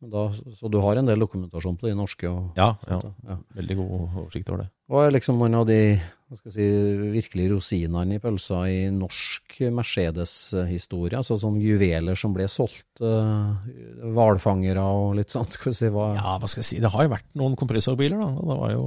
Da, 0.00 0.30
så 0.56 0.70
du 0.72 0.78
har 0.80 0.96
en 0.96 1.04
del 1.10 1.20
dokumentasjon 1.20 1.76
på 1.76 1.90
de 1.90 1.94
norske? 1.98 2.24
Og, 2.30 2.54
Ja, 2.56 2.70
ja, 2.88 3.00
ja. 3.28 3.36
veldig 3.58 3.76
god 3.76 3.90
oversikt 4.22 4.48
over 4.48 4.62
det. 4.62 4.70
Hva 4.88 5.02
er 5.06 5.12
liksom 5.12 5.42
en 5.44 5.54
av 5.58 5.66
de 5.68 5.76
hva 6.30 6.38
skal 6.38 6.52
jeg 6.52 6.54
si, 6.54 7.10
virkelig 7.10 7.48
rosinene 7.50 8.14
i 8.16 8.20
pølsa 8.22 8.60
i 8.70 8.84
norsk 8.94 9.58
Mercedes-historie? 9.74 11.18
Altså 11.18 11.36
sånn 11.42 11.58
juveler 11.60 12.14
som 12.16 12.32
ble 12.32 12.46
solgt, 12.48 12.86
uh, 13.02 13.58
og 14.06 15.16
litt 15.18 15.28
sånt? 15.34 15.52
Skal 15.58 15.72
vi 15.72 15.76
si, 15.76 15.90
hva, 15.90 16.14
Ja, 16.14 16.38
hva 16.38 16.48
skal 16.48 16.62
jeg 16.62 16.68
si, 16.70 16.80
det 16.80 16.92
har 16.94 17.02
jo 17.04 17.12
vært 17.16 17.26
noen 17.34 17.56
kompressorbiler, 17.58 18.16
da. 18.22 18.30
og 18.30 18.46
Det 18.48 18.58
var 18.62 18.72
jo 18.76 18.86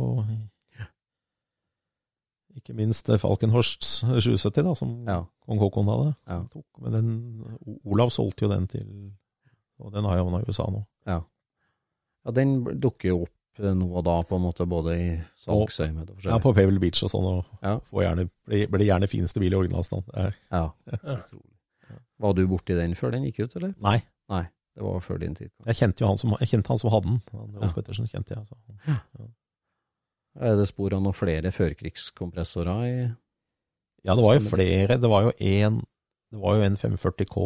ikke 2.54 2.76
minst 2.78 3.10
eh, 3.10 3.18
Falkenhorsts 3.18 4.04
770, 4.06 4.64
da, 4.64 4.74
som 4.78 4.90
Ja. 5.08 5.20
kong 5.46 5.60
Haakon 5.60 5.88
hadde. 5.90 6.16
Ja. 6.30 6.40
Tok. 6.54 6.66
Men 6.82 6.92
den, 6.94 7.80
Olav 7.84 8.10
solgte 8.14 8.46
jo 8.46 8.50
den 8.54 8.68
til 8.68 8.88
Og 9.80 9.92
den 9.94 10.06
har 10.06 10.18
havna 10.18 10.42
i 10.42 10.46
USA 10.48 10.68
nå. 10.70 10.84
ja. 11.10 11.22
ja, 12.26 12.32
den 12.32 12.64
dukker 12.80 13.10
jo 13.10 13.22
opp 13.26 13.60
eh, 13.60 13.74
nå 13.74 13.88
og 13.98 14.04
da, 14.06 14.20
på 14.24 14.36
en 14.38 14.42
måte, 14.46 14.66
både 14.70 14.94
i 14.98 15.08
salgsøyemed 15.44 16.10
og 16.14 16.24
Ja, 16.26 16.38
på 16.40 16.54
Pavel 16.56 16.80
Beach 16.80 17.02
og 17.04 17.12
sånn, 17.12 17.26
og 17.26 17.46
Ja. 17.66 17.80
får 17.90 18.04
gjerne, 18.06 18.30
blir, 18.48 18.68
blir 18.72 18.86
gjerne 18.88 19.10
fineste 19.12 19.40
bil 19.44 19.54
i 19.54 19.60
originalstand. 19.60 20.04
Er- 20.14 20.36
Ja. 20.52 20.70
Var 22.24 22.34
du 22.38 22.46
borti 22.48 22.76
den 22.78 22.94
før 22.96 23.12
den 23.12 23.26
gikk 23.28 23.44
ut, 23.44 23.56
eller? 23.58 23.74
Nei, 23.84 24.00
Nei, 24.32 24.44
det 24.78 24.84
var 24.86 25.02
før 25.04 25.20
din 25.20 25.36
tid. 25.36 25.52
jeg 25.66 25.76
kjente 25.76 26.02
jo 26.06 26.08
han 26.08 26.18
som, 26.18 26.36
jeg 26.40 26.48
kjente 26.54 26.72
han 26.72 26.80
som 26.80 26.90
hadde 26.94 27.10
den. 27.10 27.22
Rolf 27.34 27.74
Ja. 27.74 27.74
Pettersen 27.82 28.08
kjente 28.08 28.38
jeg. 28.38 28.46
Så. 28.48 29.28
Er 30.40 30.56
det 30.58 30.68
spor 30.70 30.94
av 30.96 31.02
noen 31.04 31.14
flere 31.14 31.52
førkrigskompressorer 31.54 32.86
i 32.88 32.96
Ja, 34.06 34.16
det 34.16 34.24
var 34.24 34.34
jo 34.40 34.48
flere. 34.50 34.98
Det 35.00 35.10
var 35.10 35.28
jo 35.28 35.32
en, 35.40 35.82
det 36.32 36.40
var 36.42 36.56
jo 36.58 36.64
en 36.66 36.76
540K 36.80 37.44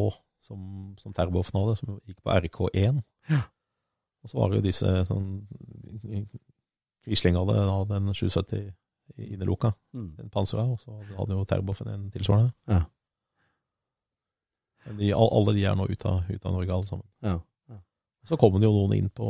som, 0.48 0.96
som 1.02 1.14
Terboven 1.14 1.60
hadde, 1.60 1.76
som 1.80 2.00
gikk 2.08 2.22
på 2.24 2.34
RK1. 2.34 3.02
Ja. 3.30 3.42
Og 4.24 4.32
så 4.32 4.40
var 4.40 4.50
det 4.52 4.60
jo 4.62 4.66
disse 4.66 4.94
sånn 5.08 5.28
Quisling 7.08 7.38
hadde 7.40 7.60
den 7.94 8.10
770 8.14 8.74
inneluka, 9.18 9.74
Mm. 9.96 10.10
den 10.18 10.30
pansra, 10.30 10.66
og 10.68 10.80
så 10.82 10.98
hadde 11.16 11.36
jo 11.38 11.46
Terboven 11.48 11.88
en 11.94 12.08
tilsvarende. 12.12 12.52
Ja. 12.68 12.82
Men 14.86 14.98
de, 15.00 15.12
alle 15.16 15.54
de 15.56 15.64
er 15.68 15.76
nå 15.76 15.86
ute 15.90 16.08
av, 16.10 16.24
ut 16.30 16.46
av 16.46 16.54
Norge, 16.56 16.74
alle 16.74 16.88
sammen. 16.88 17.08
Ja. 17.24 17.38
Så 18.28 18.36
kommer 18.40 18.60
det 18.60 18.68
jo 18.68 18.74
noen 18.76 18.94
inn 18.98 19.10
på 19.16 19.28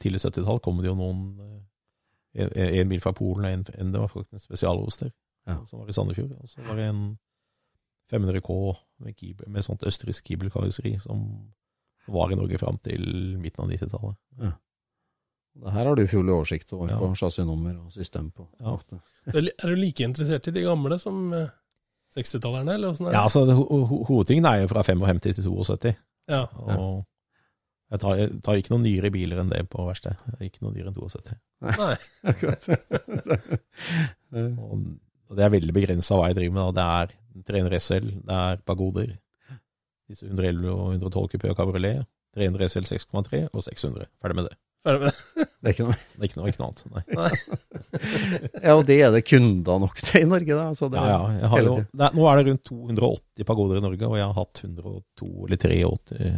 tidlig 0.00 0.22
70-tall, 0.24 0.60
kommer 0.64 0.82
det 0.84 0.88
jo 0.88 0.96
noen 0.96 1.20
eh, 1.44 2.44
en, 2.44 2.52
en 2.80 2.88
bil 2.88 3.02
fra 3.04 3.12
Polen, 3.16 3.44
en, 3.50 3.64
en 3.76 3.92
det 3.92 4.00
var 4.00 4.08
faktisk 4.12 4.32
en 4.38 4.44
spesialoster, 4.44 5.12
Ja. 5.48 5.58
som 5.68 5.80
var 5.80 5.88
i 5.88 5.92
Sandefjord. 5.96 6.32
Og 6.42 6.48
så 6.52 6.60
var 6.64 6.76
det 6.76 6.86
en 6.90 7.02
500K 8.12 8.54
med, 9.04 9.16
kibel, 9.18 9.48
med 9.52 9.64
sånt 9.66 9.82
østerriksk 9.86 10.24
kibelkarosseri 10.30 10.96
som, 11.04 11.26
var 12.08 12.30
i 12.32 12.38
Norge 12.40 12.56
fram 12.58 12.78
til 12.80 13.02
midten 13.36 13.66
av 13.66 13.68
90-tallet. 13.70 14.16
Det 15.58 15.72
her 15.74 15.88
har 15.90 15.96
du 15.98 16.06
full 16.08 16.30
oversikt 16.30 16.72
over 16.72 16.88
Ja. 16.88 16.96
på 17.02 17.10
chassisnummer 17.18 17.74
og 17.82 17.92
system 17.92 18.30
på. 18.30 18.46
Ja. 18.62 18.76
Er 19.34 19.66
du 19.68 19.74
like 19.76 20.04
interessert 20.06 20.46
i 20.48 20.54
de 20.54 20.62
gamle 20.64 20.96
som 21.02 21.32
eh, 21.36 21.50
60-tallerne, 22.16 22.74
eller 22.78 22.94
åssen 22.94 23.06
er 23.06 23.10
det? 23.12 23.18
Ja, 23.18 23.24
altså 23.26 23.42
ho 23.52 23.84
ho 23.90 23.98
Hovedtingen 24.08 24.46
er 24.48 24.62
jo 24.62 24.70
fra 24.72 24.82
55 24.86 25.20
til 25.26 25.44
72. 25.44 25.94
Ja. 26.30 26.44
Og 26.64 27.04
jeg 27.90 28.00
tar, 28.00 28.16
jeg 28.20 28.40
tar 28.44 28.54
ikke 28.60 28.72
noen 28.74 28.86
nyere 28.86 29.10
biler 29.12 29.42
enn 29.42 29.50
det 29.52 29.62
på 29.72 29.84
verksted. 29.88 30.16
Ikke 30.44 30.62
noe 30.64 30.72
dyrere 30.76 30.92
enn 30.92 30.96
72. 30.96 31.36
Nei. 31.60 31.94
Akkurat. 32.32 32.68
Og 34.32 34.78
og 35.28 35.36
det 35.36 35.44
er 35.44 35.52
veldig 35.52 35.74
begrensa 35.76 36.16
hva 36.16 36.30
jeg 36.30 36.38
driver 36.38 36.54
med. 36.56 36.62
da. 36.64 36.72
Det 36.78 36.84
er 37.12 37.18
300 37.46 37.80
SL, 37.82 38.06
det 38.28 38.38
er 38.38 38.62
pagoder, 38.66 39.16
disse 40.08 40.26
111 40.26 40.70
og 40.72 40.94
112 40.96 41.28
kupé 41.34 41.50
og 41.52 41.58
kabriolet, 41.58 42.06
300 42.38 42.72
SL 42.72 42.88
6,3 42.88 43.44
og 43.52 43.62
600. 43.64 44.08
Ferdig 44.22 44.38
med 44.38 44.48
det. 44.48 44.56
Ferdig 44.86 45.02
med 45.02 45.10
det. 45.10 45.16
det 45.60 45.70
er 45.70 45.74
ikke 45.74 45.86
noe. 45.88 45.96
Det 46.14 46.20
er 46.20 46.28
ikke 46.28 46.40
noe, 46.40 46.52
ikke 46.52 46.62
noe 46.62 46.68
annet. 46.70 46.84
Nei. 46.92 47.02
Ja, 48.68 48.74
og 48.74 48.84
det 48.88 48.98
er 49.00 49.12
det 49.14 49.24
kunder 49.26 49.80
nok 49.82 49.98
til 50.02 50.24
i 50.24 50.28
Norge, 50.28 50.58
da. 50.58 50.68
Så 50.76 50.88
det, 50.92 51.00
Ja, 51.00 51.08
ja, 51.14 51.40
jeg 51.42 51.50
har 51.52 51.64
jo, 51.64 51.74
det 51.88 52.06
er, 52.08 52.14
nå 52.18 52.28
er 52.28 52.40
det 52.40 52.46
rundt 52.50 52.64
280 52.68 53.48
pagoder 53.48 53.80
i 53.80 53.84
Norge, 53.84 54.10
og 54.10 54.18
jeg 54.18 54.28
har 54.28 54.36
hatt 54.38 54.62
102 54.64 55.30
eller 55.46 55.62
83 55.64 56.32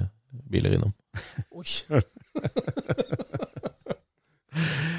biler 0.50 0.76
innom. 0.78 0.94
Oi. 1.58 1.66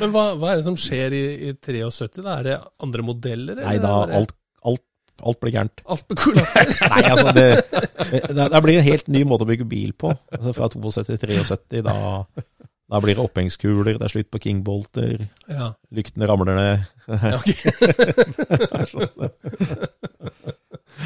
Men 0.01 0.11
hva, 0.13 0.23
hva 0.39 0.51
er 0.51 0.59
det 0.59 0.65
som 0.65 0.77
skjer 0.79 1.13
i, 1.13 1.23
i 1.49 1.53
73? 1.55 2.21
Da? 2.21 2.37
Er 2.39 2.47
det 2.47 2.57
andre 2.83 3.05
modeller? 3.05 3.59
eller 3.59 3.67
Nei 3.69 3.77
da, 3.83 3.93
alt, 4.19 4.33
alt, 5.27 5.39
blir 5.41 5.53
gærent. 5.55 5.77
Alt 5.86 6.05
blir 6.10 6.17
kollapser? 6.21 6.65
Nei, 6.93 7.03
altså 7.10 7.29
det, 7.36 7.47
det, 8.31 8.45
det 8.53 8.62
blir 8.65 8.77
en 8.79 8.88
helt 8.88 9.07
ny 9.12 9.21
måte 9.27 9.43
å 9.45 9.51
bygge 9.51 9.67
bil 9.69 9.91
på. 9.97 10.07
Altså 10.34 10.49
Fra 10.57 10.65
72 10.73 10.97
til 11.12 11.17
73, 11.21 11.81
da, 11.86 11.95
da 12.91 12.95
blir 13.03 13.15
det 13.15 13.23
opphengskuler, 13.23 13.95
det 13.95 14.05
er 14.07 14.13
slutt 14.13 14.31
på 14.34 14.43
kingbolter, 14.43 15.17
ja. 15.47 15.65
lyktene 15.95 16.29
ramler 16.29 16.55
ned. 16.57 16.77
ja, 17.07 17.15
ok. 17.39 17.49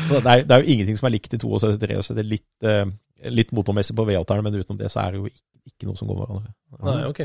Så 0.06 0.20
det, 0.20 0.32
er, 0.32 0.44
det 0.44 0.52
er 0.52 0.62
jo 0.62 0.74
ingenting 0.74 0.98
som 1.00 1.08
er 1.08 1.16
likt 1.16 1.34
i 1.34 1.40
72 1.40 1.80
til 1.80 1.88
73. 1.88 2.14
Det 2.18 2.24
er 2.24 2.30
litt, 2.30 2.54
eh, 2.66 2.86
litt 3.32 3.52
motormessig 3.56 3.96
på 3.98 4.06
V8-erne, 4.08 4.44
men 4.46 4.58
utenom 4.58 4.80
det 4.80 4.92
så 4.94 5.00
er 5.06 5.10
det 5.14 5.22
jo 5.22 5.26
ikke, 5.30 5.44
ikke 5.72 5.86
noe 5.90 6.00
som 6.00 6.08
går 6.10 6.18
med 6.20 6.30
hverandre. 6.30 6.52
Nei, 6.86 7.02
ok. 7.10 7.22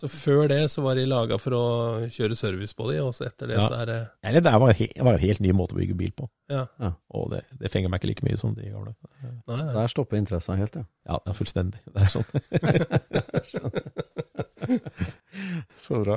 Så 0.00 0.08
før 0.08 0.48
det 0.48 0.70
så 0.72 0.80
var 0.80 0.96
de 0.96 1.04
laga 1.04 1.36
for 1.36 1.52
å 1.52 2.08
kjøre 2.08 2.32
service 2.38 2.72
på 2.76 2.86
de, 2.88 3.00
og 3.04 3.12
så 3.12 3.24
etter 3.26 3.46
det 3.50 3.56
Ja. 3.58 3.66
så 3.68 3.74
er 3.82 3.86
det 3.90 4.08
Eller 4.24 4.40
det 4.40 4.52
var, 4.60 4.72
he, 4.72 4.88
var, 4.96 5.12
en 5.12 5.20
helt 5.20 5.40
ny 5.44 5.52
måte 5.52 5.74
å 5.76 5.78
bygge 5.78 5.94
bil 5.98 6.12
på. 6.16 6.24
Ja. 6.48 6.64
Og 7.12 7.30
det, 7.34 7.42
det 7.60 7.68
fenger 7.70 7.88
meg 7.92 8.00
ikke 8.00 8.08
like 8.08 8.24
mye 8.24 8.36
som 8.40 8.54
de 8.56 8.64
gamle. 8.70 8.94
Nei. 9.46 9.72
Der 9.74 9.86
stopper 9.92 10.16
interessen 10.16 10.56
helt, 10.56 10.74
ja. 10.80 10.84
Ja, 11.04 11.18
det 11.20 11.28
er 11.34 11.36
fullstendig. 11.36 11.80
Det 11.84 12.00
er 12.00 12.08
sånn. 12.14 12.24
Så 15.84 16.00
bra. 16.00 16.16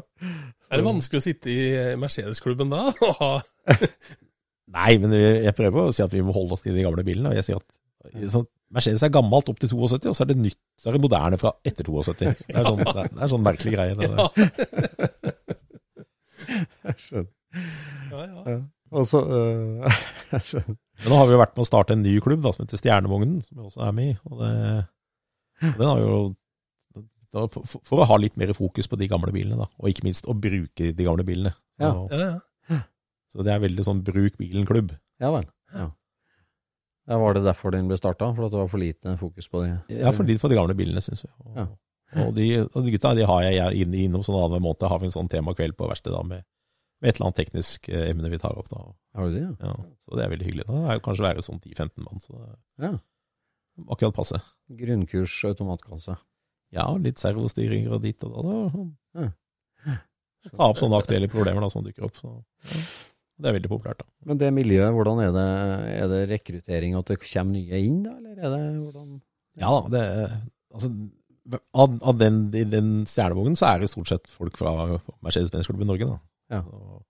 Er 0.71 0.75
det 0.79 0.87
vanskelig 0.87 1.19
å 1.19 1.27
sitte 1.27 1.51
i 1.51 1.91
Mercedes-klubben 1.99 2.71
da 2.71 2.87
og 2.93 3.13
ha 3.19 3.33
Nei, 4.77 4.97
men 4.99 5.11
jeg 5.15 5.43
jeg 5.43 5.55
prøver 5.55 5.89
å 5.89 5.93
si 5.95 6.03
at 6.03 6.13
vi 6.15 6.23
må 6.23 6.33
holde 6.35 6.55
oss 6.55 6.63
til 6.63 6.75
de 6.75 6.83
gamle 6.83 7.03
bilene. 7.07 7.29
Og 7.31 7.35
jeg 7.39 7.45
sier 7.47 7.59
at 7.59 7.67
sånn, 8.31 8.47
Mercedes 8.75 9.03
er 9.05 9.11
gammelt 9.15 9.47
opp 9.47 9.59
til 9.61 9.69
72, 9.71 10.09
og 10.11 10.15
så 10.17 10.23
er 10.25 10.31
det 10.33 10.37
nytt, 10.41 10.57
så 10.79 10.89
er 10.89 10.97
det 10.97 11.03
moderne 11.05 11.37
fra 11.39 11.53
etter 11.67 11.87
72. 11.87 12.17
Det 12.19 12.55
er 12.57 12.65
sånn, 12.67 12.81
det 12.83 12.95
er, 13.03 13.11
det 13.13 13.21
er 13.23 13.31
sånn 13.31 13.45
merkelig 13.45 13.73
greie. 13.77 13.93
Det 13.95 14.09
der. 14.11 15.37
Jeg 16.87 16.97
skjønner. 17.03 17.31
Ja, 18.11 18.23
ja. 18.25 18.41
Ja. 18.51 18.57
Og 18.97 19.07
så 19.07 19.19
øh, 19.23 19.87
Jeg 20.33 20.43
skjønner. 20.51 20.75
Men 21.03 21.11
nå 21.13 21.17
har 21.19 21.27
vi 21.29 21.35
jo 21.35 21.39
vært 21.41 21.55
med 21.57 21.63
å 21.63 21.69
starte 21.69 21.95
en 21.95 22.03
ny 22.03 22.13
klubb 22.23 22.43
da, 22.45 22.51
som 22.55 22.63
heter 22.65 22.79
Stjernevognen, 22.81 23.39
som 23.45 23.59
vi 23.59 23.65
også 23.69 23.83
er 23.87 23.95
med 23.97 24.11
i. 24.11 24.17
Og 24.31 24.39
det, 24.41 24.51
og 25.67 25.79
den 25.81 25.89
har 25.91 26.01
jo 26.03 26.19
da, 27.35 27.43
for, 27.53 27.79
for 27.85 28.01
å 28.01 28.07
ha 28.09 28.17
litt 28.21 28.37
mer 28.39 28.53
fokus 28.57 28.87
på 28.89 28.97
de 28.99 29.09
gamle 29.11 29.33
bilene, 29.35 29.59
da, 29.59 29.67
og 29.77 29.91
ikke 29.91 30.05
minst 30.07 30.25
å 30.31 30.35
bruke 30.37 30.91
de 30.95 31.05
gamle 31.07 31.25
bilene. 31.27 31.53
Så, 31.77 31.83
Ja. 31.83 31.91
ja, 32.09 32.29
ja. 32.71 32.79
så 33.33 33.45
det 33.45 33.53
er 33.53 33.61
veldig 33.61 33.85
sånn 33.85 33.99
bruk 34.07 34.39
bilen-klubb. 34.39 34.95
Ja 35.21 35.29
vel. 35.35 35.45
Ja. 35.75 35.89
Ja, 37.07 37.17
Var 37.21 37.37
det 37.37 37.43
derfor 37.45 37.71
den 37.71 37.87
ble 37.87 37.95
starta? 37.99 38.27
For 38.35 38.45
at 38.47 38.51
det 38.51 38.59
var 38.59 38.67
for 38.71 38.81
lite 38.83 39.13
fokus 39.19 39.47
på 39.47 39.61
det? 39.63 39.75
Ja, 39.95 40.11
for 40.11 40.27
lite 40.27 40.41
på 40.43 40.49
de 40.51 40.57
gamle 40.59 40.75
bilene, 40.75 41.01
syns 41.03 41.23
vi. 41.23 41.29
Og, 41.45 41.55
Ja. 41.55 41.67
og, 42.25 42.33
de, 42.35 42.47
og 42.67 42.83
de 42.83 42.91
gutta 42.91 43.13
de 43.15 43.25
har 43.29 43.41
jeg 43.45 43.81
inn, 43.81 43.93
innom 43.95 44.23
sånn 44.27 44.35
annenhver 44.35 44.63
måned. 44.65 44.87
Har 44.91 44.99
vi 44.99 45.07
en 45.07 45.15
sånn 45.15 45.29
temakveld 45.31 45.77
på 45.79 45.87
verkstedet 45.87 46.19
med, 46.27 46.43
med 47.01 47.09
et 47.09 47.15
eller 47.15 47.29
annet 47.29 47.39
teknisk 47.39 47.87
eh, 47.89 48.09
emne 48.11 48.29
vi 48.31 48.39
tar 48.43 48.59
opp. 48.59 48.67
da. 48.69 48.83
Har 49.15 49.27
du 49.27 49.37
det, 49.37 49.45
ja? 49.45 49.53
Ja, 49.71 49.75
så 50.07 50.19
det 50.19 50.25
er 50.25 50.33
veldig 50.35 50.47
hyggelig. 50.49 50.67
Da 50.67 50.83
er 50.83 50.99
jo 50.99 51.05
kanskje 51.07 51.27
være 51.29 51.45
sånn 51.47 51.61
10-15 51.63 52.03
mann, 52.03 52.19
så 52.23 52.33
det 52.35 52.89
ja. 52.89 52.91
er 52.91 53.91
akkurat 53.95 54.15
passe. 54.19 54.41
Grunnkurs 54.67 55.37
automatkasse. 55.47 56.17
Ja, 56.75 56.89
litt 56.99 57.19
servostyring 57.23 57.87
og 57.87 58.01
dit 58.03 58.23
og 58.27 58.35
da. 58.35 58.55
da. 58.75 58.87
Ja. 59.23 59.97
Ta 60.55 60.67
opp 60.71 60.79
sånne 60.79 60.99
aktuelle 60.99 61.27
problemer 61.31 61.63
da, 61.63 61.69
som 61.71 61.83
dukker 61.83 62.07
opp. 62.07 62.19
Så, 62.19 62.33
ja. 62.67 62.81
Det 63.37 63.49
er 63.49 63.53
veldig 63.59 63.69
populært, 63.69 63.99
da. 64.01 64.05
Men 64.25 64.37
det 64.41 64.47
miljøet, 64.55 64.93
hvordan 64.97 65.19
er 65.21 65.31
det? 65.35 65.47
Er 65.97 66.07
det 66.09 66.21
rekruttering, 66.31 66.95
at 66.97 67.05
det 67.11 67.19
kommer 67.21 67.53
nye 67.53 67.81
inn, 67.85 67.99
da? 68.03 68.15
Eller 68.17 68.39
er 68.41 68.55
det 68.55 68.61
hvordan 68.81 69.21
Ja 69.61 69.69
da, 69.73 69.89
det 69.93 70.01
altså, 70.73 70.89
av, 71.73 71.93
av 72.01 72.17
den, 72.19 72.39
i 72.57 72.63
den 72.67 72.89
stjernevognen 73.07 73.55
så 73.57 73.69
er 73.71 73.79
det 73.83 73.89
stort 73.91 74.09
sett 74.09 74.25
folk 74.27 74.57
fra 74.59 74.73
Mercedes-Benz-klubben 75.23 75.85
i 75.85 75.91
Norge, 75.91 76.09
da. 76.09 76.17
Ja. 76.57 76.63
Og, 76.65 77.05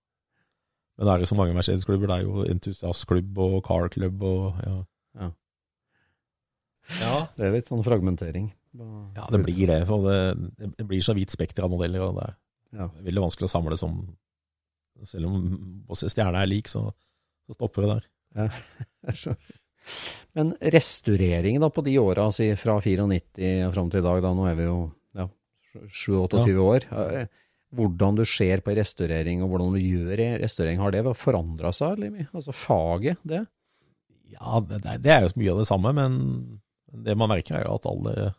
men 0.98 1.06
det 1.08 1.14
er 1.14 1.24
jo 1.24 1.30
så 1.32 1.38
mange 1.38 1.56
Mercedes-klubber. 1.56 2.10
Det 2.10 2.16
er 2.20 2.28
jo 2.28 2.44
entusiastklubb 2.52 3.38
og 3.44 3.58
car-klubb 3.66 4.22
og 4.28 4.62
ja. 4.66 4.76
Ja, 7.02 7.26
Det 7.36 7.44
er 7.44 7.52
litt 7.52 7.68
sånn 7.68 7.82
fragmentering. 7.84 8.46
ja, 9.16 9.26
det 9.32 9.40
blir 9.44 9.66
det. 9.68 9.82
For 9.88 10.04
det, 10.08 10.72
det 10.78 10.86
blir 10.88 11.02
så 11.04 11.12
vidt 11.16 11.30
spekter 11.34 11.66
av 11.66 11.70
modeller, 11.74 12.00
og 12.06 12.14
det 12.20 12.24
er 12.30 12.36
Ja. 12.78 12.86
veldig 13.04 13.22
vanskelig 13.26 13.48
å 13.48 13.52
samle 13.52 13.76
som 13.80 13.98
Selv 15.06 15.28
om 15.30 15.42
stjerna 15.94 16.42
er 16.42 16.50
lik, 16.50 16.70
så, 16.70 16.88
så 17.46 17.56
stopper 17.56 17.84
det 17.84 17.90
der. 17.94 18.06
Ja. 18.38 19.34
Men 20.36 20.52
restaureringen 20.74 21.62
da 21.64 21.70
på 21.72 21.84
de 21.86 21.94
åra, 22.00 22.26
altså 22.28 22.48
fra 22.60 22.78
94 22.84 23.68
og 23.68 23.76
fram 23.76 23.92
til 23.92 24.02
i 24.02 24.06
dag, 24.08 24.22
da 24.24 24.32
nå 24.36 24.48
er 24.50 24.56
vi 24.58 24.66
jo 24.66 24.80
ja, 25.16 25.28
27-28 25.86 26.58
år. 26.64 26.88
Eh, 26.92 27.44
Hvordan 27.78 28.16
du 28.16 28.24
ser 28.24 28.62
på 28.64 28.72
restaurering 28.72 29.42
og 29.44 29.50
hvordan 29.52 29.74
du 29.74 29.82
gjør 29.82 30.22
restaurering, 30.40 30.80
har 30.80 30.94
det 30.94 31.02
forandra 31.20 31.68
seg? 31.76 31.98
Eller? 31.98 32.30
Altså 32.32 32.54
faget, 32.56 33.20
det? 33.28 33.42
Ja, 34.32 34.60
det, 34.64 34.78
det 35.04 35.12
er 35.12 35.26
jo 35.26 35.34
mye 35.36 35.52
av 35.52 35.60
det 35.60 35.66
samme, 35.68 35.92
men 35.96 36.16
det 37.04 37.16
man 37.20 37.28
merker 37.28 37.58
er 37.58 37.66
jo 37.66 37.76
at 37.76 37.88
alle 37.90 38.30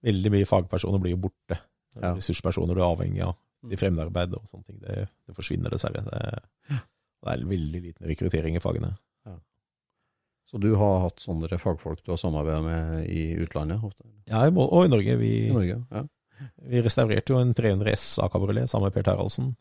Veldig 0.00 0.30
mye 0.32 0.46
fagpersoner 0.48 0.96
blir 0.96 1.18
borte. 1.20 1.58
Ja. 2.00 2.14
Ressurspersoner 2.16 2.72
du 2.72 2.80
er 2.80 2.86
avhengig 2.86 3.20
av. 3.20 3.34
De 3.68 3.76
fremmedarbeid 3.76 4.32
og 4.38 4.46
sånne 4.48 4.64
ting. 4.70 4.78
Det, 4.80 5.08
det 5.28 5.34
forsvinner 5.36 5.70
dessverre. 5.74 6.00
Det, 6.06 6.78
det 7.20 7.32
er 7.34 7.42
veldig 7.44 7.80
liten 7.84 8.06
rekruttering 8.08 8.56
i 8.56 8.62
fagene. 8.64 8.94
Så 10.50 10.58
du 10.58 10.72
har 10.74 10.96
hatt 11.04 11.20
sånne 11.22 11.46
fagfolk 11.62 12.00
du 12.02 12.08
har 12.10 12.18
samarbeidet 12.18 12.64
med 12.64 13.04
i 13.06 13.20
utlandet? 13.38 13.84
ofte? 13.86 14.02
Ja, 14.26 14.40
i 14.48 14.50
og 14.50 14.80
i 14.82 14.88
Norge. 14.90 15.14
Vi, 15.20 15.28
I 15.46 15.52
Norge? 15.54 15.76
Ja. 15.94 16.00
vi 16.72 16.80
restaurerte 16.82 17.30
jo 17.30 17.38
en 17.38 17.52
300 17.54 17.92
S 17.92 18.06
A-kabriolet 18.18 18.66
sammen 18.72 18.88
med 18.88 18.96
Per 18.96 19.04
Terraldsen. 19.06 19.52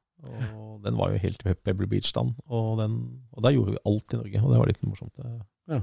Og 0.57 0.79
den 0.81 0.97
var 0.97 1.11
jo 1.13 1.19
helt 1.21 1.45
i 1.45 1.53
Pebble 1.53 1.85
Beach-stand. 1.91 2.33
Og, 2.47 2.71
den- 2.79 3.21
og 3.35 3.43
da 3.45 3.51
gjorde 3.53 3.75
vi 3.75 3.83
alt 3.85 4.15
i 4.15 4.17
Norge, 4.23 4.41
og 4.41 4.49
det 4.55 4.59
var 4.63 4.71
litt 4.71 4.81
morsomt. 4.87 5.21
Ja. 5.69 5.81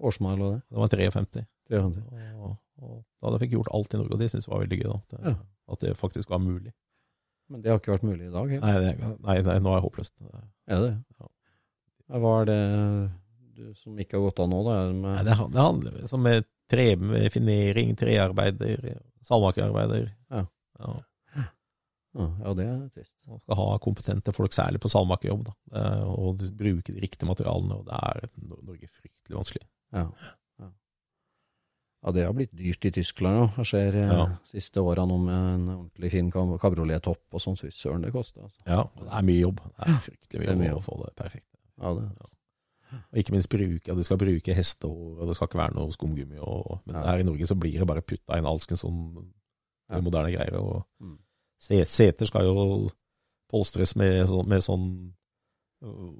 Årsmål 0.00 0.40
og 0.46 0.54
det? 0.54 0.62
det 0.70 0.80
var 0.80 0.88
53. 0.96 1.44
300. 1.70 2.04
Og, 2.38 2.56
og 2.82 2.96
da 3.02 3.34
hadde 3.34 3.46
jeg 3.46 3.54
gjort 3.56 3.72
alt 3.76 3.94
i 3.94 4.00
Norge, 4.00 4.14
og 4.16 4.22
det 4.22 4.30
syntes 4.30 4.48
jeg 4.48 4.54
var 4.54 4.64
veldig 4.64 4.80
gøy. 4.80 4.88
Da, 4.90 5.20
det, 5.24 5.36
at 5.74 5.84
det 5.84 5.94
faktisk 6.00 6.32
var 6.32 6.42
mulig. 6.44 6.74
Men 7.52 7.62
det 7.64 7.72
har 7.72 7.80
ikke 7.80 7.94
vært 7.94 8.06
mulig 8.08 8.28
i 8.28 8.32
dag? 8.32 8.52
Nei, 8.62 8.74
det, 8.80 8.92
nei, 9.24 9.38
nei 9.44 9.56
nå 9.60 9.72
er 9.72 9.80
det 9.80 9.84
håpløst. 9.84 10.14
Er 10.24 10.84
det? 10.86 10.92
Ja. 11.20 11.30
Hva 12.20 12.34
er 12.42 12.48
det 12.48 12.60
du, 13.54 13.64
som 13.78 13.98
ikke 14.00 14.18
har 14.18 14.26
gått 14.26 14.42
av 14.42 14.50
nå, 14.50 14.60
da? 14.66 14.76
Det 14.88 15.00
Nei, 15.00 15.18
det, 15.28 15.34
handler 15.60 15.98
om 16.16 16.24
med 16.24 16.46
trefinering, 16.72 17.92
trearbeider, 18.00 18.86
salmakerarbeider. 19.28 20.08
Ja. 20.32 20.46
Ja, 22.14 22.28
ja, 22.44 22.52
det 22.54 22.64
er 22.70 22.82
trist. 22.94 23.16
man 23.26 23.40
skal 23.42 23.58
ha 23.58 23.78
kompetente 23.82 24.32
folk, 24.34 24.54
særlig 24.54 24.78
på 24.82 24.90
salmakerjobb, 24.92 25.48
da. 25.48 25.84
Og 26.06 26.44
bruke 26.54 26.94
de 26.94 27.02
riktige 27.02 27.26
materialene, 27.26 27.80
og 27.80 27.88
det 27.88 27.98
er 27.98 28.28
Norge 28.54 28.90
fryktelig 28.90 29.38
vanskelig. 29.40 29.66
Ja. 29.94 30.06
Ja. 32.04 32.08
Ja, 32.08 32.12
det 32.12 32.24
har 32.26 32.32
blitt 32.36 32.52
dyrt 32.52 32.84
i 32.84 32.90
Tyskland 32.90 33.38
òg. 33.40 33.56
Jeg 33.56 33.66
ser 33.66 33.92
Ja. 34.12 34.26
siste 34.44 34.76
åra 34.80 35.06
nå 35.06 35.16
med 35.24 35.54
en 35.54 35.68
ordentlig 35.68 36.10
fin 36.12 36.30
kab- 36.30 36.58
kabriolet-topp 36.60 37.18
og 37.32 37.40
sånn. 37.40 37.56
Fy 37.58 37.70
søren, 37.70 38.02
det 38.02 38.12
koster. 38.12 38.42
Altså. 38.42 38.60
Ja, 38.66 38.84
det 39.00 39.08
er 39.10 39.22
mye 39.22 39.40
jobb. 39.40 39.56
Det 39.56 39.88
er 39.88 39.98
fryktelig 40.04 40.40
mye, 40.40 40.46
Det 40.46 40.48
er 40.48 40.56
mye 40.56 40.70
jobb 40.70 40.82
å 40.82 40.84
få 40.84 41.04
det 41.04 41.16
perfekt. 41.16 41.46
Ja, 41.80 41.94
det. 41.94 42.10
Og 43.12 43.18
ikke 43.18 43.32
minst 43.32 43.48
bruke, 43.48 43.88
ja, 43.88 43.94
du 43.94 44.02
skal 44.04 44.18
bruke 44.18 44.54
hestehår, 44.54 45.18
og 45.20 45.26
det 45.26 45.34
skal 45.36 45.48
ikke 45.48 45.58
være 45.58 45.74
noe 45.74 45.90
skumgummi. 45.90 46.38
Og, 46.38 46.80
men 46.86 46.94
Ja. 46.94 47.02
her 47.10 47.18
i 47.18 47.22
Norge 47.22 47.46
så 47.46 47.58
blir 47.58 47.78
det 47.78 47.86
bare 47.86 48.02
putta 48.02 48.36
inn 48.38 48.44
alskens 48.44 48.84
sånn 48.84 49.32
Ja. 49.90 50.00
moderne 50.00 50.30
greier. 50.30 50.54
Og 50.60 50.84
Mm. 51.00 51.18
seter 51.58 52.26
skal 52.26 52.42
jo 52.44 52.90
polstres 53.50 53.96
med, 53.96 54.28
med 54.46 54.60
sånn 54.62 55.12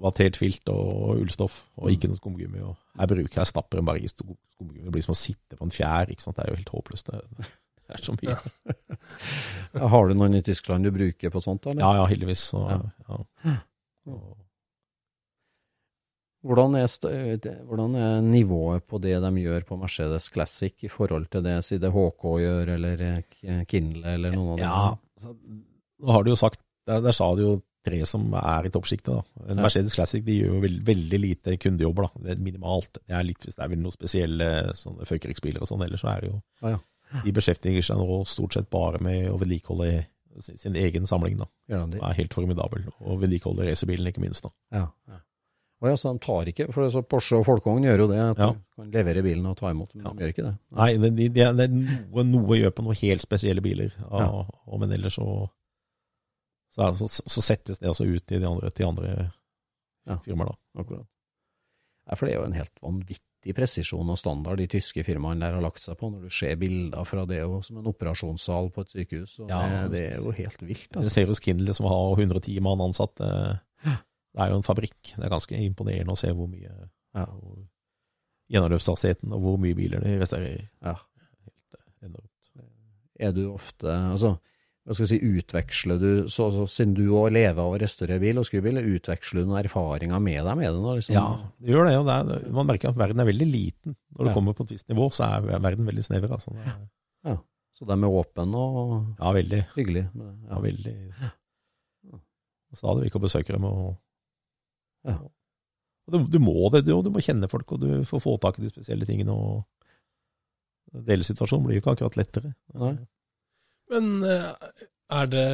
vattert 0.03 0.37
filt 0.39 0.69
og 0.71 1.19
ullstoff, 1.21 1.61
og 1.81 1.91
ikke 1.93 2.09
noe 2.11 2.19
skumgummi. 2.19 2.63
Og 2.65 2.75
jeg 2.99 3.11
bruker 3.11 3.41
jeg 3.41 3.51
stapper 3.51 3.81
en 3.81 3.91
i 3.97 4.09
skumgummi. 4.11 4.83
Det 4.85 4.93
blir 4.95 5.05
som 5.05 5.15
å 5.15 5.19
sitte 5.19 5.57
på 5.59 5.65
en 5.67 5.73
fjær. 5.73 6.11
ikke 6.13 6.25
sant? 6.25 6.37
Det 6.37 6.45
er 6.45 6.53
jo 6.53 6.59
helt 6.61 6.73
håpløst. 6.75 7.11
Det, 7.11 7.49
det 7.85 7.97
er 7.97 8.05
så 8.05 8.17
mye. 8.19 8.37
Ja, 9.75 9.89
Har 9.91 10.07
du 10.07 10.15
noen 10.15 10.37
i 10.37 10.41
Tyskland 10.45 10.87
du 10.87 10.91
bruker 10.95 11.29
på 11.33 11.41
sånt? 11.43 11.65
Eller? 11.67 11.83
Ja, 11.83 12.01
ja, 12.01 12.05
heldigvis. 12.09 12.47
Så, 12.53 12.63
Ja. 12.71 12.79
ja. 13.09 13.55
Og, 14.07 14.33
Hvordan, 16.45 16.75
er 16.77 17.63
hvordan 17.65 17.95
er 17.97 18.19
nivået 18.21 18.83
på 18.85 18.99
det 19.01 19.15
de 19.23 19.29
gjør 19.41 19.63
på 19.65 19.77
Mercedes 19.81 20.27
Classic 20.29 20.83
i 20.85 20.91
forhold 20.93 21.25
til 21.33 21.41
det 21.41 21.55
si 21.65 21.79
det 21.81 21.89
HK 21.89 22.25
gjør, 22.43 22.69
eller 22.75 23.01
eh, 23.01 23.63
Kindle, 23.65 24.13
eller 24.13 24.35
noen 24.35 24.51
av 24.51 24.59
dem? 24.59 24.67
Ja, 24.67 25.23
så, 25.23 25.33
nå 26.05 26.13
har 26.13 26.21
du 26.21 26.29
jo 26.29 26.37
sagt, 26.37 26.61
der, 26.85 27.01
der 27.01 27.17
sa 27.17 27.31
du 27.33 27.41
jo 27.41 27.55
tre 27.85 27.99
som 28.09 28.25
er 28.39 28.65
i 28.67 28.71
toppsjiktet. 28.73 29.29
En. 29.47 29.61
Mercedes 29.61 29.93
Classic 29.95 30.23
de 30.25 30.39
gjør 30.41 30.55
jo 30.57 30.63
veld, 30.65 30.81
veldig 30.87 31.19
lite 31.21 31.57
kundejobber. 31.61 32.09
da. 32.09 32.23
Det 32.25 32.33
er 32.37 32.43
minimalt. 32.43 32.99
Det 33.05 33.15
er 33.15 33.23
litt 33.27 33.45
hvis 33.45 33.55
det 33.59 33.63
er 33.65 33.71
vel 33.75 33.79
noen 33.85 33.95
spesielle 33.95 34.49
sånne 34.75 35.05
førkrigsbiler 35.09 35.61
og 35.61 35.69
sånn, 35.69 35.85
ellers 35.87 36.01
så 36.03 36.11
er 36.15 36.21
det 36.25 36.31
jo 36.33 36.41
Ah, 36.65 36.75
ja. 36.75 36.79
De 37.23 37.31
beskjeftiger 37.31 37.83
seg 37.85 37.97
nå 38.01 38.25
stort 38.27 38.53
sett 38.57 38.69
bare 38.73 38.99
med 38.99 39.29
å 39.29 39.37
vedlikeholde 39.39 40.05
sin, 40.41 40.57
sin 40.57 40.75
egen 40.75 41.05
samling. 41.07 41.37
da. 41.37 41.45
Ja, 41.69 41.85
de 41.85 41.97
er 42.01 42.13
helt 42.17 42.33
formidabel. 42.33 42.87
Og 43.05 43.21
vedlikeholde 43.21 43.63
racerbilen, 43.69 44.07
ikke 44.09 44.19
minst. 44.25 44.43
da. 44.43 44.49
Ja. 44.73 44.87
ja. 45.07 45.19
Og 45.83 45.89
ja, 45.91 45.95
så 45.99 46.11
de 46.15 46.19
tar 46.23 46.49
ikke, 46.49 46.65
for 46.73 46.89
så 46.89 47.01
Porsche 47.05 47.37
og 47.37 47.45
Folkevogn 47.45 47.83
gjør 47.85 47.99
jo 47.99 48.07
det, 48.07 48.19
at 48.19 48.37
Ja. 48.39 48.47
de 48.51 48.59
kan 48.75 48.91
levere 48.91 49.21
bilen 49.23 49.45
og 49.45 49.57
ta 49.57 49.69
imot, 49.71 49.93
men 49.93 50.05
Ja. 50.05 50.11
de 50.13 50.23
gjør 50.23 50.33
ikke 50.33 50.45
det. 50.47 50.53
Nei, 50.71 50.97
det, 50.97 51.09
det, 51.15 51.33
det 51.35 51.65
er 51.69 51.73
noe, 51.75 52.23
noe 52.23 52.57
gjør 52.57 52.71
på 52.71 52.83
noen 52.83 52.95
helt 53.03 53.21
spesielle 53.21 53.61
biler, 53.61 53.91
ja, 53.99 54.19
Ja. 54.19 54.45
og, 54.67 54.79
men 54.79 54.91
ellers 54.91 55.15
så 55.19 55.27
så, 56.75 56.89
det- 56.91 57.09
så 57.11 57.23
så 57.31 57.41
settes 57.41 57.79
det 57.79 57.87
altså 57.89 58.05
ut 58.05 58.25
til 58.27 58.41
de 58.43 58.47
andre, 58.49 58.69
til 58.75 58.85
andre 58.91 59.31
Ja. 60.05 60.17
firmaer. 60.25 60.51
da. 60.51 60.81
Akkurat. 60.83 61.07
Ja, 62.07 62.13
for 62.15 62.27
det 62.27 62.35
er 62.35 62.39
jo 62.41 62.45
en 62.45 62.53
helt 62.59 62.75
vanvittig 62.83 63.55
presisjon 63.57 64.09
og 64.13 64.17
standard 64.19 64.57
de 64.59 64.67
tyske 64.69 65.03
firmaene 65.05 65.39
der 65.41 65.53
har 65.55 65.61
lagt 65.63 65.81
seg 65.81 65.97
på, 65.97 66.11
når 66.11 66.21
du 66.27 66.29
ser 66.29 66.55
bilder 66.61 67.03
fra 67.05 67.23
det 67.25 67.39
jo 67.39 67.61
som 67.65 67.77
en 67.79 67.87
operasjonssal 67.89 68.69
på 68.75 68.81
et 68.85 68.91
sykehus. 68.93 69.39
Ja, 69.49 69.87
det, 69.87 69.91
det 69.95 70.03
er 70.13 70.21
jo 70.21 70.31
helt 70.31 70.61
vilt. 70.61 70.89
Altså. 70.91 70.99
Altså. 70.99 71.13
ser 71.15 71.27
hos 71.31 71.39
Kindle 71.41 71.73
som 71.73 71.87
har 71.89 72.13
110 72.19 72.59
mann 72.61 72.81
ansatt. 72.85 73.15
Det 73.17 74.41
er 74.43 74.49
jo 74.51 74.57
en 74.59 74.67
fabrikk. 74.67 75.15
Det 75.15 75.23
er 75.25 75.29
ganske 75.33 75.57
imponerende 75.57 76.13
å 76.13 76.17
se 76.19 76.29
hvor 76.33 76.47
mye 76.51 76.89
Ja. 77.15 77.25
gjennomløpshastigheten 78.51 79.33
og 79.33 79.41
hvor 79.41 79.57
mye 79.61 79.75
biler 79.77 80.03
de 80.03 80.17
restaurerer. 80.21 80.67
Ja. 80.85 80.95
Helt 81.45 81.77
eh, 81.79 82.05
enormt. 82.09 82.31
Er 83.19 83.31
du 83.31 83.45
ofte 83.53 83.87
altså, 84.11 84.35
hva 84.85 84.93
skal 84.93 85.07
jeg 85.07 85.09
si, 85.15 85.29
utveksler 85.39 85.97
du, 85.97 86.09
så, 86.29 86.45
så, 86.53 86.65
siden 86.69 86.91
du 86.93 87.07
òg 87.17 87.31
lever 87.33 87.57
av 87.57 87.73
å 87.73 87.77
restaurere 87.81 88.21
bil 88.21 88.37
og 88.37 88.45
skrubil, 88.45 88.77
utveksler 88.77 89.41
du 89.41 89.49
noen 89.49 89.63
erfaringer 89.63 90.19
med 90.21 90.43
deg 90.45 90.57
med 90.59 90.67
det 90.69 90.81
nå? 90.83 90.91
Liksom? 90.99 91.15
Ja, 91.17 91.23
det 91.57 91.73
gjør 91.73 91.87
det. 91.89 91.95
Det 92.05 92.17
er, 92.37 92.51
man 92.53 92.67
merker 92.69 92.91
at 92.91 92.99
verden 92.99 93.23
er 93.23 93.29
veldig 93.31 93.47
liten. 93.49 93.95
Når 94.13 94.21
du 94.27 94.29
Ja. 94.29 94.35
kommer 94.37 94.53
på 94.53 94.63
et 94.67 94.75
visst 94.75 94.87
nivå, 94.93 95.07
så 95.11 95.25
er 95.25 95.59
verden 95.63 95.89
veldig 95.89 96.05
snever. 96.05 96.35
Altså. 96.37 96.53
Ja. 96.53 96.75
ja. 97.31 97.35
Så 97.73 97.87
de 97.89 97.97
er 97.97 98.13
åpne 98.21 98.45
og 98.61 99.15
Ja, 99.19 99.31
veldig. 99.33 99.63
hyggelig? 99.75 100.05
Ja. 100.13 100.29
Ja, 100.51 100.59
veldig. 100.61 100.95
Og 102.13 102.77
Stadig 102.77 103.07
vekk 103.07 103.17
å 103.17 103.23
besøke 103.25 103.53
dem. 103.57 103.65
Og, 103.65 103.97
Ja. 105.09 105.17
og 105.17 106.13
du, 106.13 106.21
du 106.29 106.39
må 106.39 106.69
det, 106.71 106.85
du, 106.85 106.93
og 106.93 107.03
du 107.05 107.09
må 107.09 107.25
kjenne 107.25 107.49
folk, 107.49 107.71
og 107.73 107.81
du 107.81 107.89
får 108.05 108.21
få 108.21 108.37
tak 108.39 108.59
i 108.59 108.67
de 108.67 108.69
spesielle 108.69 109.05
tingene. 109.09 109.33
og 109.33 109.65
Delsituasjonen 111.09 111.65
blir 111.65 111.79
jo 111.79 111.81
ikke 111.83 111.95
akkurat 111.97 112.17
lettere. 112.21 112.53
Nei. 112.77 112.93
Men 113.93 114.23
eh, 114.23 114.53
er 115.19 115.25
det 115.29 115.45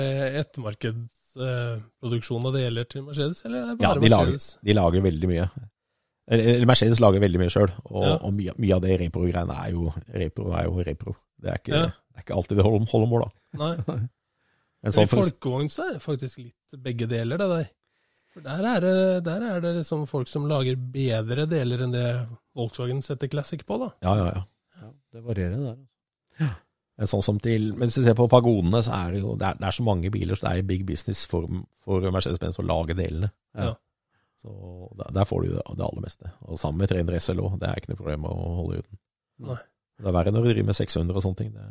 ettermarkedsproduksjon 0.41 2.45
av 2.47 2.53
deler 2.55 2.85
til 2.89 3.01
Mercedes, 3.07 3.39
eller 3.45 3.59
er 3.65 3.69
det 3.75 3.83
Ja, 3.83 3.89
de 3.95 3.99
de 4.05 4.09
lager, 4.13 4.37
de 4.63 4.73
lager 4.77 5.01
veldig 5.05 5.27
mye. 5.31 5.47
Eller, 6.31 6.65
Mercedes 6.69 6.99
lager 7.03 7.19
veldig 7.23 7.39
mye 7.41 7.49
sjøl, 7.51 7.71
og, 7.89 8.03
Ja. 8.05 8.13
og 8.21 8.31
mye, 8.37 8.51
mye 8.57 8.73
av 8.77 8.81
det 8.85 8.99
repro-greiene 9.01 9.55
er 9.65 9.69
jo 9.73 9.81
repro. 10.13 10.53
er 10.55 10.63
jo 10.69 10.73
repro. 10.87 11.11
Det 11.41 11.49
er 11.51 11.57
ikke, 11.59 11.73
Ja. 11.75 11.85
det 11.87 11.93
er 12.17 12.21
ikke 12.23 12.35
alltid 12.37 12.55
det 12.57 12.65
holder, 12.65 12.85
holder 12.91 13.07
mål, 13.11 13.21
da. 13.25 13.29
Nei. 13.59 13.75
Men 14.83 14.91
sånn 14.95 15.03
I 15.03 15.07
folkevogn 15.11 15.69
så 15.69 15.81
er 15.89 15.93
det 15.93 16.01
faktisk 16.01 16.37
litt 16.41 16.83
begge 16.83 17.05
deler, 17.07 17.37
det 17.37 17.49
der. 17.49 17.67
For 18.33 18.41
der 18.41 18.63
er, 18.65 18.79
det, 18.79 19.23
der 19.25 19.41
er 19.43 19.59
det 19.61 19.75
liksom 19.75 20.07
folk 20.07 20.27
som 20.31 20.45
lager 20.47 20.75
bedre 20.79 21.45
deler 21.51 21.81
enn 21.83 21.91
det 21.91 22.27
Volkswagen 22.55 23.01
setter 23.03 23.27
Classic 23.27 23.59
på, 23.67 23.77
da. 23.77 23.89
Ja, 24.01 24.15
ja, 24.15 24.25
ja. 24.31 24.43
Ja, 24.81 24.87
det 25.11 25.23
varierer 25.25 25.75
der. 26.39 26.55
Men 26.99 27.09
sånn 27.09 27.23
som 27.25 27.37
til, 27.41 27.71
men 27.73 27.87
hvis 27.87 27.97
du 27.97 28.03
ser 28.05 28.17
på 28.17 28.27
pagodene, 28.29 28.81
så 28.85 28.93
er 28.97 29.15
det 29.15 29.21
jo 29.23 29.37
det 29.39 29.47
er, 29.47 29.61
det 29.61 29.69
er 29.69 29.77
så 29.77 29.85
mange 29.87 30.11
biler, 30.13 30.37
så 30.37 30.47
det 30.47 30.51
er 30.51 30.67
big 30.69 30.83
business 30.85 31.23
for, 31.29 31.47
for 31.85 32.03
Mercedes-Benz 32.13 32.59
å 32.61 32.67
lage 32.67 32.97
delene. 32.97 33.31
Ja. 33.57 33.71
Så 34.41 34.51
der, 34.99 35.13
der 35.19 35.29
får 35.29 35.45
du 35.45 35.55
det, 35.55 35.63
det 35.77 35.87
aller 35.87 36.03
meste. 36.03 36.33
Og 36.49 36.59
sammen 36.61 36.83
med 36.83 36.91
300 36.91 37.23
SL 37.23 37.41
òg, 37.45 37.57
det 37.61 37.69
er 37.69 37.81
ikke 37.81 37.93
noe 37.93 38.01
problem 38.01 38.27
å 38.29 38.35
holde 38.59 38.83
uten. 38.83 39.01
Nei. 39.47 39.57
Det 40.01 40.09
er 40.09 40.15
verre 40.17 40.33
når 40.33 40.45
du 40.45 40.51
driver 40.51 40.69
med 40.71 40.77
600 40.77 41.17
og 41.17 41.25
sånne 41.25 41.41
ting. 41.41 41.51
Det, 41.55 41.65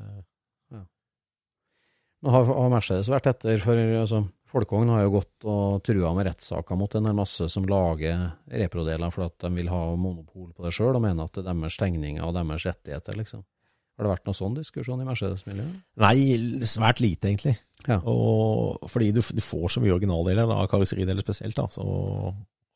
Nå 2.20 2.32
har, 2.34 2.44
har 2.44 2.68
Mercedes 2.68 3.08
vært 3.08 3.30
etter, 3.30 3.56
for 3.64 3.78
altså, 3.80 4.24
Folkevogn 4.50 4.90
har 4.92 5.04
jo 5.06 5.12
gått 5.14 5.46
og 5.48 5.78
trua 5.86 6.10
med 6.16 6.26
rettssaker 6.26 6.76
mot 6.76 6.94
en 6.98 7.08
masse 7.16 7.46
som 7.52 7.68
lager 7.70 8.26
reprodeler 8.50 9.14
for 9.14 9.28
at 9.28 9.36
de 9.46 9.50
vil 9.54 9.70
ha 9.72 9.80
monopol 9.94 10.50
på 10.50 10.66
det 10.66 10.72
sjøl, 10.74 10.98
og 10.98 11.04
mener 11.04 11.30
at 11.30 11.38
det 11.38 11.46
er 11.46 11.54
deres 11.54 11.78
tegninger 11.80 12.26
og 12.26 12.34
deres 12.36 12.66
rettigheter, 12.66 13.16
liksom. 13.22 13.44
Har 14.00 14.06
det 14.06 14.12
vært 14.14 14.28
noe 14.30 14.36
sånn 14.38 14.54
diskusjon 14.56 15.02
i 15.02 15.04
Mercedes-miljøet? 15.04 15.80
nei, 16.00 16.14
svært 16.64 17.02
lite, 17.04 17.28
egentlig. 17.28 17.52
Ja. 17.84 17.98
Og, 18.08 18.80
fordi 18.88 19.10
du, 19.12 19.20
du 19.20 19.42
får 19.44 19.74
så 19.74 19.82
mye 19.84 19.92
originaldeler, 19.92 20.48
da, 20.48 20.62
karosserideler 20.72 21.20
spesielt, 21.20 21.58
da, 21.58 21.66
så, 21.68 21.84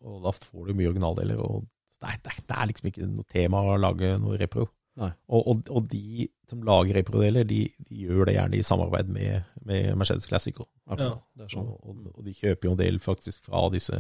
og 0.05 0.19
da 0.27 0.33
får 0.37 0.69
du 0.69 0.75
mye 0.77 0.91
originaldeler. 0.93 1.41
og 1.41 1.65
det 2.05 2.11
er, 2.13 2.21
det, 2.21 2.35
er, 2.35 2.45
det 2.45 2.59
er 2.61 2.69
liksom 2.69 2.91
ikke 2.91 3.09
noe 3.09 3.25
tema 3.33 3.63
å 3.65 3.79
lage 3.81 4.11
noe 4.21 4.37
repro. 4.37 4.67
Nei. 5.01 5.09
Og, 5.33 5.49
og, 5.49 5.71
og 5.75 5.89
de 5.91 6.29
som 6.47 6.61
lager 6.69 7.01
reprodeler, 7.01 7.49
de, 7.49 7.65
de 7.89 8.05
gjør 8.05 8.29
det 8.29 8.37
gjerne 8.37 8.61
i 8.61 8.67
samarbeid 8.69 9.09
med, 9.11 9.49
med 9.65 9.95
Mercedes 9.99 10.29
Classic. 10.29 10.61
Og, 10.61 10.69
Det 11.01 11.09
er 11.09 11.51
sånn. 11.57 11.73
og, 11.73 12.05
og 12.13 12.21
de 12.29 12.37
kjøper 12.37 12.69
jo 12.69 12.75
en 12.77 12.83
del 12.85 13.01
faktisk 13.03 13.49
fra 13.49 13.65
disse 13.73 13.97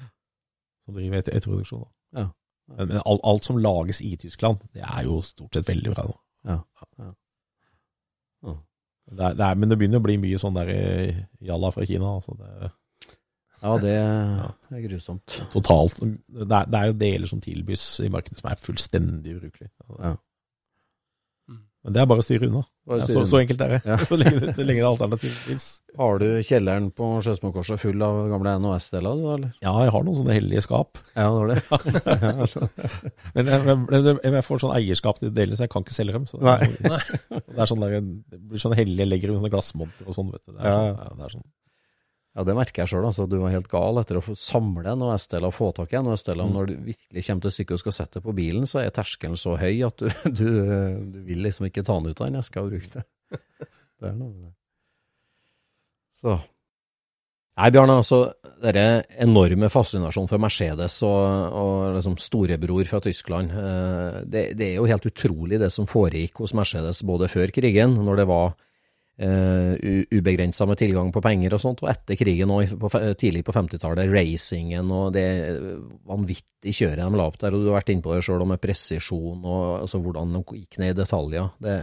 som 0.00 0.94
driver 0.96 1.20
etter 1.20 1.36
etterproduksjon. 1.36 1.84
Ja. 2.16 2.30
Men, 2.70 2.88
men 2.88 3.00
alt, 3.04 3.20
alt 3.26 3.44
som 3.44 3.58
lages 3.58 4.00
i 4.06 4.12
Tyskland, 4.20 4.62
det 4.74 4.84
er 4.86 5.04
jo 5.08 5.20
stort 5.26 5.56
sett 5.58 5.68
veldig 5.68 5.94
bra. 5.94 6.04
nå. 6.06 6.18
Ja. 6.50 6.58
Ja. 6.98 7.08
Ja. 8.46 8.54
Det 9.10 9.24
er, 9.26 9.34
det 9.34 9.46
er, 9.48 9.56
men 9.58 9.72
det 9.72 9.78
begynner 9.80 9.98
å 9.98 10.04
bli 10.06 10.14
mye 10.22 10.38
sånn 10.38 10.54
der 10.54 10.68
eh, 10.70 11.16
jalla 11.42 11.72
fra 11.74 11.82
Kina. 11.88 12.12
Altså 12.20 12.36
det, 12.38 12.70
Ja, 13.60 13.72
det 13.82 13.94
er 14.78 14.84
grusomt. 14.86 15.34
totalt, 15.52 15.98
det, 16.00 16.46
er, 16.46 16.68
det 16.70 16.78
er 16.78 16.86
jo 16.92 16.98
deler 17.02 17.28
som 17.28 17.42
tilbys 17.44 17.82
i 18.06 18.08
markedet 18.12 18.38
som 18.40 18.48
er 18.52 18.60
fullstendig 18.62 19.34
ubrukelige. 19.36 19.72
Ja. 19.98 20.14
Men 21.80 21.94
det 21.96 22.00
er 22.02 22.08
bare 22.10 22.20
å 22.20 22.24
styre 22.26 22.44
unna. 22.50 22.60
Bare 22.90 22.98
Ja, 23.00 23.06
så, 23.08 23.20
så 23.24 23.38
enkelt 23.40 23.62
er 23.64 23.70
det. 23.72 23.78
Ja. 23.88 23.94
Så 24.08 24.16
lenge, 24.20 24.50
det- 24.58 24.82
alternativ 24.84 25.32
fins. 25.46 25.66
Har 25.96 26.18
du 26.20 26.26
kjelleren 26.44 26.90
på 26.92 27.06
Skedsmokorset 27.24 27.80
full 27.80 28.02
av 28.04 28.18
gamle 28.28 28.52
NOS-deler, 28.60 29.16
du, 29.16 29.24
eller? 29.32 29.54
Ja, 29.64 29.72
jeg 29.86 29.94
har 29.94 30.04
noen 30.04 30.18
sånne 30.18 30.36
hellige 30.36 30.62
skap. 30.66 31.00
Ja, 31.16 31.30
det 31.30 31.56
var 31.70 31.86
det. 31.86 32.60
Men 33.34 33.48
jeg, 33.50 33.64
jeg, 33.64 33.78
jeg, 33.96 34.34
jeg 34.36 34.44
får 34.46 34.62
sånn 34.64 34.74
eierskap 34.76 35.20
til 35.22 35.32
deler, 35.34 35.56
så 35.56 35.64
jeg 35.66 35.72
kan 35.72 35.86
ikke 35.86 35.96
selge 35.96 36.18
dem. 36.18 36.28
Det 36.28 37.56
er 37.64 37.70
sånn 37.72 37.82
der, 37.86 37.96
det 38.04 38.42
blir 38.50 38.62
sånn 38.62 38.76
hellige, 38.76 39.00
jeg 39.06 39.10
legger 39.14 39.32
dem 39.32 39.38
i 39.38 39.40
sånne 39.42 39.52
glassmonter 39.56 40.10
og 40.10 40.16
sånn. 40.20 40.30
vet 40.34 40.44
du. 40.44 40.52
Det 40.56 40.60
er 40.60 40.76
sånn, 41.00 41.16
det 41.16 41.26
er 41.30 41.34
sånn. 41.38 41.48
Ja, 42.38 42.44
det 42.46 42.54
merker 42.54 42.84
jeg 42.84 42.92
sjøl. 42.92 43.06
Altså, 43.08 43.26
du 43.26 43.40
var 43.40 43.50
helt 43.50 43.70
gal 43.70 43.98
etter 43.98 44.20
å 44.20 44.22
få 44.22 44.36
samle 44.38 44.94
NOS-deler 44.98 45.50
og 45.50 45.56
få 45.56 45.72
tak 45.74 45.96
i 45.96 46.02
NOS-deler. 46.04 46.46
Mm. 46.46 46.54
Når 46.54 46.68
du 46.68 46.74
virkelig 46.92 47.24
kommer 47.26 47.46
til 47.46 47.54
stykket 47.56 47.74
og 47.74 47.82
skal 47.82 47.96
sette 47.96 48.22
på 48.22 48.34
bilen, 48.36 48.68
så 48.70 48.84
er 48.84 48.94
terskelen 48.94 49.40
så 49.40 49.56
høy 49.58 49.82
at 49.88 49.98
du, 49.98 50.06
du, 50.40 50.46
du 51.10 51.18
vil 51.26 51.42
liksom 51.46 51.66
ikke 51.70 51.84
ta 51.86 51.98
den 51.98 52.14
ut 52.14 52.22
av 52.22 52.30
den 52.30 52.40
eska 52.42 52.62
og 52.62 52.72
bruke 52.74 52.94
det. 52.94 53.04
Det 54.00 54.08
er 54.08 54.14
noe 54.16 54.30
med 54.32 54.46
det. 54.46 54.54
Så 56.16 56.38
Nei, 57.60 57.66
Bjarne, 57.74 57.98
altså 58.00 58.22
denne 58.62 59.02
enorme 59.20 59.68
fascinasjonen 59.68 60.30
for 60.30 60.40
Mercedes 60.40 60.94
og, 61.04 61.18
og 61.60 61.96
liksom 61.98 62.14
storebror 62.22 62.86
fra 62.88 63.02
Tyskland, 63.04 63.52
eh, 63.52 64.20
det, 64.24 64.44
det 64.56 64.68
er 64.70 64.78
jo 64.78 64.86
helt 64.88 65.04
utrolig 65.10 65.58
det 65.60 65.68
som 65.74 65.88
foregikk 65.90 66.40
hos 66.40 66.54
Mercedes 66.56 67.02
både 67.04 67.28
før 67.28 67.52
krigen, 67.52 67.98
når 68.06 68.22
det 68.22 68.26
var 68.30 68.54
ubegrensa 69.20 70.64
med 70.64 70.78
tilgang 70.80 71.10
på 71.12 71.20
penger 71.20 71.52
og 71.52 71.60
sånt, 71.60 71.82
og 71.84 71.90
etter 71.92 72.16
krigen 72.16 72.52
på, 72.80 72.90
tidlig 73.20 73.42
på 73.44 73.52
50-tallet, 73.52 74.08
racingen 74.08 74.92
og 74.96 75.10
det 75.12 75.24
vanvittig 76.08 76.72
kjøret 76.78 77.02
de 77.02 77.20
la 77.20 77.26
opp 77.28 77.36
der, 77.42 77.52
og 77.52 77.60
du 77.60 77.68
har 77.68 77.80
vært 77.80 77.92
inne 77.92 78.04
på 78.06 78.14
det 78.14 78.22
sjøl, 78.24 78.46
med 78.48 78.62
presisjon 78.62 79.44
og 79.44 79.64
altså, 79.82 80.00
hvordan 80.00 80.32
de 80.38 80.44
gikk 80.62 80.80
ned 80.80 80.94
i 80.94 80.98
detaljer. 81.02 81.50
Det, 81.60 81.76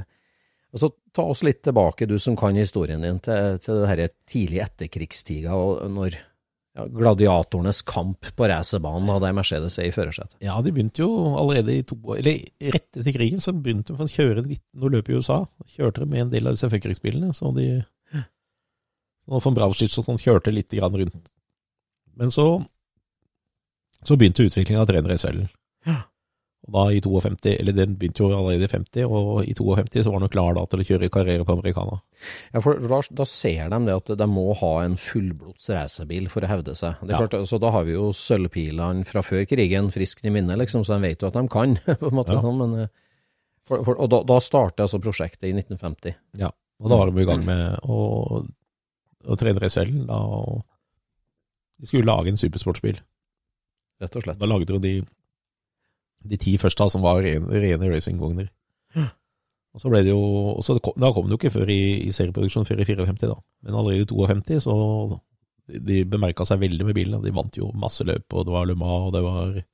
altså, 0.73 0.91
ta 1.13 1.27
oss 1.29 1.45
litt 1.45 1.61
tilbake, 1.67 2.09
du 2.09 2.17
som 2.21 2.37
kan 2.39 2.57
historien 2.57 3.05
din, 3.05 3.21
til, 3.21 3.61
til 3.61 3.83
det 3.83 3.91
her 3.91 4.03
tidlig 4.33 4.63
etterkrigstida, 4.65 5.53
og 5.53 5.85
når 5.93 6.17
ja, 6.77 6.85
gladiatorenes 6.93 7.81
kamp 7.87 8.29
på 8.37 8.47
racerbanen 8.51 9.09
hadde 9.09 9.33
Mercedes 9.33 9.79
i 9.81 9.89
førersetet. 9.95 10.37
Ja, 10.45 10.59
de 10.61 10.73
begynte 10.75 11.01
jo 11.01 11.09
allerede 11.39 11.73
i 11.73 11.83
to 11.87 11.97
Eller 12.13 12.43
rett 12.75 12.89
etter 12.93 13.15
krigen 13.15 13.41
så 13.41 13.55
begynte 13.55 13.95
de 13.95 14.05
å 14.05 14.11
kjøre 14.11 14.45
litt 14.45 14.63
noe 14.77 14.93
løp 14.93 15.09
i 15.09 15.17
USA. 15.17 15.41
Kjørte 15.73 16.03
de 16.03 16.11
med 16.11 16.27
en 16.27 16.33
del 16.35 16.49
av 16.49 16.57
disse 16.57 16.69
fuckeringsbilene, 16.71 17.33
så 17.37 17.51
de 17.57 17.67
og 19.27 19.43
von 19.43 19.55
Brauschitz 19.57 19.97
og 19.99 20.05
sånn 20.07 20.21
kjørte 20.21 20.53
litt 20.53 20.71
grann 20.71 20.95
rundt. 20.95 21.31
Men 22.15 22.31
så 22.31 22.47
så 24.07 24.15
begynte 24.15 24.45
utviklingen 24.45 24.81
av 24.81 24.87
300 24.87 25.17
SL. 25.19 25.41
Og 26.67 26.73
da 26.73 26.81
i 26.91 26.99
52, 26.99 27.51
eller 27.61 27.71
den 27.77 27.93
begynte 27.95 28.23
jo 28.25 28.31
allerede 28.35 28.65
i 28.65 28.71
50, 28.71 29.05
og 29.07 29.43
i 29.47 29.53
52 29.55 30.01
så 30.03 30.11
var 30.11 30.17
han 30.19 30.25
jo 30.25 30.31
klar 30.33 30.55
da 30.57 30.63
til 30.67 30.81
å 30.81 30.85
kjøre 30.89 31.09
karriere 31.13 31.45
på 31.47 31.53
Americana. 31.53 31.99
Ja, 32.51 32.59
for 32.65 32.81
da, 32.81 32.99
da 33.21 33.25
ser 33.29 33.69
de 33.71 33.79
det 33.87 33.95
at 33.95 34.11
de 34.19 34.27
må 34.27 34.47
ha 34.59 34.71
en 34.83 34.97
fullblods 34.99 35.69
racerbil 35.71 36.27
for 36.33 36.43
å 36.43 36.49
hevde 36.51 36.75
seg. 36.75 36.97
Det 37.03 37.13
er 37.13 37.21
Ja. 37.21 37.27
klart, 37.27 37.47
så 37.47 37.59
Da 37.61 37.71
har 37.71 37.85
vi 37.87 37.93
jo 37.93 38.09
sølvpilene 38.11 39.05
fra 39.07 39.21
før 39.23 39.45
krigen 39.47 39.91
friskt 39.93 40.25
i 40.25 40.29
minne, 40.33 40.57
liksom, 40.59 40.83
så 40.83 40.97
de 40.97 41.07
vet 41.07 41.21
jo 41.21 41.27
at 41.27 41.33
de 41.39 41.47
kan. 41.47 41.75
på 42.01 42.09
en 42.11 42.17
måte, 42.19 42.33
Ja. 42.35 42.41
sånn, 42.41 42.57
men, 42.57 42.79
eh, 42.81 42.87
for, 43.67 43.83
for, 43.85 43.95
og 44.01 44.09
da, 44.09 44.23
da 44.23 44.39
starter 44.39 44.83
altså 44.87 44.99
prosjektet 44.99 45.47
i 45.47 45.53
1950. 45.53 46.15
Og 46.79 46.89
da 46.91 46.97
var 46.97 47.09
de 47.09 47.21
i 47.21 47.25
gang 47.25 47.45
med 47.45 47.79
å, 47.89 48.43
å 49.25 49.35
trene 49.39 49.69
SL. 49.69 50.05
Da 50.05 50.19
de 51.79 51.87
skulle 51.87 52.05
lage 52.05 52.27
en 52.29 52.37
supersportsbil. 52.37 52.99
Rett 54.01 54.15
og 54.15 54.23
slett. 54.25 54.37
Da 54.41 54.45
lagde 54.49 54.77
de 54.81 55.01
de, 56.23 56.39
ti 56.41 56.57
første 56.61 56.83
da, 56.83 56.89
som 56.93 57.05
var 57.05 57.21
rene, 57.23 57.47
rene 57.51 57.91
racingvogner. 57.91 58.49
Og 59.77 59.81
så 59.83 59.91
ble 59.93 60.01
det 60.01 60.09
jo, 60.09 60.21
og 60.55 60.63
så 60.65 60.79
kom, 60.81 60.95
Da 60.97 61.11
kom 61.13 61.27
det 61.27 61.35
jo 61.35 61.37
ikke 61.37 61.53
før 61.53 61.69
i, 61.69 62.07
i 62.07 62.13
serieproduksjon 62.15 62.65
før 62.65 62.81
i 62.81 62.87
54, 62.87 63.27
da. 63.29 63.35
Men 63.67 63.75
allerede 63.77 64.07
i 64.07 64.09
52 64.09 64.63
så 64.65 64.77
de, 65.67 65.81
de 65.85 65.97
bemerka 66.09 66.47
seg 66.47 66.63
veldig 66.63 66.87
med 66.87 66.97
bilene. 66.97 67.21
De 67.21 67.33
vant 67.35 67.59
jo 67.59 67.69
masse 67.77 68.05
løp, 68.07 68.25
og 68.33 68.47
det 68.47 68.55
var 68.55 68.65
Le 68.65 68.77
Mans, 68.79 69.09
og 69.09 69.13
det 69.13 69.21
var, 69.25 69.51
det 69.53 69.65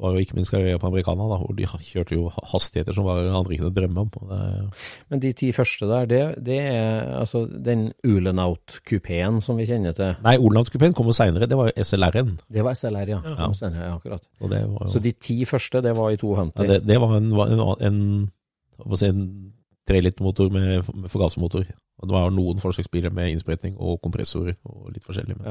var 0.00 0.12
jo 0.12 0.20
ikke 0.20 0.36
minst 0.36 0.52
karriere 0.52 0.78
på 0.80 0.88
Americana, 0.90 1.24
da, 1.30 1.38
hvor 1.40 1.54
de 1.56 1.64
kjørte 1.64 2.16
jo 2.18 2.26
hastigheter 2.52 2.92
som 2.92 3.06
var 3.06 3.22
andre 3.24 3.56
kunne 3.56 3.72
drømme 3.72 4.02
om. 4.04 4.10
Det, 4.28 4.40
Men 5.08 5.22
de 5.22 5.30
ti 5.32 5.48
første 5.56 5.88
der, 5.88 6.04
det, 6.10 6.20
det 6.44 6.58
er 6.60 7.14
altså 7.22 7.46
den 7.48 7.86
Ulenaut-kupeen 8.04 9.40
som 9.44 9.56
vi 9.56 9.66
kjenner 9.68 9.96
til. 9.96 10.12
nei, 10.24 10.36
Ulenaut-kupeen 10.36 10.92
kom 10.96 11.08
jo 11.08 11.16
seinere, 11.16 11.48
det 11.48 11.56
var 11.56 11.70
jo 11.70 11.84
SLR-en. 11.84 12.34
Det 12.52 12.64
var 12.64 12.76
SLR, 12.76 13.08
ja. 13.14 13.20
Ja. 13.24 13.48
Senere, 13.56 13.88
ja 13.88 13.94
akkurat. 13.96 14.28
Så, 14.38 14.50
det 14.52 14.62
var 14.68 14.84
jo, 14.84 14.88
Så 14.92 15.02
de 15.02 15.12
ti 15.12 15.38
første, 15.48 15.80
det 15.82 15.96
var 15.96 16.10
i 16.12 16.16
52. 16.20 16.62
ja, 16.64 16.72
det, 16.72 16.82
det 16.86 17.00
var 17.00 17.16
en, 17.16 17.32
en, 17.32 18.30
en, 18.84 18.96
si, 18.96 19.06
en 19.08 19.52
trelitermotor 19.88 20.50
med, 20.52 20.82
med 20.94 21.08
forgassermotor. 21.08 21.64
Det 22.04 22.12
var 22.12 22.30
noen 22.34 22.60
forsøksbiler 22.60 23.14
med 23.14 23.32
innsprøytning 23.32 23.78
og 23.80 24.02
kompressorer 24.04 24.58
og 24.68 24.90
litt 24.92 25.04
forskjellig. 25.06 25.38
Men, 25.40 25.46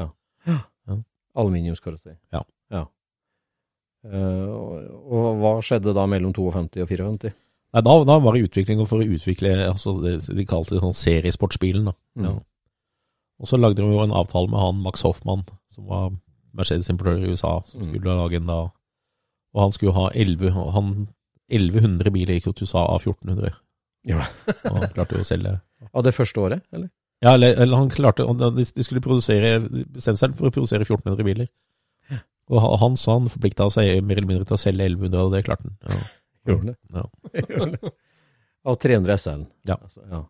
Ja. 0.45 0.59
Ja. 0.85 0.99
Aluminiumskarosseri. 1.35 2.13
Ja. 2.31 2.43
ja. 2.71 2.85
Eh, 4.05 4.49
og, 4.49 5.39
hva 5.41 5.53
skjedde 5.65 5.93
da 5.97 6.05
mellom 6.09 6.33
52 6.35 6.83
og 6.83 6.89
54? 6.91 7.33
Nei, 7.75 7.81
da, 7.83 7.95
da 8.07 8.17
var 8.23 8.35
det 8.37 8.45
utvikling 8.47 8.83
for 8.87 9.01
å 9.03 9.07
utvikle 9.17 9.51
altså 9.67 9.95
det 10.03 10.13
de 10.29 10.45
kalte 10.47 10.75
det 10.77 10.83
sånn 10.83 10.95
seriesportsbilen. 10.95 11.89
da. 11.89 11.95
Mm. 12.15 12.27
Ja. 12.29 12.35
Og 13.41 13.49
så 13.51 13.59
lagde 13.59 13.81
de 13.81 13.89
jo 13.91 14.03
en 14.03 14.15
avtale 14.15 14.47
med 14.47 14.61
han 14.61 14.77
Max 14.85 15.01
Hoffmann, 15.03 15.43
som 15.73 15.89
var 15.91 16.13
Mercedes-importør 16.55 17.19
i 17.25 17.33
USA, 17.33 17.57
som 17.67 17.81
Mm. 17.81 17.89
skulle 17.91 18.15
lage 18.21 18.35
en 18.39 18.47
da 18.47 18.61
Og 19.55 19.61
han 19.61 19.71
skulle 19.71 19.93
ha 19.95 20.09
11, 20.13 20.51
han, 20.51 21.07
1100 21.49 22.11
biler 22.11 22.35
gikk 22.35 22.47
jo 22.47 22.51
til 22.51 22.67
USA 22.67 22.81
av 22.91 22.99
1400. 23.01 23.53
Ja. 24.05 24.25
Og 24.65 24.71
han 24.75 24.89
klarte 24.91 25.15
jo 25.15 25.21
å 25.23 25.27
selge 25.27 25.61
Av 25.93 26.03
det 26.03 26.13
første 26.13 26.41
året, 26.43 26.61
eller? 26.73 26.89
Ja, 27.23 27.33
eller, 27.33 27.55
eller 27.63 27.77
han 27.77 27.89
klarte 27.89 28.25
De 28.37 28.49
de 28.65 28.83
skulle 28.83 29.01
produsere 29.01 29.59
bestemme 29.63 30.17
seg 30.19 30.35
for 30.35 30.47
å 30.49 30.51
produsere 30.51 30.83
1400 30.83 31.23
biler. 31.23 31.47
Og 32.49 32.61
han- 32.61 32.77
han 32.79 32.95
sa 32.95 33.13
han 33.17 33.27
forplikta 33.29 33.69
seg 33.73 34.03
mer 34.05 34.17
eller 34.17 34.27
mindre 34.27 34.45
til 34.45 34.55
å 34.57 34.61
selge 34.61 34.85
1100, 34.85 35.23
og 35.25 35.31
det 35.33 35.45
klarte 35.47 35.65
han. 35.65 35.77
Ja. 35.89 36.03
Gjorde 36.45 36.65
det? 36.67 36.77
Ja. 36.93 37.05
Gjorde 37.57 37.71
det. 37.81 37.93
Av 38.65 38.75
300 38.81 39.17
SL. 39.17 39.45
Ja. 39.69 39.75
Altså, 39.81 40.01
ja. 40.09 40.23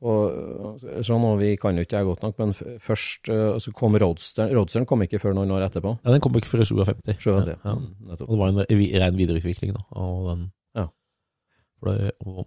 Og 0.00 0.78
sånn, 1.02 1.24
og 1.26 1.40
vi 1.40 1.56
kan 1.58 1.74
jo 1.74 1.82
ikke 1.82 1.98
det 1.98 2.06
godt 2.06 2.22
nok, 2.22 2.36
men 2.38 2.52
først 2.78 3.26
altså 3.32 3.72
så 3.72 3.74
kom 3.74 3.96
Roadsteren. 3.98 4.52
Roadsteren 4.54 4.86
kom 4.86 5.02
ikke 5.02 5.18
før 5.18 5.34
noen 5.34 5.50
år 5.50 5.64
etterpå. 5.66 5.96
ja, 6.04 6.12
den 6.14 6.20
kom 6.22 6.36
ikke 6.38 6.46
før 6.52 6.62
i 6.62 6.68
57. 6.70 7.26
Ja. 7.26 7.56
Ja. 7.64 7.72
Mm, 7.74 8.12
Og 8.12 8.20
det 8.20 8.38
var 8.38 8.52
en 8.52 8.60
ren 9.02 9.18
videreutvikling, 9.18 9.74
da. 9.74 9.82
Og 9.98 10.28
den, 10.30 10.44
Ja. 10.78 10.86
Det, 11.82 12.12
og 12.26 12.46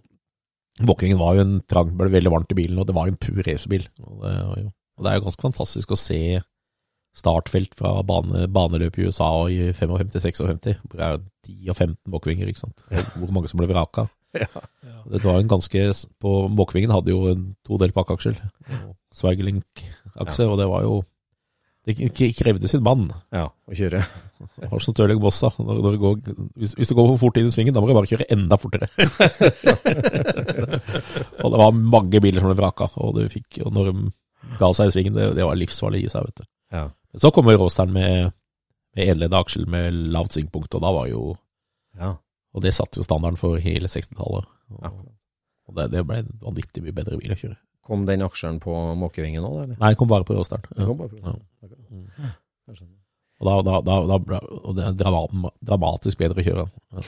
Walkingen 0.80 1.18
var 1.20 1.34
jo 1.36 1.40
en 1.44 1.60
trang, 1.68 1.92
ble 1.98 2.08
veldig 2.08 2.32
varmt 2.32 2.52
i 2.52 2.56
bilen, 2.56 2.78
og 2.80 2.86
det 2.88 2.94
var 2.96 3.04
jo 3.06 3.12
en 3.12 3.20
pur 3.20 3.42
racerbil. 3.44 3.84
Og, 4.00 4.24
og 4.24 5.04
det 5.04 5.10
er 5.12 5.18
jo 5.20 5.26
ganske 5.28 5.44
fantastisk 5.44 5.92
å 5.92 5.98
se 6.00 6.40
startfelt 7.16 7.74
fra 7.76 7.98
bane, 8.06 8.46
baneløp 8.52 8.98
i 8.98 9.06
USA 9.08 9.28
og 9.42 9.52
i 9.52 9.70
55-56, 9.76 10.80
hvor 10.88 10.98
det 10.98 11.06
er 11.06 11.22
10 11.44 11.68
og 11.68 11.76
15 11.76 11.96
måkvinger, 12.14 12.48
ikke 12.48 12.64
sant. 12.64 12.84
Hvor 12.88 13.32
mange 13.34 13.52
som 13.52 13.60
ble 13.60 13.68
vraka. 13.70 14.08
Ja. 14.32 14.48
Det 15.12 15.26
var 15.26 15.40
en 15.40 15.50
ganske, 15.50 15.80
på 16.22 16.34
måkvingen 16.48 16.92
hadde 16.94 17.12
jo 17.12 17.26
en 17.28 17.50
todelt 17.68 17.94
pakkeaksel, 17.96 18.38
Svergelink-akse, 19.12 20.46
ja. 20.46 20.48
og 20.48 20.60
det 20.60 20.68
var 20.70 20.86
jo 20.86 21.02
Det 21.82 21.96
krevde 22.38 22.68
sin 22.70 22.84
mann. 22.86 23.08
ja, 23.34 23.48
å 23.50 23.74
kjøre. 23.74 24.04
Har 24.70 24.80
som 24.80 24.94
Stirling 24.94 25.18
Boss, 25.20 25.40
da. 25.42 25.50
Når, 25.58 25.80
når 25.82 25.96
det 25.96 25.98
går, 25.98 26.36
hvis, 26.62 26.74
hvis 26.78 26.92
det 26.92 26.96
går 26.96 27.08
for 27.10 27.22
fort 27.24 27.40
inn 27.40 27.48
i 27.50 27.54
svingen, 27.54 27.74
da 27.74 27.82
må 27.82 27.90
du 27.90 27.94
bare 27.96 28.06
kjøre 28.06 28.28
enda 28.30 28.56
fortere. 28.56 28.86
og 31.42 31.48
det 31.50 31.62
var 31.64 31.74
mange 31.74 32.22
biler 32.22 32.38
som 32.38 32.52
ble 32.52 32.60
vraka, 32.62 32.86
og, 33.02 33.18
du 33.18 33.26
fikk, 33.32 33.64
og 33.66 33.74
når 33.74 33.90
de 33.90 34.12
ga 34.60 34.70
seg 34.78 34.92
i 34.92 34.94
svingen, 34.94 35.18
det, 35.18 35.32
det 35.40 35.48
var 35.48 35.58
livsfarlig 35.58 36.04
i 36.06 36.12
seg, 36.12 36.30
vet 36.30 36.44
du. 36.44 36.46
Ja. 36.72 36.86
Men 37.12 37.20
så 37.20 37.30
kommer 37.30 37.56
Råstern 37.60 37.92
med, 37.92 38.32
med 38.96 39.08
enleda 39.12 39.40
aksel 39.40 39.66
med 39.68 39.92
lavt 40.14 40.32
svingpunkt, 40.36 40.74
og 40.74 40.80
da 40.84 40.92
var 40.92 41.06
jo 41.10 41.36
Ja. 41.98 42.14
Og 42.54 42.60
det 42.62 42.74
satte 42.76 43.00
jo 43.00 43.04
standarden 43.04 43.36
for 43.40 43.56
hele 43.60 43.88
60-tallet. 43.88 44.44
Og, 44.70 44.80
Ja. 44.82 44.90
og 45.68 45.74
det, 45.76 45.90
det 45.92 46.02
ble 46.06 46.18
en 46.22 46.38
vanvittig 46.42 46.82
mye 46.84 46.92
bedre 46.92 47.16
bil 47.20 47.32
å 47.32 47.36
kjøre. 47.36 47.56
Kom 47.82 48.04
den 48.06 48.22
aksjeren 48.22 48.60
på 48.60 48.72
måkevingen 48.96 49.42
òg, 49.44 49.62
eller? 49.64 49.76
Nei, 49.80 49.90
det 49.92 49.98
kom 49.98 50.08
bare 50.08 50.24
på 50.24 50.36
Råsteren. 50.36 50.62
Den 50.74 50.82
Ja. 50.84 50.86
kom 50.86 50.98
bare 50.98 51.08
på 51.08 51.18
Ja. 51.18 51.32
Rosenborg. 51.32 51.86
Mm. 51.90 52.32
Og, 53.40 53.46
da, 53.48 53.54
da, 53.62 53.80
da, 53.80 53.94
da, 54.06 54.18
ble- 54.18 54.74
det 54.76 54.96
dramatisk 55.66 56.18
bedre 56.18 56.42
å 56.42 56.46
kjøre. 56.46 56.66
Ja. 56.92 57.02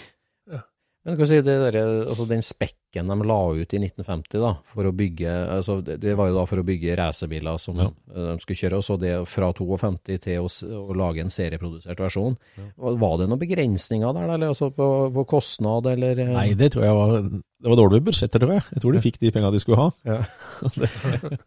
Men 1.05 1.18
hva 1.18 1.26
si, 1.28 1.36
det 1.44 1.55
der, 1.61 1.76
altså 2.09 2.24
den 2.30 2.40
spekken 2.40 3.11
de 3.12 3.16
la 3.28 3.36
ut 3.52 3.74
i 3.76 3.78
1950 3.82 4.40
da, 4.40 4.55
for 4.72 4.88
å 4.88 4.92
bygge, 4.96 5.32
altså 5.52 5.74
det, 5.84 5.98
det 6.00 6.14
var 6.16 6.30
jo 6.30 6.36
da 6.38 6.44
for 6.48 6.62
å 6.62 6.64
bygge 6.64 6.94
racerbiler 6.96 7.59
som 7.61 7.76
Ja. 7.82 7.90
eh, 8.14 8.30
de 8.30 8.38
skulle 8.40 8.57
kjøre, 8.62 8.78
og 8.80 8.86
så 8.86 8.96
det 9.02 9.11
fra 9.28 9.50
52 9.52 10.16
til 10.24 10.40
å, 10.46 10.48
å 10.80 10.96
lage 10.96 11.20
en 11.20 11.28
serieprodusert 11.34 12.00
versjon. 12.00 12.38
Ja. 12.57 12.70
Var- 12.78 13.18
det 13.20 13.28
noen 13.28 13.42
begrensninger 13.42 14.14
der, 14.16 14.30
eller 14.38 14.55
altså 14.55 14.70
på, 14.72 14.88
på 15.12 15.26
kostnad, 15.28 15.90
eller? 15.92 16.18
eh? 16.24 16.32
Nei, 16.32 16.46
det 16.57 16.70
tror 16.72 16.86
jeg 16.88 16.96
var 16.96 17.12
Det 17.28 17.68
var 17.72 17.78
dårlig 17.82 18.00
budsjetter, 18.09 18.40
tror 18.40 18.55
jeg. 18.57 18.64
Jeg 18.72 18.80
tror 18.86 18.92
de 18.96 19.05
fikk 19.05 19.20
de 19.20 19.30
pengene 19.36 19.52
de 19.52 19.61
skulle 19.61 19.84
ha. 19.84 19.90
Ja. 20.09 20.22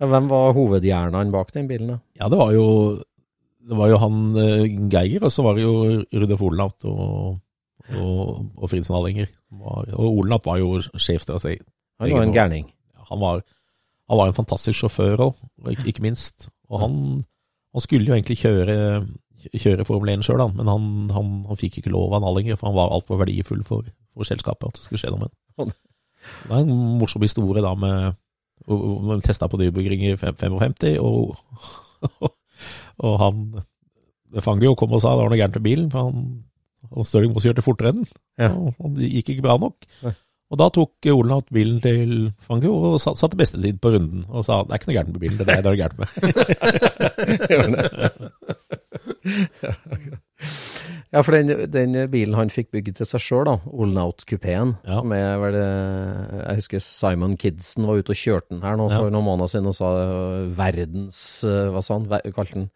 Hvem 0.05 0.29
var 0.31 0.53
hovedhjernene 0.57 1.33
bak 1.33 1.51
den 1.55 1.67
bilen 1.69 1.95
da? 1.95 1.97
Ja, 2.21 2.29
det 2.29 2.37
var 2.39 2.53
jo 2.55 2.67
Det 3.67 3.75
var 3.81 3.89
jo 3.91 3.97
han 4.05 4.21
eh, 4.37 4.63
Geiger, 4.93 5.25
og 5.27 5.33
så 5.33 5.43
var 5.43 5.57
det 5.57 5.65
jo 5.65 5.73
Rudolf 6.13 6.45
Olaut 6.47 6.85
og, 6.87 7.39
og, 7.95 8.49
og 8.57 8.69
Fritz 8.69 8.89
Nallinger. 8.91 9.29
var- 9.51 9.93
Og 9.95 10.17
Olenat 10.19 10.45
var 10.45 10.57
jo 10.59 10.81
sjefstrateg. 10.99 11.61
Han 11.99 12.11
var 12.11 12.23
en 12.27 12.33
gærning. 12.35 12.65
Han 13.09 13.19
var, 13.19 13.41
han 14.09 14.17
var 14.17 14.27
en 14.27 14.33
fantastisk 14.38 14.79
sjåfør 14.81 15.17
òg, 15.29 15.35
ikke, 15.71 15.88
ikke 15.88 16.01
minst. 16.03 16.49
Og 16.69 16.79
han, 16.83 16.97
han 17.73 17.81
skulle 17.81 18.05
jo 18.09 18.13
egentlig 18.13 18.38
kjøre, 18.41 19.07
kjøre 19.55 19.85
Formel 19.88 20.09
1 20.17 20.25
sjøl, 20.27 20.43
men 20.53 20.67
han, 20.67 21.09
han, 21.15 21.29
han 21.47 21.57
fikk 21.59 21.77
ikke 21.79 21.93
lov 21.93 22.13
av 22.17 22.21
Nallinger, 22.25 22.55
for 22.59 22.67
han 22.67 22.75
var 22.75 22.91
altfor 22.91 23.17
verdifull 23.21 23.63
for, 23.63 23.88
for 24.13 24.27
selskapet 24.27 24.67
at 24.67 24.75
det 24.79 24.83
skulle 24.83 24.99
skje 25.01 25.13
noe 25.15 25.23
med 25.23 25.31
ham. 25.57 25.71
Det 26.43 26.51
er 26.51 26.65
en 26.65 26.99
morsom 26.99 27.23
historie 27.23 27.63
da 27.63 27.71
med 27.79 28.17
De 28.67 29.21
testa 29.23 29.47
på 29.47 29.55
Nürburgring 29.61 30.01
i 30.09 30.15
fem- 30.19 30.35
55, 30.35 30.97
og, 30.99 31.38
og 33.05 33.19
han 33.21 33.43
Fangio 34.43 34.73
kom 34.75 34.91
og 34.91 34.99
sa 35.01 35.13
det 35.15 35.21
var 35.23 35.31
noe 35.31 35.39
gærent 35.39 35.55
med 35.59 35.63
bilen, 35.69 35.89
for 35.93 36.09
han 36.09 36.25
og 36.91 37.05
Stirling 37.07 37.33
Moss 37.33 37.45
kjørte 37.47 37.63
fortere 37.65 37.89
enn. 37.95 38.05
Ja. 38.39 38.49
Og 38.53 38.73
det 38.97 39.09
gikk 39.11 39.29
ikke 39.35 39.45
bra 39.47 39.57
nok. 39.61 39.75
Nei. 40.03 40.13
Og 40.47 40.55
da 40.61 40.69
tok 40.71 41.03
Olenat 41.11 41.49
bilen 41.51 41.81
til 41.83 42.29
Fangio 42.39 42.71
og 42.93 43.01
sa- 43.03 43.11
satte 43.19 43.35
bestetid 43.35 43.81
på 43.83 43.91
runden, 43.91 44.23
og 44.31 44.45
sa 44.47 44.61
det 44.63 44.71
er 44.71 44.79
ikke 44.79 44.88
noe 44.88 44.95
gærent 44.95 45.11
med 45.11 45.19
bilen, 45.19 45.35
det 45.38 45.43
er 45.43 45.59
det 45.59 45.65
det 45.65 45.71
er 45.73 45.81
gærent 45.83 45.99
med. 45.99 46.07
Ja, 51.13 51.21
for 51.23 51.31
den, 51.33 51.47
den 51.71 51.95
bilen 52.11 52.35
han 52.38 52.49
fikk 52.51 52.67
bygd 52.75 52.97
til 52.99 53.07
seg 53.07 53.21
sjøl, 53.23 53.45
da, 53.47 53.53
Olnaut-kupeen, 53.71 54.73
Ja. 54.85 54.97
som 54.99 55.11
er 55.15 55.38
vel 55.41 55.55
eh, 55.55 56.41
Jeg 56.43 56.55
husker 56.59 56.79
Simon 56.83 57.38
Kidson 57.39 57.88
var 57.88 57.95
ute 58.01 58.11
og 58.13 58.19
kjørte 58.19 58.49
den 58.53 58.61
her 58.61 58.75
nå 58.77 58.89
Ja. 58.91 58.97
for 58.99 59.09
noen 59.13 59.25
måneder 59.25 59.47
siden 59.53 59.67
og 59.71 59.75
sa 59.77 59.88
eh, 60.03 60.49
verdens 60.57 61.21
eh, 61.47 61.69
Hva 61.73 61.81
sa 61.83 61.93
han? 61.97 62.09
Ver, 62.11 62.21
kalte 62.35 62.53
den 62.59 62.67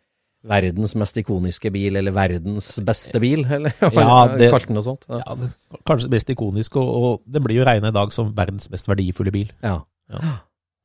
verdens 0.47 0.95
mest 0.97 1.17
ikoniske 1.21 1.69
bil, 1.73 1.95
eller 1.99 2.11
verdens 2.15 2.71
beste 2.85 3.19
bil, 3.21 3.43
eller? 3.45 3.73
Ja, 3.81 4.27
det- 4.35 4.51
kalte 4.53 4.73
noe 4.73 4.85
sånt. 4.85 5.05
Ja. 5.09 5.21
Ja, 5.25 5.35
det, 5.35 5.51
kanskje 5.85 6.09
det 6.09 6.17
mest 6.17 6.29
ikoniske, 6.33 6.79
og, 6.81 7.03
og 7.11 7.21
det 7.29 7.43
blir 7.43 7.61
jo 7.61 7.67
regna 7.67 7.91
i 7.93 7.97
dag 7.99 8.13
som 8.15 8.33
verdens 8.37 8.69
mest 8.73 8.89
verdifulle 8.89 9.31
bil. 9.33 9.51
ja. 9.61 9.79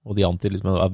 Og 0.06 0.14
de 0.14 0.22
antyder 0.22 0.52
liksom 0.54 0.68
at 0.78 0.92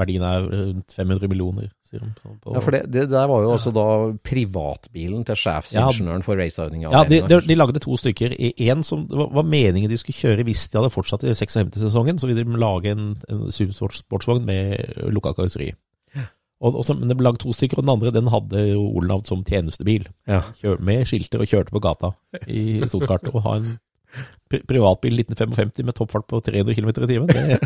verdien 0.00 0.22
er 0.24 0.46
rundt 0.48 0.94
500 0.96 1.28
millioner, 1.28 1.66
sier 1.84 2.00
de. 2.00 2.06
Ja, 2.48 2.62
for 2.64 2.72
det, 2.72 2.78
det 2.94 3.02
der 3.12 3.26
var 3.28 3.42
jo 3.44 3.50
også 3.52 3.68
da 3.76 3.84
privatbilen 4.24 5.20
til 5.28 5.36
sjefsingeniøren 5.36 6.24
for 6.24 6.40
Ja, 6.40 7.02
de, 7.04 7.18
de, 7.28 7.40
de 7.44 7.56
lagde 7.58 7.82
to 7.84 7.98
stykker. 8.00 8.32
Én 8.32 8.70
En 8.78 8.82
som 8.82 9.04
det 9.06 9.18
var, 9.20 9.28
var 9.36 9.44
meningen 9.44 9.90
de 9.92 9.98
skulle 10.00 10.16
kjøre 10.16 10.46
hvis 10.48 10.64
de 10.72 10.78
hadde 10.80 10.94
fortsatt 10.94 11.26
i 11.28 11.34
56-sesongen, 11.36 12.16
så 12.18 12.26
ville 12.30 12.40
de 12.40 12.56
lage 12.56 12.94
en, 12.96 13.10
en 13.28 13.44
sportsvogn 13.52 14.46
med 14.48 14.80
lukka 15.12 15.34
karosseri. 15.36 15.74
Og, 16.64 16.78
og 16.80 16.84
så, 16.86 16.94
men 16.96 17.10
det 17.10 17.16
ble 17.18 17.26
lagd 17.28 17.42
to 17.42 17.52
stykker, 17.52 17.76
og 17.80 17.84
den 17.84 17.92
andre 17.92 18.12
den 18.14 18.30
hadde 18.32 18.62
jo 18.70 18.84
Olav 18.96 19.24
som 19.28 19.42
tjenestebil. 19.44 20.06
Ja. 20.30 20.40
Kjør, 20.62 20.78
med 20.80 21.04
skilter 21.10 21.42
og 21.44 21.50
kjørte 21.50 21.74
på 21.74 21.82
gata 21.84 22.14
i 22.48 22.80
Stuttgart. 22.88 23.26
Og 23.34 23.44
ha 23.44 23.58
en 23.60 23.74
pri 24.48 24.60
privatbil 24.68 25.18
1955 25.24 25.84
med 25.88 25.96
toppfart 25.98 26.26
på 26.30 26.38
300 26.46 26.76
km 26.78 26.90
i 26.92 27.08
timen, 27.10 27.26
det, 27.26 27.58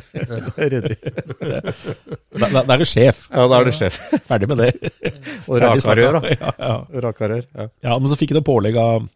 da, 2.38 2.48
da, 2.48 2.62
da 2.62 2.74
er 2.74 2.80
du 2.80 2.86
sjef. 2.88 3.26
Ja, 3.28 3.44
da 3.50 3.58
er 3.60 3.68
du 3.68 3.74
sjef. 3.76 3.98
Ferdig 4.28 4.48
med 4.50 4.62
det. 4.62 4.70
Og 5.46 5.60
rakarør, 5.62 6.18
da. 6.18 6.32
Ja, 6.32 6.52
ja. 6.56 6.74
Rakarør, 7.04 7.44
ja. 7.52 7.68
Ja, 7.84 7.98
men 8.00 8.08
så 8.10 8.16
fikk 8.18 8.32
de 8.36 8.42
pålegg 8.46 8.80
av, 8.80 9.06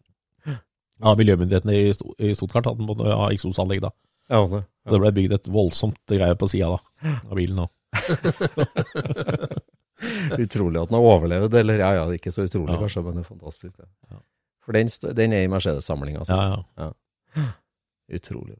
av 1.03 1.18
miljømyndighetene 1.20 1.78
i, 1.78 1.91
i 2.28 2.35
Stuttgart 2.37 2.68
at 2.70 2.78
den 2.78 2.89
måtte 2.91 3.09
ha 3.09 3.30
eksosanlegg. 3.33 3.80
da. 3.89 3.95
Ja, 4.28 4.45
det. 4.53 4.62
Og 4.87 4.97
Det 4.97 5.03
ble 5.03 5.16
bygd 5.22 5.39
et 5.39 5.53
voldsomt 5.53 6.01
greie 6.12 6.37
på 6.39 6.51
sida 6.53 6.74
av 6.76 7.33
bilen. 7.39 7.64
da. 7.64 7.68
Utrolig 10.38 10.82
at 10.82 10.90
den 10.92 10.98
har 10.98 11.06
overlevd, 11.12 11.54
eller 11.62 11.80
ja, 11.82 11.92
ja, 11.98 12.04
det 12.08 12.16
er 12.16 12.20
ikke 12.22 12.34
så 12.34 12.46
utrolig 12.48 12.78
kanskje, 12.80 13.04
men 13.06 13.18
det 13.20 13.24
er 13.24 13.30
fantastisk. 13.30 13.78
Ja. 14.10 14.20
For 14.62 14.76
den, 14.78 14.90
den 15.18 15.32
er 15.38 15.46
i 15.46 15.50
Mercedes-samlinga. 15.50 16.22
Altså. 16.22 16.36
Ja, 16.38 16.90
ja. 17.38 17.48
Utrolig. 18.18 18.58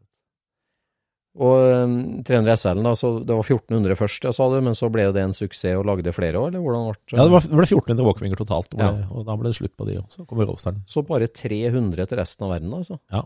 Og 1.33 1.63
um, 1.89 1.93
300 2.29 2.59
SL-en, 2.61 2.85
da, 2.85 2.91
så 2.99 3.09
det 3.25 3.33
var 3.33 3.47
1400 3.47 3.97
først, 3.97 4.27
ja, 4.29 4.33
sa 4.37 4.51
du, 4.53 4.59
men 4.65 4.75
så 4.77 4.91
ble 4.93 5.07
det 5.17 5.23
en 5.23 5.33
suksess 5.33 5.79
og 5.81 5.87
lagde 5.89 6.13
flere 6.13 6.37
år, 6.37 6.51
eller 6.51 6.61
hvordan 6.61 6.83
ble 6.91 6.97
det? 6.99 7.17
ja, 7.17 7.25
det 7.25 7.33
var, 7.33 7.47
det 7.47 7.57
ble 7.57 7.69
1400 7.71 8.05
walkwinger 8.09 8.41
totalt, 8.43 8.75
og, 8.77 8.83
Ja. 8.85 8.91
og 9.09 9.25
da 9.31 9.37
ble 9.41 9.49
det 9.49 9.57
slutt 9.57 9.73
på 9.81 9.87
de. 9.89 9.95
Og 10.03 10.13
så 10.13 10.27
kom 10.29 10.43
Robsteren. 10.45 10.83
Så 10.93 11.01
bare 11.09 11.31
300 11.33 12.05
til 12.11 12.21
resten 12.21 12.45
av 12.45 12.53
verden, 12.53 12.75
altså? 12.77 12.99
Ja. 13.15 13.23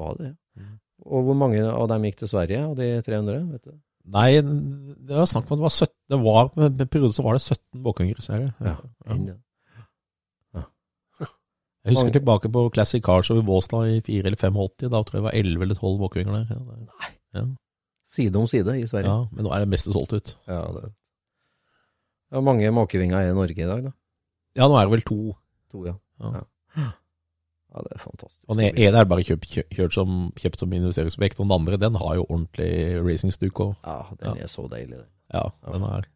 Var 0.00 0.16
det? 0.22 0.30
Mm. 0.56 0.72
Og 1.04 1.26
hvor 1.28 1.36
mange 1.36 1.60
av 1.68 1.84
dem 1.92 2.06
gikk 2.08 2.22
til 2.22 2.32
Sverige, 2.32 2.62
av 2.64 2.78
de 2.80 2.88
300? 3.04 3.44
vet 3.52 3.68
du? 3.68 3.76
Nei, 4.12 4.34
det 4.42 5.16
var 5.16 5.24
snakk 5.26 5.48
om 5.48 5.54
at 5.56 5.60
det 5.62 5.64
var 5.64 5.74
17 5.74 5.94
det 6.12 6.18
var, 6.20 6.50
en 6.60 6.88
periode 6.92 7.14
så 7.16 7.22
var 7.24 7.32
det 7.38 7.40
17 7.42 7.82
walkvinger 7.86 8.18
i 8.20 8.24
Sverige. 8.26 8.50
Ja. 8.60 8.74
Ja. 9.06 9.14
Inn- 9.14 9.40
Jeg 11.84 11.96
husker 11.98 12.12
tilbake 12.16 12.48
på 12.52 12.60
Classic 12.72 13.02
Cars 13.04 13.28
over 13.30 13.42
Båstad 13.44 13.88
i 13.92 14.00
4 14.00 14.24
eller 14.30 14.36
85. 14.40 14.88
Da 14.88 15.02
tror 15.02 15.18
jeg 15.18 15.20
det 15.20 15.26
var 15.26 15.34
11 15.36 15.62
eller 15.66 15.74
12 15.74 15.98
walkvinger 16.00 16.32
der. 16.32 16.46
Ja, 16.48 16.60
det- 16.64 16.88
Ja. 17.34 17.44
Side 18.04 18.36
om 18.36 18.46
side 18.46 18.78
i 18.80 18.86
Sverige. 18.86 19.06
ja, 19.08 19.26
men 19.32 19.44
nå 19.44 19.50
er 19.52 19.58
det 19.60 19.68
meste 19.68 19.92
solgt 19.92 20.12
ut. 20.12 20.36
Ja, 20.48 20.60
det 20.72 20.92
ja, 22.32 22.40
mange 22.40 22.70
måkevinger 22.72 23.16
er 23.20 23.30
i 23.30 23.34
Norge 23.34 23.58
i 23.58 23.66
dag, 23.68 23.82
da. 23.84 23.90
Ja, 24.56 24.68
nå 24.68 24.76
er 24.80 24.84
det 24.88 24.90
vel 24.92 25.02
to. 25.02 25.36
To, 25.72 25.84
ja. 25.86 25.94
Ja. 26.20 26.40
Ja. 27.74 27.80
ja, 27.80 27.84
det 27.86 27.94
er 27.96 28.02
fantastisk. 28.02 28.42
Og 28.48 28.58
den 28.58 28.80
ene 28.86 29.00
er 29.00 29.08
bare 29.10 29.24
kjøpt, 29.26 29.46
kjøpt, 29.74 29.96
som, 29.96 30.16
kjøpt 30.38 30.62
som 30.62 30.74
investeringsobjekt, 30.78 31.40
og 31.40 31.48
den 31.48 31.56
andre 31.56 31.78
den 31.80 31.98
har 32.00 32.18
jo 32.20 32.26
ordentlig 32.28 32.72
racingstuk. 33.02 33.60
òg. 33.64 33.72
Ja, 33.84 33.96
den 34.20 34.42
er 34.44 34.50
så 34.50 34.66
deilig. 34.70 35.00
den. 35.00 35.08
ja, 35.34 35.48
den 35.72 35.88
er, 35.88 36.10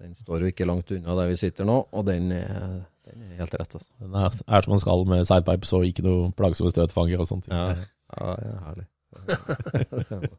Den 0.00 0.14
står 0.16 0.40
jo 0.40 0.52
ikke 0.54 0.64
langt 0.64 0.90
unna 0.96 1.16
der 1.18 1.28
vi 1.28 1.36
sitter 1.36 1.68
nå, 1.68 1.76
og 1.92 2.06
den 2.06 2.32
er, 2.32 2.80
den 3.04 3.26
er 3.26 3.42
helt 3.42 3.54
rett, 3.60 3.74
altså. 3.76 3.90
den 4.00 4.14
er, 4.16 4.30
er 4.48 4.62
som 4.64 4.72
den 4.72 4.80
skal 4.80 5.04
med 5.12 5.26
sidepipes 5.28 5.72
og 5.76 5.84
ikke 5.84 6.06
noe 6.06 6.30
plagsomme 6.32 6.72
støtfanger 6.72 7.20
og 7.20 7.28
sånt. 7.28 7.50
Ja, 7.52 7.74
ja, 8.16 8.30
ja 8.46 8.56
herlig. 8.70 8.88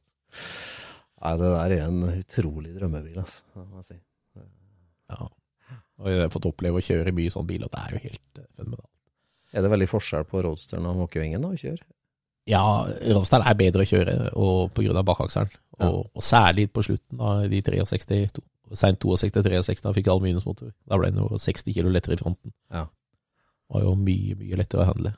Nei, 1.21 1.35
det 1.37 1.49
der 1.53 1.75
er 1.75 1.83
en 1.85 2.01
utrolig 2.09 2.73
drømmebil, 2.79 3.19
altså. 3.21 3.43
Må 3.59 3.83
jeg 3.83 3.91
si. 3.91 3.99
Ja. 5.11 5.27
Og 6.01 6.09
jeg 6.09 6.23
har 6.23 6.31
fått 6.33 6.47
oppleve 6.49 6.81
å 6.81 6.85
kjøre 6.85 7.13
mye 7.13 7.33
sånn 7.33 7.47
bil, 7.49 7.65
og 7.67 7.73
det 7.73 7.81
er 7.83 7.93
jo 7.93 8.01
helt. 8.07 8.23
Er 9.51 9.65
det 9.65 9.71
veldig 9.71 9.89
forskjell 9.91 10.27
på 10.29 10.43
Roadsteren 10.45 10.87
og 10.87 10.99
Måkevingen 11.01 11.43
å 11.47 11.55
kjøre? 11.59 11.83
Ja, 12.49 12.63
roadsteren 13.13 13.45
er 13.45 13.57
bedre 13.59 13.83
å 13.83 13.89
kjøre 13.89 14.15
og 14.39 14.79
av 14.81 15.03
bakakselen. 15.05 15.51
Og, 15.81 16.07
og 16.13 16.23
særlig 16.25 16.67
på 16.73 16.83
slutten 16.85 17.21
av 17.21 17.45
de 17.49 17.61
63, 17.61 17.85
seint 17.89 18.39
sent 18.77 19.03
62-63, 19.03 19.83
da 19.83 19.93
fikk 19.95 20.07
jeg 20.07 20.13
aluminiumsmotor. 20.13 20.71
Da 20.87 20.99
ble 20.99 21.11
den 21.11 21.23
jo 21.23 21.39
60 21.41 21.75
kilo 21.75 21.91
lettere 21.91 22.15
i 22.15 22.21
fronten. 22.21 22.53
Ja. 22.71 22.85
Det 22.85 23.75
var 23.75 23.85
jo 23.87 23.95
mye, 23.99 24.37
mye 24.39 24.59
lettere 24.59 24.85
å 24.85 24.89
handle. 24.91 25.13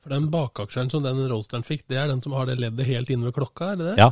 For 0.00 0.14
den 0.14 0.30
bakaksjeren 0.32 0.90
som 0.92 1.04
den 1.04 1.20
Roadsteren 1.28 1.66
fikk, 1.66 1.84
det 1.90 1.98
er 2.00 2.08
den 2.08 2.22
som 2.24 2.34
har 2.36 2.48
det 2.48 2.58
leddet 2.60 2.88
helt 2.88 3.10
inne 3.12 3.28
ved 3.28 3.36
klokka, 3.36 3.72
er 3.72 3.80
det 3.80 3.88
det? 3.90 3.96
Ja. 4.00 4.10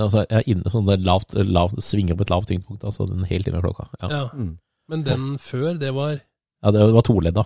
Altså, 0.00 0.24
jeg 0.24 0.40
er 0.40 0.48
inne 0.50 0.70
sånn 0.72 0.88
det 0.88 0.96
lavt, 1.06 1.36
lavt, 1.38 1.82
svinger 1.84 2.16
på 2.18 2.24
et 2.24 2.32
lavt 2.32 2.48
tyngdepunkt, 2.50 2.86
altså 2.88 3.06
den 3.06 3.26
helt 3.28 3.46
inne 3.46 3.60
ved 3.60 3.68
klokka. 3.68 3.88
Ja. 4.00 4.08
Ja. 4.10 4.22
Mm. 4.32 4.54
Men 4.90 5.04
den 5.04 5.28
før, 5.40 5.74
det 5.80 5.92
var 5.96 6.16
Ja, 6.18 6.72
det 6.74 6.88
var 6.96 7.04
toledda. 7.06 7.44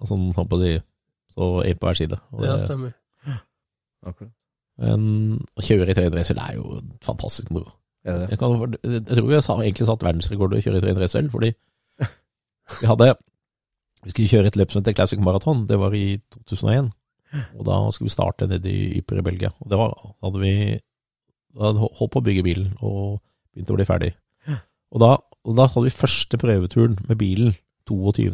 Og 0.00 0.08
Sånn, 0.08 0.30
har 0.36 0.46
på 0.48 0.58
de, 0.62 0.74
så 1.34 1.48
en 1.64 1.78
på 1.78 1.86
hver 1.88 1.98
side. 1.98 2.18
Og 2.32 2.44
Ja, 2.44 2.56
det- 2.56 2.66
stemmer. 2.66 2.94
Akkurat. 4.06 4.30
Men 4.80 5.40
å 5.58 5.60
kjøre 5.62 5.90
i 5.92 5.94
300 5.94 6.24
SL 6.24 6.38
er 6.40 6.54
jo 6.56 6.80
fantastisk 7.04 7.50
moro. 7.52 7.72
Jeg, 8.04 8.38
kan, 8.40 8.54
jeg 8.82 9.04
tror 9.04 9.30
jeg 9.34 9.42
sa, 9.44 9.58
egentlig 9.60 9.86
satt 9.86 10.00
verdensrekord 10.06 10.54
i 10.56 10.60
å 10.60 10.64
kjøre 10.64 10.78
i 10.80 10.84
300 10.86 11.08
SL, 11.12 11.28
fordi 11.28 11.50
vi 12.80 12.86
hadde 12.88 13.10
Vi 14.02 14.10
skulle 14.14 14.28
kjøre 14.32 14.46
et 14.48 14.56
løp 14.56 14.70
som 14.72 14.80
heter 14.80 14.94
Classic 14.96 15.20
Marathon, 15.20 15.66
det 15.68 15.76
var 15.78 15.92
i 15.92 16.16
2001. 16.48 16.86
Og 17.58 17.64
da 17.66 17.90
skulle 17.92 18.08
vi 18.08 18.14
starte 18.14 18.46
nede 18.48 18.70
i 18.72 18.96
Ypres 19.02 19.20
i 19.20 19.22
Belgia. 19.26 19.50
Og 19.60 19.68
det 19.68 19.76
var, 19.76 19.92
hadde 20.24 20.40
vi 20.40 20.54
da 21.52 21.66
hadde 21.66 21.82
vi 21.82 21.88
holdt 21.98 22.12
på 22.14 22.22
å 22.22 22.24
bygge 22.24 22.44
bilen 22.46 22.70
og 22.80 23.20
begynte 23.52 23.74
å 23.74 23.76
bli 23.76 23.84
ferdig. 23.84 24.14
Og 24.90 25.02
da, 25.02 25.10
og 25.44 25.56
da 25.58 25.66
hadde 25.68 25.84
vi 25.84 25.92
første 25.94 26.38
prøveturen 26.40 26.96
med 27.10 27.18
bilen 27.20 27.52
22. 27.90 28.32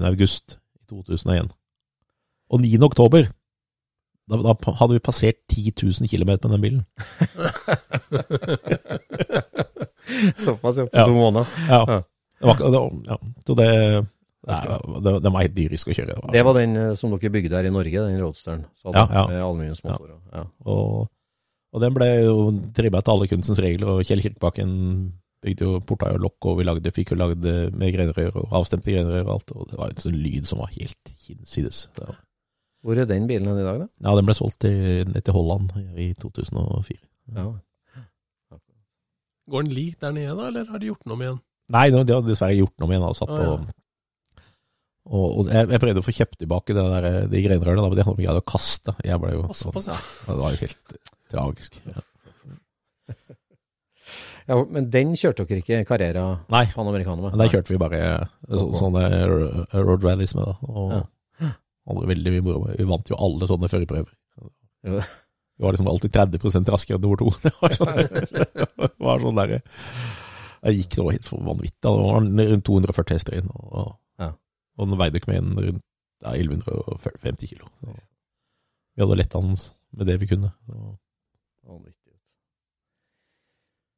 august 0.93 1.26
i 1.26 1.28
2001. 1.28 1.51
Og 2.51 2.61
9. 2.62 2.78
oktober 2.87 3.22
da, 4.26 4.37
da 4.43 4.55
hadde 4.80 4.97
vi 4.97 5.03
passert 5.07 5.37
10 5.53 5.72
000 5.82 6.09
km 6.11 6.26
med 6.26 6.39
den 6.51 6.62
bilen. 6.62 6.82
Såpass, 10.39 10.76
ja. 10.78 10.87
På 10.87 10.97
Ja. 10.99 11.05
to 11.07 11.12
måneder. 11.14 11.47
Ja. 11.68 11.84
Ja. 11.89 12.03
Det 12.41 12.47
var, 12.47 12.55
det 12.70 13.07
ja. 13.07 13.18
Så 13.47 13.55
det, 13.55 14.07
det, 14.47 14.80
det, 15.05 15.20
det 15.22 15.32
var 15.32 15.41
helt 15.43 15.57
dyrisk 15.57 15.89
å 15.89 15.95
kjøre. 15.97 16.18
Det 16.32 16.43
var 16.45 16.55
den 16.59 16.76
eh, 16.76 16.95
som 16.95 17.11
dere 17.14 17.30
bygde 17.32 17.57
her 17.57 17.64
i 17.68 17.72
Norge, 17.72 18.01
den 18.03 18.20
roadsteren. 18.20 18.64
Ja, 18.84 19.07
ja. 19.12 19.26
Med 19.30 19.43
aluminiumsmotorer. 19.43 20.18
Ja. 20.34 20.43
Og, 20.66 21.09
og 21.72 21.80
den 21.82 21.95
ble 21.97 22.11
jo 22.26 22.37
trimma 22.76 23.01
til 23.03 23.12
alle 23.16 23.28
kunstens 23.30 23.61
regler, 23.62 23.89
og 23.95 24.05
Kjell 24.07 24.22
Kirkebakken 24.22 24.70
bygde 25.45 25.66
jo 25.66 25.80
porta 25.87 26.12
og 26.14 26.22
lokk, 26.24 26.47
og 26.51 26.59
vi 26.61 26.64
lagde, 26.66 26.93
fikk 26.97 27.12
jo 27.12 27.18
lagd 27.20 27.43
det 27.45 27.57
med 27.76 27.93
grenrør 27.95 28.39
og 28.43 28.55
avstemte 28.61 28.93
grenrør 28.95 29.26
og 29.28 29.34
alt, 29.37 29.53
og 29.57 29.68
det 29.70 29.78
var 29.80 29.93
en 29.93 30.01
sånn 30.07 30.16
lyd 30.18 30.47
som 30.49 30.62
var 30.62 30.72
helt 30.76 31.12
hinsides. 31.26 31.87
Var- 31.99 32.16
Hvor 32.87 32.99
er 33.03 33.07
den 33.11 33.26
bilen 33.26 33.49
i 33.59 33.62
dag, 33.66 33.80
da? 33.84 33.87
Ja, 34.07 34.14
den 34.16 34.26
ble 34.28 34.34
solgt 34.39 34.61
til, 34.62 35.07
ned 35.11 35.22
til 35.26 35.34
Holland 35.34 35.72
i 35.99 36.12
2004. 36.22 36.99
Ja. 37.37 37.47
Går 39.51 39.62
den 39.66 39.74
lik 39.76 39.99
der 40.03 40.11
nede, 40.14 40.34
da, 40.39 40.49
eller 40.51 40.64
har 40.72 40.78
de 40.82 40.89
gjort 40.91 41.05
den 41.05 41.12
om 41.14 41.20
igjen? 41.22 41.41
Nei, 41.74 41.84
de 41.91 41.99
har 42.14 42.22
dessverre 42.26 42.57
gjort 42.59 42.74
noe 42.78 42.87
om 42.89 42.93
igjen. 42.95 43.05
Og, 43.07 43.16
satt 43.18 43.30
Å, 43.30 43.37
på, 43.37 43.74
og, 45.07 45.26
og 45.39 45.51
jeg, 45.53 45.68
jeg 45.70 45.82
prøvde 45.82 46.03
å 46.03 46.07
få 46.07 46.14
kjøpt 46.16 46.39
tilbake 46.43 46.74
den 46.74 46.89
der, 46.95 47.07
de 47.30 47.43
grenrørene, 47.45 47.84
men 47.87 47.95
det 47.99 48.07
hadde 48.09 48.18
vi 48.18 48.26
greid 48.26 48.41
å 48.41 48.47
kaste. 48.51 48.95
Jeg 49.07 49.20
ble 49.22 49.32
jo, 49.37 49.45
Å, 49.47 49.55
såpass, 49.55 49.87
ja. 49.93 49.99
Det 50.26 50.39
var 50.41 50.55
jo 50.57 50.61
helt 50.64 50.97
tragisk. 51.30 51.78
Ja. 51.93 52.03
Ja, 54.49 54.57
Men 54.70 54.90
den 54.90 55.12
kjørte 55.18 55.47
dere 55.47 55.62
ikke 55.62 55.84
Carrera 55.88 56.24
Nei, 56.53 56.64
Panamericana 56.74 57.22
med? 57.22 57.36
Nei, 57.36 57.47
der 57.47 57.53
kjørte 57.57 57.72
vi 57.74 57.78
bare 57.82 58.01
så, 58.49 58.66
sånne 58.78 59.05
ro- 59.30 59.66
road 59.86 60.05
rallies 60.07 60.34
med, 60.38 60.44
da. 60.47 60.57
Og 60.70 60.92
Ja. 60.97 61.53
hadde 61.88 62.09
veldig 62.11 62.32
mye 62.36 62.42
moro. 62.47 62.74
Vi 62.78 62.84
vant 62.88 63.09
jo 63.11 63.16
alle 63.18 63.47
sånne 63.51 63.68
førerprøver. 63.70 64.12
Ja. 64.86 65.01
Vi 65.57 65.64
var 65.64 65.72
liksom 65.72 65.88
alltid 65.88 66.12
30 66.12 66.70
raskere 66.72 66.97
enn 66.99 67.03
nummer 67.07 67.16
to. 67.16 67.30
Det 67.42 67.53
var 67.61 67.76
sånn, 67.78 68.01
det 68.76 68.90
var 69.01 69.18
sånn 69.22 69.38
der, 69.40 69.62
Jeg 70.66 70.80
gikk 70.80 70.97
så 70.99 71.07
helt 71.11 71.28
vanvittig. 71.30 71.80
Det 71.80 71.92
var 71.92 72.20
rundt 72.20 72.64
240 72.66 73.14
hester 73.16 73.36
inn, 73.38 73.49
og, 73.55 73.97
Ja. 74.18 74.32
og 74.78 74.88
den 74.90 74.99
veide 74.99 75.16
ikke 75.20 75.30
mer 75.32 75.40
enn 75.42 75.57
rundt 75.57 75.82
ja, 76.24 76.32
1150 76.32 77.47
kilo. 77.49 77.66
Så 77.84 77.94
vi 78.97 79.03
hadde 79.05 79.16
letta 79.20 79.40
den 79.40 79.57
med 79.97 80.07
det 80.09 80.18
vi 80.20 80.26
kunne. 80.26 80.53
Så. 80.66 80.97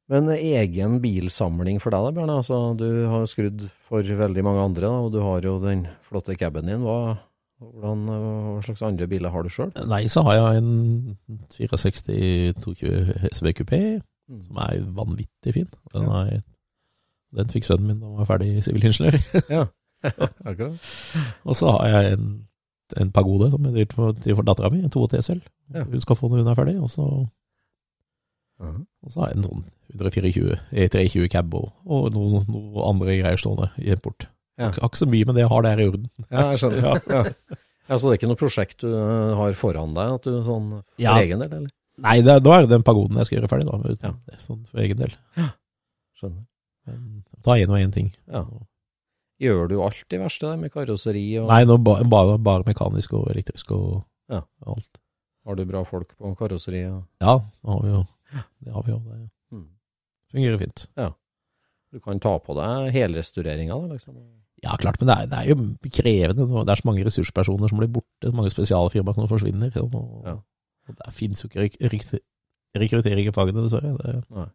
Men 0.09 0.29
egen 0.33 0.99
bilsamling 1.03 1.77
for 1.83 1.93
deg 1.93 2.07
da, 2.07 2.13
Bjørne? 2.17 2.37
Altså, 2.41 2.59
du 2.79 2.87
har 3.11 3.25
skrudd 3.29 3.67
for 3.85 4.01
veldig 4.01 4.43
mange 4.45 4.63
andre, 4.71 4.87
da, 4.87 4.93
og 5.05 5.11
du 5.13 5.19
har 5.21 5.45
jo 5.45 5.59
den 5.61 5.85
flotte 6.09 6.33
caben 6.39 6.65
din. 6.69 6.81
Hva, 6.81 7.15
hvordan, 7.61 8.07
hva 8.09 8.63
slags 8.65 8.81
andre 8.87 9.09
biler 9.11 9.33
har 9.33 9.45
du 9.45 9.53
sjøl? 9.53 9.69
Nei, 9.89 10.07
så 10.09 10.25
har 10.25 10.39
jeg 10.39 10.63
en 10.63 11.17
64 11.53 12.57
220 12.65 13.29
SV 13.33 13.53
Coupé. 13.61 13.83
Mm. 14.29 14.41
som 14.45 14.57
er 14.61 14.83
vanvittig 14.93 15.53
fin. 15.53 15.69
Den, 15.93 16.03
er, 16.05 16.41
den 17.35 17.49
fikk 17.49 17.65
sønnen 17.65 17.87
min 17.87 18.01
da 18.01 18.11
han 18.11 18.19
var 18.21 18.29
ferdig 18.29 18.63
sivilingeniør. 18.63 19.17
ja, 19.55 19.65
Akkurat. 20.49 20.91
og 21.43 21.55
så 21.57 21.71
har 21.75 21.87
jeg 21.87 22.13
en, 22.13 22.27
en 23.01 23.11
pagode 23.11 23.49
som 23.51 23.65
jeg 23.65 23.73
driver 23.73 23.95
for, 23.95 24.35
for 24.35 24.47
dattera 24.47 24.69
mi, 24.69 24.83
en 24.83 24.93
280 24.93 25.25
SL. 25.25 25.41
Ja. 25.73 25.83
Hun 25.83 26.05
skal 26.05 26.19
få 26.19 26.29
den 26.29 26.37
når 26.37 26.43
hun 26.43 26.51
er 26.51 26.59
ferdig. 26.61 26.77
Og 26.81 26.89
så, 26.93 27.07
Mhm. 28.59 28.81
og 29.05 29.11
så 29.13 29.21
har 29.21 29.29
jeg 29.29 29.37
en 29.37 29.43
sånn 29.47 29.63
124 29.95 30.59
E320 30.71 31.29
cab 31.31 31.53
og, 31.55 31.69
og 31.87 32.09
noen, 32.13 32.43
noen 32.51 32.83
andre 32.89 33.15
greier 33.21 33.37
stående 33.39 33.69
i 33.79 33.89
en 33.93 34.01
port. 34.03 34.27
Ja. 34.59 34.69
Ikke 34.75 34.99
så 34.99 35.07
mye, 35.07 35.25
men 35.25 35.35
det 35.37 35.45
jeg 35.45 35.49
har, 35.53 35.61
det 35.63 35.71
er 35.71 35.79
i 35.79 35.87
orden. 35.87 36.09
Ja, 36.29 36.43
jeg 36.51 36.59
skjønner. 36.59 36.83
Ja. 37.15 37.23
Ja. 37.89 37.97
så 37.97 38.03
det 38.05 38.11
er 38.11 38.17
ikke 38.19 38.27
noe 38.29 38.37
prosjekt 38.37 38.81
du 38.83 38.89
eh, 38.93 39.35
har 39.39 39.53
foran 39.57 39.95
deg, 39.95 40.11
at 40.19 40.27
du 40.27 40.43
sånn 40.45 40.67
for 40.81 41.01
Ja. 41.01 41.15
egen 41.23 41.39
del, 41.41 41.53
eller? 41.61 41.71
Nei, 41.99 42.17
det, 42.21 42.35
da 42.43 42.51
er 42.57 42.61
det 42.67 42.69
den 42.75 42.83
pagoden 42.85 43.17
jeg 43.17 43.25
skal 43.27 43.39
gjøre 43.39 43.49
ferdig, 43.51 43.65
da. 43.71 43.79
Uten, 43.79 44.03
Ja. 44.03 44.11
det 44.29 44.41
sånn 44.43 44.59
for 44.67 44.79
egen 44.83 44.97
del. 44.99 45.15
Skjønner. 46.19 46.43
Men 46.87 47.23
ta 47.43 47.55
én 47.59 47.71
og 47.71 47.79
én 47.79 47.91
ting. 47.95 48.11
Ja. 48.27 48.43
Gjør 49.39 49.69
du 49.71 49.75
alt 49.81 50.03
det 50.11 50.19
verste 50.19 50.49
der 50.51 50.57
med 50.59 50.71
karosseri 50.73 51.23
og 51.39 51.47
Nei, 51.47 51.63
nå 51.65 51.77
ba, 51.81 52.01
bare, 52.03 52.37
bare 52.43 52.65
mekanisk 52.67 53.13
og 53.15 53.29
elektrisk 53.31 53.71
og 53.71 54.03
Ja. 54.29 54.41
alt. 54.67 54.99
har 55.47 55.55
du 55.55 55.65
bra 55.65 55.83
folk 55.87 56.11
på 56.19 56.35
karosseri? 56.37 56.81
Ja, 57.21 57.37
det 57.39 57.69
har 57.71 57.81
vi 57.81 57.89
jo. 57.95 58.05
Det 58.31 58.73
har 58.73 58.83
vi 58.85 58.91
jo. 58.91 58.99
Det 58.99 59.29
Mm. 59.51 59.67
fungerer 60.31 60.57
fint. 60.61 60.87
Du 61.91 61.99
kan 61.99 62.19
ta 62.19 62.37
på 62.37 62.53
deg 62.53 62.91
helrestaureringa, 62.93 63.73
da, 63.81 63.93
liksom? 63.95 64.15
Ja, 64.61 64.75
klart, 64.77 64.99
men 65.01 65.07
det 65.07 65.15
er, 65.17 65.25
det 65.25 65.37
er 65.39 65.49
jo 65.49 65.89
krevende. 65.89 66.65
Det 66.65 66.69
er 66.69 66.75
så 66.81 66.85
mange 66.85 67.05
ressurspersoner 67.07 67.69
som 67.69 67.79
blir 67.79 67.87
borte, 67.89 68.27
så 68.29 68.33
mange 68.35 68.51
spesialfirmaer 68.51 69.15
som 69.15 69.27
forsvinner. 69.27 69.71
Og, 69.81 70.23
Ja. 70.27 70.33
og 70.87 70.95
det 70.99 71.13
finnes 71.13 71.41
jo 71.41 71.47
ikke 71.49 71.61
rek 71.63 71.77
rek 71.81 72.21
rekruttering 72.77 73.25
i 73.27 73.31
fagene, 73.31 73.63
dessverre. 73.65 73.97
Det, 73.97 74.51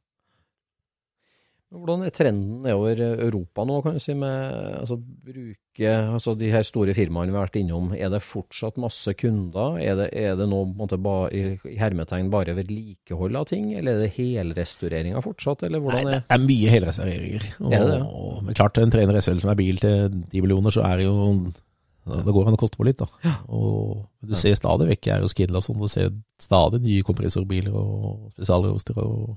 Hvordan 1.75 2.05
er 2.07 2.13
trenden 2.15 2.63
nedover 2.63 3.01
Europa 3.27 3.65
nå, 3.67 3.81
kan 3.83 3.97
du 3.97 4.03
si, 4.03 4.15
med 4.15 4.53
altså, 4.81 4.97
bruke 4.99 5.91
altså, 5.91 6.35
de 6.39 6.51
her 6.53 6.63
store 6.67 6.95
firmaene 6.95 7.33
vi 7.33 7.39
har 7.39 7.49
vært 7.49 7.59
innom? 7.59 7.91
Er 7.99 8.13
det 8.13 8.21
fortsatt 8.23 8.79
masse 8.81 9.15
kunder? 9.19 9.81
Er 9.83 9.99
det, 9.99 10.09
er 10.15 10.39
det 10.39 10.47
nå 10.51 10.61
måte 10.79 10.99
ba, 11.03 11.17
i, 11.35 11.57
hermetegn 11.81 12.31
bare 12.33 12.55
vedlikehold 12.59 13.41
av 13.41 13.49
ting, 13.51 13.73
eller 13.75 13.99
er 13.99 14.05
det 14.05 14.13
helrestaureringer 14.19 15.25
fortsatt, 15.25 15.67
eller 15.67 15.83
Nei, 15.85 16.05
det 16.13 16.21
er 16.37 16.45
mye 16.45 16.75
helrestaureringer. 16.77 17.49
Og, 17.59 17.75
Er 17.75 17.89
det 17.91 17.99
og, 18.05 18.37
men 18.47 18.59
klart, 18.59 18.79
en 18.79 18.95
trener 18.95 19.19
SL 19.19 19.43
som 19.43 19.51
er 19.53 19.59
bil 19.59 19.83
til 19.83 20.21
10 20.31 20.45
millioner, 20.45 20.75
så 20.75 20.85
er 20.87 21.03
det 21.03 21.09
jo 21.09 21.17
Det 22.05 22.35
går 22.37 22.51
an 22.51 22.59
å 22.59 22.61
koste 22.61 22.77
på 22.77 22.85
litt, 22.85 23.01
da. 23.01 23.35
Og 23.49 24.05
du 24.23 24.35
ser 24.37 24.55
stadig 24.61 24.91
vekk 24.93 25.11
her 25.11 25.25
hos 25.25 25.35
Kindle 25.35 25.63
og 25.63 25.67
sånn, 25.67 25.81
du 25.81 25.91
ser 25.91 26.13
stadig 26.43 26.83
nye 26.85 27.07
kompressorbiler 27.07 27.75
og 27.75 28.31
spesialroster 28.37 29.01
og 29.01 29.35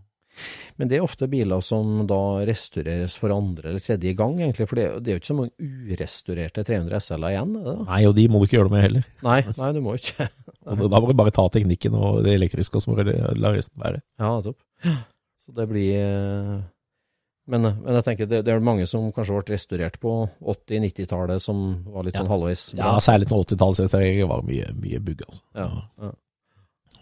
Men 0.77 0.91
det 0.91 0.99
er 0.99 1.05
ofte 1.05 1.29
biler 1.31 1.63
som 1.65 2.03
da 2.09 2.19
restaureres 2.47 3.17
for 3.19 3.33
andre 3.33 3.71
eller 3.71 3.83
tredje 3.83 4.13
gang, 4.17 4.37
egentlig, 4.41 4.67
for 4.69 4.79
det, 4.79 4.87
det 5.03 5.11
er 5.11 5.17
jo 5.17 5.23
ikke 5.23 5.31
så 5.31 5.37
mange 5.39 5.69
urestaurerte 5.89 6.65
300 6.67 7.03
SL-er 7.07 7.35
igjen, 7.35 7.57
det 7.57 7.65
da? 7.67 7.75
Nei, 7.89 8.01
og 8.09 8.15
de 8.17 8.27
må 8.29 8.41
du 8.41 8.47
ikke 8.47 8.59
gjøre 8.59 8.69
noe 8.69 8.77
med 8.77 8.87
heller. 8.87 9.09
Nei, 9.27 9.41
nei, 9.57 9.73
du 9.75 9.83
må 9.85 9.97
ikke. 9.99 10.29
Og 10.67 10.89
da 10.91 10.99
må 10.99 11.07
du 11.07 11.15
bare 11.15 11.31
ta 11.31 11.45
teknikken 11.47 11.93
og 11.95 12.25
det 12.25 12.33
elektriske, 12.35 12.75
og 12.75 12.83
så 12.83 12.91
må 12.91 12.97
du 12.99 13.13
la 13.39 13.53
resten 13.55 13.79
være. 13.79 14.01
Ja, 14.19 14.33
nettopp. 14.35 14.57
Så 15.47 15.53
det 15.55 15.65
blir 15.69 15.93
eh, 15.95 16.57
men, 17.47 17.63
men 17.63 17.95
jeg 17.95 18.03
tenker 18.03 18.27
det, 18.27 18.41
det 18.43 18.51
er 18.51 18.63
mange 18.63 18.85
som 18.89 19.07
kanskje 19.15 19.37
ble 19.37 19.55
restaurert 19.55 19.95
på 20.03 20.13
80-90-tallet, 20.43 21.39
som 21.39 21.61
var 21.93 22.03
litt 22.03 22.17
sånn 22.19 22.27
halvveis 22.27 22.65
Ja, 22.75 22.97
særlig 23.03 23.29
sånn 23.31 23.45
80-tallsrestaureringer 23.45 24.27
var 24.27 24.43
mye, 24.47 24.67
mye 24.75 24.99
bugg. 25.03 25.23
Altså. 25.23 25.43
Ja, 25.55 25.69
ja. 26.03 26.11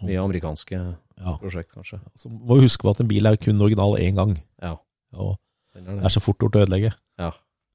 Mye 0.02 0.18
amerikanske 0.20 0.96
Ja. 1.16 1.36
prosjekt, 1.40 1.72
kanskje. 1.72 2.00
Så 2.16 2.28
må 2.28 2.56
du 2.58 2.62
huske 2.66 2.82
på 2.84 2.90
at 2.90 3.00
en 3.00 3.08
bil 3.08 3.26
er 3.26 3.36
kun 3.36 3.60
original 3.62 3.96
én 3.96 4.14
gang. 4.14 4.36
Ja, 4.62 4.76
Og 5.14 5.36
det 5.74 6.04
er 6.04 6.08
så 6.12 6.20
fort 6.20 6.38
gjort 6.38 6.56
å 6.56 6.64
ødelegge. 6.66 6.92
Ja, 7.18 7.30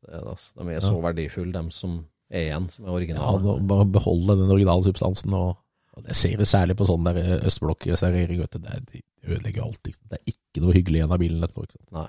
det 0.06 0.14
er 0.14 0.20
det, 0.22 0.28
altså. 0.28 0.54
De 0.64 0.70
er 0.76 0.80
så 0.82 1.02
verdifulle, 1.02 1.52
de 1.54 1.72
som 1.72 2.06
er 2.30 2.46
igjen, 2.52 2.70
som 2.72 2.86
er 2.86 2.90
originale. 2.92 3.42
Ja, 3.44 3.58
Bare 3.68 3.86
beholde 3.86 4.38
den 4.38 4.52
originale 4.52 4.84
substansen. 4.84 5.34
Og, 5.34 5.58
og 5.98 6.04
det 6.06 6.16
ser 6.16 6.38
vi 6.38 6.44
særlig 6.46 6.76
på 6.78 6.86
sånn 6.86 7.04
der 7.04 7.14
Det 7.14 7.26
er- 7.26 8.86
de 8.92 9.02
ødelegger 9.28 9.64
alt. 9.64 9.80
Sant. 9.86 10.10
Det 10.10 10.20
er 10.20 10.32
ikke 10.34 10.62
noe 10.64 10.74
hyggelig 10.74 11.02
igjen 11.02 11.12
av 11.12 11.20
bilen 11.20 11.44
etterpå. 11.44 11.64
Ikke 11.64 11.78
sant? 11.80 11.92
Nei, 11.92 12.08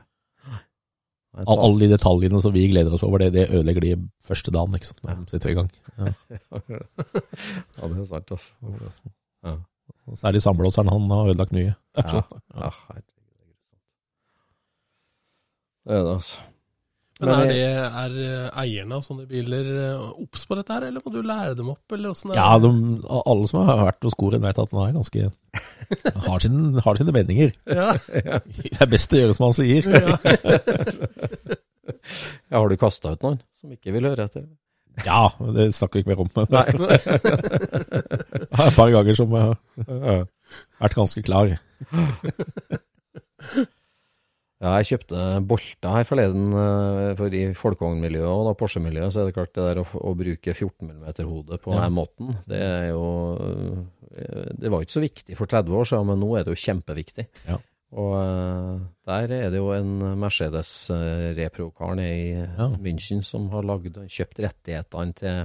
All, 1.47 1.59
alle 1.59 1.79
de 1.81 1.89
detaljene 1.97 2.43
som 2.43 2.53
vi 2.53 2.69
gleder 2.69 2.93
oss 2.93 3.03
over, 3.03 3.19
det, 3.19 3.33
det 3.33 3.49
ødelegger 3.49 3.81
de 3.81 4.11
første 4.23 4.53
dagen 4.53 4.75
ikke 4.75 4.85
sant, 4.91 5.03
når 5.03 5.25
de 5.25 5.31
sitter 5.31 5.49
i 5.49 5.55
gang. 5.55 5.71
Ja. 5.97 6.05
ja, 7.79 7.89
det 7.89 7.99
er 7.99 8.05
sant, 8.05 8.33
altså. 8.37 8.53
Ja. 9.43 9.57
Og 10.11 10.19
særlig 10.19 10.41
sandblåseren, 10.43 10.91
han 10.91 11.11
har 11.15 11.29
ødelagt 11.33 11.53
mye. 11.57 11.75
Ja, 11.99 12.23
ja 12.57 12.71
det 12.71 13.03
er. 13.03 13.05
Det 15.83 16.01
altså. 16.17 16.41
Men 17.23 17.29
er, 17.31 17.43
det- 17.47 17.55
det, 17.55 17.67
er 18.03 18.15
eh, 18.25 18.47
eierne 18.65 18.97
av 18.99 19.03
sånne 19.07 19.27
biler 19.31 19.67
eh, 19.79 20.07
obs 20.25 20.43
på 20.49 20.57
dette 20.59 20.75
her, 20.75 20.87
eller 20.89 21.03
må 21.05 21.13
du 21.15 21.21
lære 21.23 21.55
dem 21.59 21.69
opp, 21.71 21.95
eller 21.95 22.11
åssen 22.11 22.33
er 22.33 22.39
Ja, 22.41 22.49
de, 22.59 22.71
alle 23.21 23.47
som 23.51 23.61
har 23.69 23.83
vært 23.93 24.07
hos 24.09 24.17
Koren, 24.19 24.43
vet 24.43 24.59
at 24.59 24.73
han 24.75 24.83
er 24.89 24.97
ganske 24.97 25.29
har, 26.27 26.43
sin, 26.43 26.57
har 26.83 26.99
sine 26.99 27.15
meninger. 27.15 27.53
Ja, 27.71 27.93
Det 28.03 28.81
er 28.81 28.91
best 28.91 29.15
å 29.15 29.21
gjøre 29.21 29.37
som 29.39 29.47
han 29.51 29.59
sier. 29.61 29.87
ja. 29.87 30.17
Ja, 32.53 32.61
har 32.61 32.69
du 32.71 32.77
kasta 32.79 33.11
ut 33.15 33.23
noen 33.25 33.39
som 33.59 33.73
ikke 33.75 33.93
vil 33.95 34.07
høre 34.07 34.25
etter? 34.29 34.45
Ja, 35.07 35.23
det 35.57 35.71
snakker 35.77 35.99
vi 35.99 36.03
ikke 36.05 36.13
mer 36.13 36.21
om. 36.25 36.31
Men 36.37 36.47
Nei. 36.53 36.67
er 38.61 38.67
et 38.69 38.77
par 38.77 38.91
ganger 38.93 39.17
som 39.17 39.33
jeg 39.33 39.55
har 39.89 40.27
vært 40.83 40.97
ganske 40.99 41.23
klar. 41.25 41.55
Ja, 44.63 44.77
jeg 44.79 44.87
kjøpte 44.93 45.23
bolter 45.51 45.91
her 45.97 46.05
forleden, 46.07 46.53
eh, 46.55 47.09
for 47.19 47.35
i 47.35 47.41
folkevognmiljøet 47.59 48.51
og 48.53 48.59
Porsche-miljøet, 48.61 49.11
så 49.11 49.25
er 49.25 49.27
det 49.27 49.35
klart 49.35 49.51
det 49.57 49.65
der 49.65 49.81
å, 49.83 49.87
å 49.99 50.13
bruke 50.15 50.55
14 50.55 50.87
mm-hodet 50.87 51.59
på 51.65 51.73
Ja. 51.75 51.81
den 51.83 51.97
måten, 51.97 52.37
det 52.47 52.61
er 52.63 52.85
jo 52.93 53.03
eh, 54.15 54.53
Det 54.55 54.71
var 54.71 54.79
jo 54.79 54.87
ikke 54.87 54.95
så 55.01 55.03
viktig 55.03 55.35
for 55.41 55.51
30 55.51 55.75
år 55.81 55.89
siden, 55.91 56.07
men 56.13 56.23
nå 56.23 56.31
er 56.39 56.47
det 56.47 56.55
jo 56.55 56.63
kjempeviktig. 56.63 57.27
Ja. 57.49 57.59
Og 57.93 58.15
eh, 58.17 58.79
der 59.07 59.33
er 59.37 59.51
det 59.51 59.59
jo 59.61 59.73
en 59.77 59.99
Mercedes 60.21 60.71
eh, 60.91 61.35
repro-kar 61.37 61.95
nede 61.95 62.15
i 62.17 62.31
Ja. 62.33 62.69
München 62.81 63.23
som 63.23 63.51
har 63.51 63.63
laget, 63.63 63.95
kjøpt 64.09 64.39
rettighetene 64.41 65.15
til 65.15 65.45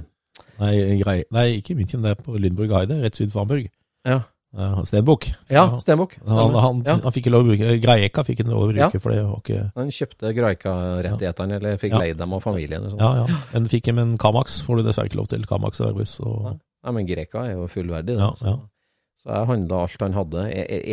Nei, 0.60 0.72
grei, 1.02 1.24
nei 1.34 1.46
ikke 1.60 1.74
München, 1.74 2.00
det 2.02 2.12
er 2.14 2.22
på 2.22 2.38
Lindburg 2.38 2.70
Heide, 2.70 3.00
rett 3.02 3.14
syd 3.18 3.30
for 3.32 3.40
Hamburg. 3.44 3.68
Ja, 4.06 4.20
Ja, 4.56 4.80
Stenbukk. 4.82 5.26
ja 5.50 5.66
Stenbukk. 5.78 6.14
Han, 6.26 6.54
han, 6.54 6.78
Ja. 6.86 6.94
han 7.04 7.12
fikk 7.12 7.26
ikke 7.26 7.32
lov 7.34 7.44
å 7.44 7.48
bruke 7.50 7.74
Greika 7.82 8.22
fikk 8.24 8.38
ikke 8.40 8.48
lov 8.48 8.62
å 8.62 8.68
bruke, 8.70 8.94
Ja. 8.94 8.98
for 9.02 9.10
det 9.12 9.22
var 9.26 9.42
ikke 9.42 9.72
Han 9.76 9.90
kjøpte 9.90 10.32
Greika-rettighetene, 10.38 11.56
eller 11.58 11.76
fikk 11.76 11.92
Ja. 11.92 11.98
leid 11.98 12.16
dem 12.16 12.32
av 12.32 12.40
familien. 12.42 12.84
og 12.86 12.92
sånn. 12.92 12.98
Ja, 13.00 13.26
ja. 13.26 13.36
Men 13.52 13.66
fikk 13.68 13.88
en 13.88 14.16
Kamax, 14.16 14.62
får 14.64 14.76
du 14.78 14.82
dessverre 14.84 15.08
ikke 15.10 15.16
lov 15.20 15.28
til. 15.28 15.42
Kamax 15.44 15.80
og 15.82 15.88
Airbus. 15.88 16.20
Og, 16.20 16.42
Nei. 16.84 16.92
Men 16.92 17.06
Greika 17.06 17.44
er 17.44 17.52
jo 17.56 17.66
fullverdig. 17.68 18.16
Ja, 18.16 18.30
Da, 18.30 18.34
så. 18.34 18.44
ja. 18.46 18.56
Så 19.18 19.32
jeg 19.34 19.46
handla 19.50 19.80
alt 19.82 20.00
han 20.04 20.12
hadde, 20.14 20.42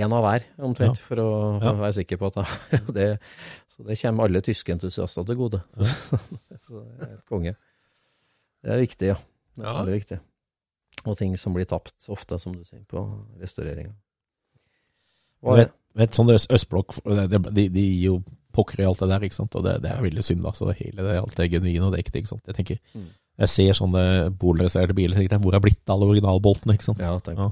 én 0.01 0.13
av 0.17 0.23
hver, 0.25 0.43
omtrent, 0.65 0.97
for 0.99 1.15
å 1.21 1.29
Ja. 1.61 1.73
være 1.77 1.93
sikker 1.99 2.17
på 2.17 2.31
at 2.31 2.39
det, 2.97 3.19
Så 3.69 3.83
det 3.85 3.99
kommer 4.01 4.25
alle 4.25 4.41
tyske 4.41 4.71
entusiaster 4.73 5.25
til 5.27 5.35
gode. 5.35 5.61
så 6.65 6.81
jeg 6.81 7.01
er 7.05 7.13
et 7.19 7.25
konge. 7.29 7.55
Det 8.63 8.71
er 8.73 8.81
viktig, 8.81 9.07
ja. 9.13 9.17
Det 9.55 9.63
er 9.63 9.69
Ja. 9.69 9.77
veldig 9.83 9.99
viktig. 9.99 10.19
Og 11.05 11.17
ting 11.19 11.35
som 11.37 11.53
blir 11.53 11.65
tapt 11.69 11.93
ofte, 12.09 12.39
som 12.39 12.53
du 12.55 12.63
sier, 12.65 12.81
på 12.89 13.03
restaureringa. 13.39 13.93
Vet, 15.45 15.71
vet 15.93 16.15
sånn 16.17 16.27
deres 16.31 16.47
østblokk, 16.49 16.95
det- 17.29 17.53
de, 17.53 17.67
de 17.69 17.81
gir 17.83 18.05
jo 18.07 18.23
pokker 18.55 18.79
i 18.81 18.85
alt 18.87 18.99
det 19.03 19.09
der, 19.11 19.19
ikke 19.27 19.35
sant. 19.37 19.55
Og 19.59 19.63
det, 19.67 19.81
det 19.83 19.91
er 19.91 20.01
veldig 20.01 20.23
synd, 20.23 20.41
da. 20.41 20.51
Så 20.55 20.71
hele 20.73 21.03
det, 21.05 21.19
alt 21.21 21.35
det 21.35 21.51
genuine 21.51 21.85
og 21.85 21.93
det 21.93 22.05
ekte, 22.05 22.21
ikke 22.23 22.31
sant. 22.31 22.45
Jeg 22.47 22.55
tenker, 22.55 22.79
Mm. 22.95 23.05
jeg 23.43 23.49
ser 23.49 23.73
sånne 23.77 24.31
polreserverte 24.39 24.95
biler, 24.95 25.15
tenker 25.19 25.35
jeg, 25.37 25.41
hvor 25.43 25.53
er 25.53 25.59
blitt 25.59 25.85
alle 25.93 26.07
originalboltene, 26.09 26.73
ikke 26.73 26.87
sant. 26.87 26.99
Ja, 27.03 27.19
tenk. 27.19 27.37
Ja. 27.37 27.51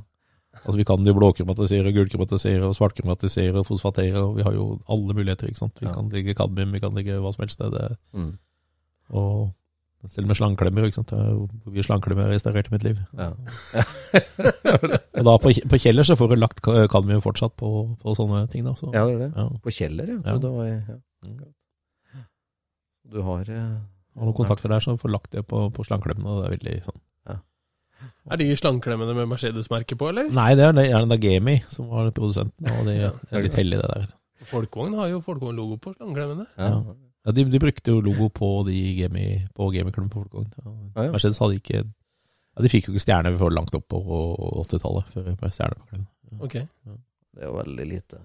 Altså 0.53 0.77
Vi 0.77 0.83
kan 0.85 1.03
jo 1.05 1.13
blåkromatisere, 1.17 1.91
gulkromatisere 1.95 2.69
svartkromatisere 2.77 3.63
fosfatere, 3.65 4.15
og 4.21 4.35
vi 4.37 4.43
har 4.45 4.53
jo 4.53 4.79
alle 4.87 5.13
muligheter, 5.17 5.47
ikke 5.49 5.57
sant. 5.63 5.79
Vi 5.81 5.87
Ja. 5.87 5.93
kan 5.93 6.09
ligge 6.13 6.35
kadmium, 6.37 6.71
vi 6.71 6.79
kan 6.79 6.93
ligge 6.93 7.17
hva 7.19 7.33
som 7.33 7.41
helst. 7.43 7.57
Det, 7.59 7.97
Mm. 8.13 8.37
og 9.09 9.51
selv 10.07 10.27
med 10.27 10.35
slangeklemmer, 10.35 10.83
ikke 10.85 10.95
sant. 10.99 11.07
Det 11.07 11.19
er 11.19 11.33
hvor 11.33 11.71
mye 11.73 11.83
slangeklemmer 11.83 12.23
jeg 12.23 12.29
har 12.29 12.35
restaurert 12.37 12.67
i 12.67 12.73
mitt 12.75 12.83
liv. 12.83 12.97
Ja. 13.17 13.31
Og 15.17 15.23
da 15.25 15.37
på, 15.37 15.51
på 15.69 15.79
Kjeller 15.79 16.03
så 16.03 16.15
får 16.19 16.29
du 16.29 16.35
lagt 16.35 16.61
kadmium 16.61 17.21
fortsatt 17.23 17.55
på, 17.57 17.69
på 18.01 18.15
sånne 18.17 18.49
ting, 18.51 18.63
da. 18.65 18.73
Så, 18.75 18.91
ja, 18.93 19.05
det 19.07 19.15
er 19.15 19.19
det. 19.27 19.31
ja. 19.37 19.47
På 19.63 19.71
Kjeller, 19.71 20.07
ja. 20.11 20.19
tror 20.21 20.33
Ja. 20.33 20.43
det 20.43 20.51
var 20.51 20.65
ja. 20.67 20.97
Mm. 21.23 21.53
Du 23.13 23.21
har 23.21 23.41
eh, 23.49 23.77
Har 24.15 24.25
noen 24.27 24.35
kontakter 24.37 24.69
der, 24.69 24.79
så 24.83 24.97
får 24.99 25.09
lagt 25.11 25.31
det 25.31 25.45
på, 25.47 25.69
på 25.73 25.83
slangeklemmene. 25.87 26.27
og 26.29 26.43
Det 26.43 26.51
er 26.51 26.57
veldig 26.57 26.83
sånn 26.85 27.01
Er 28.31 28.39
de 28.39 28.49
slangklemmene 28.55 29.15
med 29.17 29.27
Mercedes-merke 29.31 29.97
på, 29.99 30.09
eller? 30.13 30.29
Nei, 30.31 30.49
det 30.59 30.65
er 30.65 30.77
gjerne 30.87 31.09
da 31.11 31.17
Gami 31.19 31.57
som 31.71 31.89
var 31.91 32.11
produsenten, 32.15 32.69
og 32.71 32.85
de 32.87 32.97
er 33.07 33.43
litt 33.43 33.57
heldige, 33.59 33.81
det 33.83 33.89
der. 33.95 34.11
Folkevogn 34.49 34.95
har 34.99 35.07
jo 35.11 35.21
Folkevogn-logo 35.23 35.79
på 35.83 35.95
slangeklemmene. 35.97 36.47
ja. 36.57 36.69
Ja. 36.75 36.99
Ja, 37.23 37.31
de, 37.31 37.45
de 37.47 37.59
brukte 37.63 37.87
jo 37.93 38.01
logo 38.03 38.25
på 38.35 38.47
de 38.67 38.75
Gemi, 38.97 39.47
på 39.55 39.69
Gami-klubben 39.71 40.09
på 40.11 40.25
Folkevogn. 40.25 40.49
Ja. 40.59 40.71
Ja, 40.97 41.05
ja. 41.07 41.11
Mercedes 41.13 41.37
hadde 41.39 41.55
ikke 41.55 41.77
ja, 41.79 42.63
De 42.65 42.67
fikk 42.71 42.89
jo 42.89 42.91
ikke 42.93 43.03
stjerne 43.05 43.31
før 43.39 43.53
langt 43.55 43.71
opp 43.77 43.85
på 43.93 44.01
80-tallet. 44.65 45.07
Før 45.13 45.29
det 45.29 45.37
ble 45.39 45.51
stjerne 45.55 45.77
på 45.79 45.87
klemmen. 45.87 46.09
Ok. 46.43 46.57
Det 46.59 47.39
er 47.39 47.47
jo 47.47 47.53
veldig 47.55 47.85
lite 47.87 48.19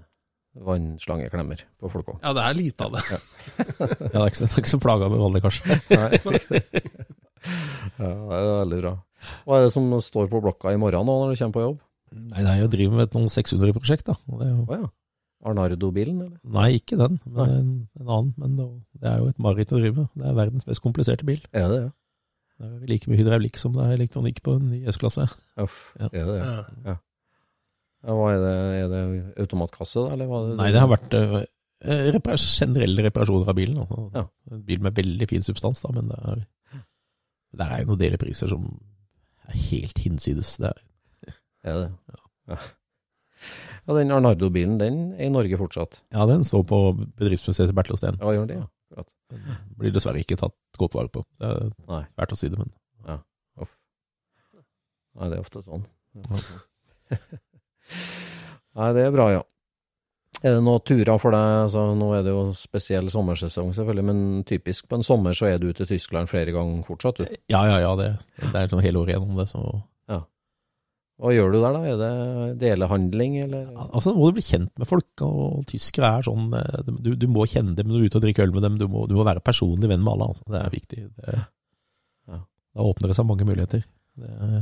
vannslangeklemmer 0.67 1.63
på 1.79 1.93
Folkevogn. 1.93 2.19
Ja, 2.27 2.35
det 2.35 2.43
er 2.49 2.59
lite 2.59 2.89
av 2.89 2.97
det. 2.97 3.05
Ja, 3.07 3.21
det 3.63 4.11
er 4.11 4.27
ikke, 4.27 4.41
det 4.43 4.51
er 4.51 4.63
ikke 4.65 4.75
så 4.75 4.81
plaga 4.83 5.09
med 5.13 5.23
vanlig, 5.23 5.45
kanskje. 5.47 5.79
ja, 5.95 6.09
det 8.03 8.41
er 8.41 8.51
veldig 8.65 8.81
bra. 8.83 8.93
Hva 9.47 9.59
er 9.59 9.67
det 9.67 9.73
som 9.75 9.89
står 10.05 10.29
på 10.33 10.41
blokka 10.45 10.73
i 10.75 10.79
morgen 10.81 11.07
nå 11.09 11.15
når 11.25 11.33
du 11.35 11.41
kommer 11.43 11.57
på 11.59 11.65
jobb? 11.67 11.79
Nei, 12.15 12.41
det 12.45 12.51
er 12.55 12.61
jo 12.63 12.69
å 12.69 12.73
drive 12.73 12.95
med 12.97 13.05
et 13.09 13.17
noen 13.19 13.29
600-prosjekt, 13.33 14.07
da. 14.09 14.15
Det 14.39 14.47
er 14.47 14.53
jo, 14.55 14.63
Å 14.69 14.77
ja. 14.79 14.89
Arnardo-bilen, 15.49 16.17
eller? 16.25 16.39
nei, 16.57 16.69
ikke 16.81 16.97
den, 16.99 17.19
men 17.29 17.37
Nei. 17.39 17.59
en, 17.61 17.73
en 18.01 18.09
annen. 18.15 18.31
Men 18.43 18.55
det, 18.59 18.65
det 19.03 19.11
er 19.13 19.19
jo 19.23 19.29
et 19.31 19.39
mareritt 19.45 19.75
å 19.75 19.79
drive 19.83 20.03
med. 20.05 20.09
Det 20.19 20.27
er 20.31 20.39
verdens 20.39 20.67
mest 20.67 20.83
kompliserte 20.83 21.27
bil. 21.29 21.43
Er 21.53 21.69
det 21.71 21.81
ja. 21.85 21.91
Det 22.59 22.67
er 22.67 22.89
like 22.91 23.07
mye 23.07 23.21
hydraulikk 23.21 23.61
som 23.61 23.77
det 23.77 23.85
er 23.85 23.93
elektronikk 24.01 24.41
på 24.43 24.57
en 24.59 24.65
ny 24.73 24.81
S-klasse. 24.91 25.29
Uff, 25.63 25.77
Ja. 26.01 26.09
er 26.11 26.25
det 26.27 26.39
det? 26.41 26.49
Ja. 26.89 26.97
Ja, 28.09 28.15
hva 28.19 28.27
er 28.33 28.41
det? 28.43 28.55
Er 28.81 28.89
det 28.95 29.03
automatkasse, 29.45 30.03
da, 30.09 30.17
eller 30.17 30.27
hva? 30.31 30.41
er 30.43 30.49
det? 30.51 30.57
Nei, 30.59 30.69
det 30.75 30.83
har 30.83 30.91
vært 30.91 31.15
uh, 31.19 31.39
repar 32.17 32.39
generelle 32.43 33.05
reparasjoner 33.07 33.53
av 33.53 33.59
bilen. 33.59 33.79
Ja. 34.15 34.25
En 34.51 34.65
bil 34.67 34.83
med 34.83 34.95
veldig 34.99 35.29
fin 35.31 35.43
substans, 35.47 35.83
da, 35.85 35.93
men 35.95 36.11
det 36.11 36.19
er, 36.33 36.43
det 37.59 37.67
er 37.69 37.83
jo 37.85 37.93
noen 37.93 38.03
delepriser 38.03 38.51
som 38.51 38.67
er 39.49 39.59
helt 39.71 39.99
hinsides. 40.05 40.57
Det 40.61 40.71
er, 40.73 40.79
Er 41.65 41.79
det? 41.83 41.91
Ja. 42.49 42.57
ja, 43.89 43.95
den 43.99 44.11
Arnardo-bilen, 44.15 44.79
den 44.81 44.99
er 45.15 45.27
i 45.27 45.33
Norge 45.33 45.59
fortsatt. 45.61 46.03
ja, 46.15 46.27
den 46.27 46.45
står 46.45 46.63
på 46.69 46.79
bedriftsmuseet 47.19 47.69
til 47.69 47.75
Bertil 47.77 47.95
Osten. 47.99 48.19
Ja, 48.21 48.33
gjør 48.37 48.47
det, 48.51 48.57
ja. 48.63 48.67
Blir 49.79 49.93
dessverre 49.93 50.23
ikke 50.23 50.39
tatt 50.41 50.55
godt 50.81 50.95
vare 50.97 51.11
på. 51.13 51.21
Det 51.39 51.49
er 51.53 51.67
Nei. 51.91 52.03
fælt 52.17 52.33
å 52.33 52.39
si 52.41 52.49
det, 52.49 52.59
men 52.59 52.71
Uff. 53.61 53.75
Nei, 55.19 55.29
det 55.29 55.37
er 55.37 55.43
ofte 55.45 55.61
sånn. 55.67 55.85
Nei, 58.79 58.89
det 58.95 59.03
er 59.05 59.13
bra, 59.15 59.27
ja. 59.35 59.43
Er 60.39 60.55
det 60.55 60.63
noen 60.63 60.83
turer 60.87 61.19
for 61.19 61.35
deg? 61.35 61.53
Altså, 61.65 61.83
nå 61.99 62.09
er 62.15 62.23
det 62.27 62.31
jo 62.31 62.43
spesiell 62.55 63.09
sommersesong, 63.11 63.73
selvfølgelig, 63.75 64.05
men 64.07 64.25
typisk 64.47 64.87
på 64.87 65.01
en 65.01 65.07
sommer 65.07 65.35
så 65.35 65.49
er 65.51 65.59
du 65.59 65.69
ute 65.73 65.83
i 65.83 65.91
Tyskland 65.91 66.31
flere 66.31 66.55
ganger 66.55 66.85
fortsatt, 66.87 67.19
du. 67.25 67.39
ja, 67.51 67.63
ja, 67.67 67.79
ja. 67.83 67.95
Det, 67.99 68.11
det 68.45 68.55
er 68.55 68.71
sånn 68.71 68.85
hele 68.85 69.03
året 69.03 69.17
gjennom 69.17 69.41
det. 69.41 69.49
Så. 69.51 69.65
Hva 71.19 71.33
gjør 71.35 71.51
du 71.51 71.57
der, 71.59 71.75
da? 71.75 71.81
Er 71.83 71.97
det 71.99 72.59
delehandling, 72.61 73.41
eller? 73.43 73.65
Altså, 73.89 74.13
må 74.15 74.29
du 74.29 74.37
bli 74.37 74.45
kjent 74.47 74.71
med 74.79 74.87
folk, 74.87 75.09
og 75.27 75.65
tyskere 75.67 76.13
er 76.21 76.27
sånn 76.29 76.53
eh, 76.55 76.93
Du, 76.95 77.09
du 77.19 77.25
må 77.27 77.43
kjenne 77.51 77.75
dem 77.75 77.91
når 77.91 77.97
du 77.97 78.05
er 78.05 78.13
ute 78.13 78.21
og 78.21 78.23
drikker 78.23 78.47
øl 78.47 78.55
med 78.55 78.63
dem. 78.63 78.77
Du 78.79 78.85
må, 78.93 79.03
du 79.11 79.17
må 79.19 79.27
være 79.27 79.43
personlig 79.43 79.91
venn 79.91 80.05
med 80.07 80.13
alle. 80.15 80.29
Altså. 80.31 80.47
Det 80.55 80.61
er 80.63 80.75
viktig. 80.77 81.07
Det, 81.19 81.39
Ja. 82.29 82.39
Da 82.79 82.85
åpner 82.87 83.11
det 83.11 83.17
seg 83.19 83.27
mange 83.27 83.49
muligheter. 83.49 83.83
Det 84.15 84.61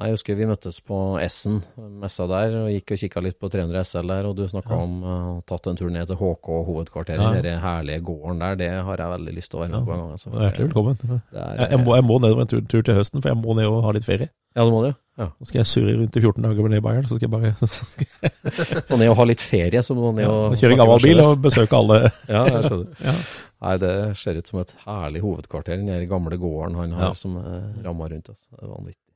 Jeg 0.00 0.14
husker 0.16 0.36
vi 0.38 0.46
møttes 0.48 0.78
på 0.80 0.96
Essen, 1.20 1.58
messa 2.00 2.24
der, 2.30 2.54
og 2.62 2.68
gikk 2.72 2.92
og 2.94 3.00
kikka 3.02 3.20
litt 3.20 3.36
på 3.42 3.50
300 3.52 3.82
SL 3.84 4.08
der, 4.08 4.28
og 4.30 4.36
du 4.38 4.46
snakka 4.48 4.72
Ja. 4.72 4.78
om 4.86 4.94
uh, 5.04 5.40
tatt 5.44 5.66
en 5.68 5.76
tur 5.76 5.90
ned 5.92 6.06
til 6.08 6.16
HK 6.16 6.48
hovedkvarteret, 6.68 7.20
Ja. 7.36 7.42
den 7.44 7.60
herlige 7.60 8.00
gården 8.06 8.38
der. 8.40 8.54
Det 8.56 8.70
har 8.70 8.96
jeg 8.96 9.10
veldig 9.12 9.34
lyst 9.36 9.50
til 9.50 9.58
å 9.60 9.62
være 9.62 9.70
med 9.74 9.80
Ja. 9.80 9.84
på 9.84 9.92
en 9.92 10.00
gang. 10.00 10.10
Altså. 10.16 10.30
Hjertelig 10.30 10.66
velkommen. 10.70 10.96
Er, 11.10 11.20
Jeg, 11.60 11.68
jeg, 11.70 11.84
må, 11.84 11.94
jeg 11.98 12.04
må 12.08 12.18
nedover 12.18 12.40
en 12.40 12.46
tur, 12.54 12.60
tur 12.64 12.82
til 12.82 12.94
høsten, 12.94 13.20
for 13.22 13.28
jeg 13.28 13.36
må 13.42 13.54
ned 13.60 13.66
og 13.68 13.84
ha 13.84 13.92
litt 13.92 14.04
ferie. 14.08 14.30
Ja, 14.56 14.64
du 14.64 14.70
må 14.72 14.80
det. 14.86 14.94
Ja. 15.20 15.26
Nå 15.36 15.46
skal 15.46 15.58
jeg 15.60 15.66
surre 15.66 15.92
rundt 16.00 16.16
i 16.16 16.20
14 16.24 16.42
dager 16.42 16.68
ned 16.72 16.78
i 16.80 16.80
Bayern, 16.88 17.04
så 17.06 17.14
skal 17.20 17.28
jeg 17.28 17.34
bare 17.36 17.52
Og 18.90 18.98
ned 18.98 19.08
og 19.12 19.16
ha 19.20 19.24
litt 19.28 19.40
ferie, 19.44 19.82
så 19.84 19.94
må 19.94 20.14
ned 20.16 20.24
ja, 20.24 20.30
og 20.32 20.56
kjøre 20.56 20.78
gammel 20.80 21.04
bil 21.04 21.20
og 21.26 21.36
besøke 21.44 21.76
alle. 21.76 22.00
Ja, 22.28 22.46
jeg 22.48 22.64
skjønner. 22.70 22.96
Ja. 23.10 23.14
Nei, 23.60 23.76
det 23.76 23.92
ser 24.16 24.38
ut 24.40 24.48
som 24.48 24.62
et 24.62 24.72
herlig 24.86 25.20
hovedkvarter, 25.20 25.76
den 25.84 26.08
gamle 26.08 26.38
gården 26.40 26.78
han 26.80 26.92
har 26.96 27.12
som 27.20 27.36
er 27.36 27.68
ramma 27.84 28.08
rundt 28.08 28.30
Altså. 28.32 28.48
Det 28.56 28.64
er 28.64 28.72
vanvittig. 28.72 29.09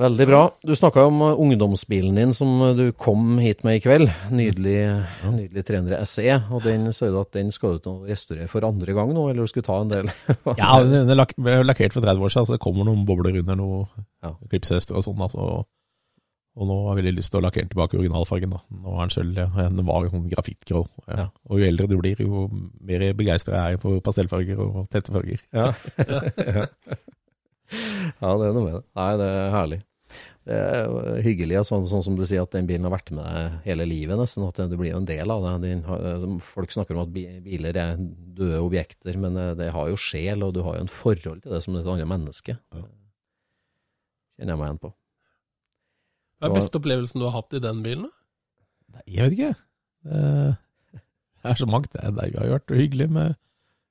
Veldig 0.00 0.26
bra. 0.30 0.40
Du 0.64 0.72
snakka 0.76 1.02
om 1.10 1.18
uh, 1.20 1.40
ungdomsbilen 1.42 2.16
din 2.16 2.30
som 2.36 2.54
uh, 2.62 2.70
du 2.76 2.86
kom 2.96 3.36
hit 3.42 3.64
med 3.66 3.76
i 3.76 3.82
kveld. 3.84 4.08
Nydelig, 4.32 4.78
nydelig 5.28 5.64
300 5.68 5.98
SE. 6.08 6.36
Og 6.48 6.64
den 6.64 6.86
sier 6.96 7.12
du 7.12 7.18
at 7.20 7.34
den 7.36 7.52
skal 7.52 7.76
du 7.84 7.90
restaurere 8.08 8.48
for 8.48 8.64
andre 8.64 8.94
gang 8.96 9.12
nå, 9.12 9.26
eller 9.28 9.44
du 9.44 9.50
skulle 9.50 9.66
ta 9.66 9.80
en 9.82 9.92
del? 9.92 10.08
Ja, 10.60 10.78
den 10.86 11.10
er 11.10 11.18
lak 11.20 11.34
lakkert 11.36 11.92
for 11.96 12.06
30 12.06 12.24
år 12.24 12.32
siden, 12.32 12.48
så 12.48 12.56
det 12.56 12.64
kommer 12.64 12.88
noen 12.88 13.04
bobler 13.08 13.42
under 13.42 13.60
noen 13.60 13.84
Ja. 14.24 14.32
klipshester 14.48 14.96
og 14.96 15.04
sånn. 15.04 15.20
Altså. 15.26 15.66
Og 16.60 16.66
nå 16.66 16.78
har 16.86 16.96
jeg 16.96 17.02
veldig 17.02 17.14
lyst 17.18 17.32
til 17.34 17.42
å 17.42 17.44
lakkere 17.44 17.66
den 17.66 17.74
tilbake 17.74 17.96
i 17.96 18.00
originalfargen. 18.00 18.56
da. 18.56 18.62
Nå 18.80 18.96
er 18.96 19.04
den 19.04 19.14
sølv, 19.14 19.36
ja. 19.36 19.68
den 19.68 19.86
var 19.88 20.08
sånn 20.10 20.26
grafittgrå. 20.32 20.82
Ja. 21.10 21.20
Ja. 21.20 21.28
Og 21.50 21.60
jo 21.60 21.68
eldre 21.68 21.90
du 21.92 21.98
blir, 22.00 22.24
jo 22.24 22.48
mer 22.80 23.06
begeistra 23.20 23.60
er 23.66 23.76
jeg 23.76 23.84
for 23.84 24.00
pastellfarger 24.04 24.64
og 24.64 24.88
tette 24.88 25.12
farger. 25.12 25.44
Ja. 25.52 25.70
ja. 26.56 26.66
ja, 28.16 28.32
det 28.32 28.48
er 28.48 28.56
noe 28.56 28.64
med 28.64 28.74
det. 28.80 28.84
Nei, 28.96 29.12
det 29.20 29.30
er 29.36 29.56
herlig. 29.58 29.80
Det 30.48 30.56
er 30.56 30.84
jo 30.86 31.00
hyggelig, 31.24 31.58
og 31.60 31.66
sånn, 31.68 31.84
sånn 31.90 32.04
som 32.06 32.16
du 32.18 32.24
sier, 32.26 32.42
at 32.42 32.54
den 32.56 32.66
bilen 32.68 32.86
har 32.88 32.94
vært 32.94 33.12
med 33.14 33.26
deg 33.26 33.58
hele 33.68 33.86
livet, 33.88 34.18
nesten. 34.18 34.46
At 34.48 34.58
du 34.70 34.76
blir 34.80 34.92
jo 34.92 35.00
en 35.00 35.08
del 35.08 35.30
av 35.30 35.44
det. 35.46 35.72
Den 35.84 36.38
folk 36.44 36.72
snakker 36.74 36.96
om 36.96 37.04
at 37.04 37.12
biler 37.14 37.76
er 37.76 38.00
døde 38.00 38.62
objekter, 38.64 39.18
men 39.20 39.36
det, 39.38 39.48
det 39.60 39.70
har 39.76 39.90
jo 39.92 39.98
sjel, 40.00 40.42
og 40.46 40.54
du 40.56 40.62
har 40.66 40.78
jo 40.78 40.86
en 40.86 40.92
forhold 40.92 41.44
til 41.44 41.54
det 41.54 41.62
som 41.66 41.76
et 41.78 41.92
annet 41.94 42.10
menneske. 42.10 42.56
Ja. 42.74 42.86
Kjenner 44.38 44.56
jeg 44.56 44.62
meg 44.62 44.70
igjen 44.70 44.82
på. 44.86 44.94
Hva 46.40 46.48
er 46.48 46.56
beste 46.56 46.80
opplevelsen 46.80 47.20
du 47.20 47.26
har 47.28 47.36
hatt 47.36 47.54
i 47.58 47.60
den 47.62 47.82
bilen? 47.84 48.08
da? 48.08 48.16
Nei, 48.96 49.02
jeg 49.12 49.28
vet 49.28 49.36
ikke. 49.38 49.54
Eh, 50.10 50.54
Det 51.40 51.50
er 51.52 51.56
så 51.60 51.66
mangt. 51.68 51.92
Det, 51.92 52.00
har 52.02 52.52
vært 52.52 52.72
hyggelig 52.76 53.08
med 53.12 53.36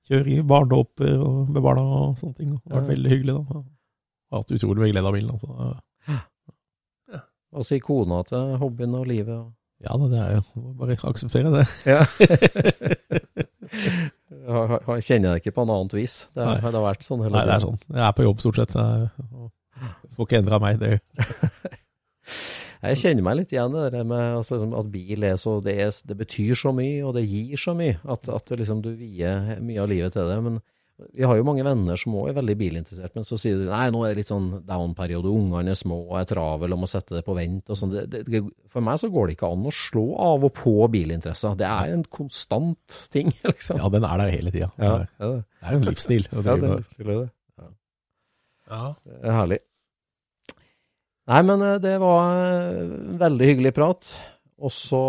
kjøring 0.09 0.41
i 0.41 0.45
barnedåper 0.45 1.22
og 1.22 1.49
med 1.53 1.63
barna 1.65 1.84
og 1.86 2.17
sånne 2.20 2.38
ting. 2.38 2.55
Det 2.57 2.74
har 2.74 2.82
vært 2.84 2.91
veldig 2.95 3.13
hyggelig. 3.13 3.36
da. 3.38 3.61
Jeg 3.61 4.34
har 4.36 4.43
hatt 4.43 4.53
utrolig 4.57 4.84
mye 4.84 4.93
glede 4.93 5.09
av 5.09 5.15
bilen. 5.17 5.32
Altså. 5.34 5.70
Hva 7.49 7.64
sier 7.66 7.82
kona 7.82 8.22
til 8.30 8.57
hobbyen 8.62 8.93
og 8.99 9.07
livet? 9.10 9.34
og- 9.36 9.53
Ja, 9.80 9.95
da, 9.95 10.07
det 10.12 10.20
er 10.20 10.32
jo 10.36 10.43
bare 10.78 10.97
akseptere 11.07 11.49
det. 11.53 11.66
Ja. 11.88 12.03
jeg 14.95 15.05
kjenner 15.05 15.36
deg 15.36 15.43
ikke 15.43 15.55
på 15.55 15.66
noe 15.68 15.80
annet 15.82 15.95
vis. 15.97 16.16
Det 16.36 16.45
Nei. 16.45 16.55
det 16.60 16.74
har 16.76 16.86
vært 16.86 17.05
sånn 17.05 17.22
hele 17.26 17.36
Nei, 17.38 17.45
det 17.47 17.55
er 17.55 17.64
sånn. 17.66 17.80
Jeg 17.93 18.03
er 18.07 18.16
på 18.18 18.26
jobb 18.26 18.41
stort 18.43 18.60
sett. 18.62 18.76
Jeg 18.76 19.10
får 20.18 20.28
ikke 20.28 20.41
endra 20.43 20.60
meg. 20.64 20.82
Det 20.82 20.99
Jeg 22.80 22.95
kjenner 23.01 23.26
meg 23.26 23.36
litt 23.41 23.51
igjen 23.51 23.74
i 23.76 23.88
det 23.91 24.01
med 24.07 24.38
altså, 24.38 24.55
at 24.64 24.91
bil 24.93 25.26
er 25.28 25.36
så 25.41 25.57
det, 25.64 25.74
er, 25.84 25.89
det 26.07 26.16
betyr 26.22 26.55
så 26.55 26.72
mye, 26.72 27.01
og 27.03 27.18
det 27.18 27.26
gir 27.28 27.60
så 27.60 27.74
mye, 27.76 27.97
at, 28.07 28.30
at 28.32 28.53
liksom, 28.55 28.80
du 28.86 28.93
vier 28.95 29.57
mye 29.60 29.82
av 29.84 29.89
livet 29.91 30.16
til 30.16 30.30
det. 30.32 30.38
Men 30.45 30.62
vi 31.14 31.24
har 31.24 31.38
jo 31.39 31.45
mange 31.47 31.64
venner 31.66 32.00
som 32.00 32.16
òg 32.20 32.32
er 32.32 32.38
veldig 32.38 32.56
bilinteressert, 32.60 33.14
men 33.16 33.26
så 33.28 33.38
sier 33.39 33.62
de 33.62 33.70
nei, 33.70 33.86
nå 33.93 34.02
er 34.04 34.14
det 34.14 34.22
litt 34.22 34.32
sånn 34.32 34.50
down-periode, 34.68 35.32
ungene 35.32 35.74
er 35.74 35.80
små 35.80 36.00
og 36.10 36.18
er 36.20 36.28
travel 36.30 36.76
og 36.76 36.82
må 36.82 36.89
sette 36.91 37.18
det 37.18 37.24
på 37.28 37.36
vent 37.38 37.72
og 37.72 37.80
sånn. 37.80 37.95
For 38.72 38.86
meg 38.86 39.00
så 39.02 39.12
går 39.14 39.30
det 39.30 39.38
ikke 39.38 39.52
an 39.54 39.70
å 39.70 39.74
slå 39.76 40.06
av 40.26 40.47
og 40.50 40.54
på 40.60 40.76
bilinteresser. 40.91 41.56
Det 41.60 41.68
er 41.70 41.95
en 41.95 42.06
konstant 42.20 43.00
ting, 43.14 43.32
liksom. 43.52 43.80
Ja, 43.82 43.91
den 43.93 44.08
er 44.08 44.24
der 44.24 44.34
hele 44.36 44.54
tida. 44.56 44.72
Ja, 44.76 44.93
Det 45.00 45.08
ja, 45.08 45.32
det, 45.32 45.43
er 45.64 45.76
jo 45.76 45.82
en 45.82 45.89
livsstil. 45.89 46.30
ja, 46.34 46.45
det, 46.50 46.58
det, 46.60 47.06
er 47.06 47.12
det. 47.14 47.20
Ja. 48.70 48.84
Det 49.04 49.22
er 49.24 49.38
herlig. 49.39 49.62
Nei, 51.30 51.39
men 51.45 51.62
eh, 51.62 51.80
det 51.84 51.95
var 52.02 52.34
en 52.34 53.18
veldig 53.22 53.50
hyggelig 53.54 53.74
prat. 53.78 54.12
Og 54.60 54.72
så, 54.76 55.01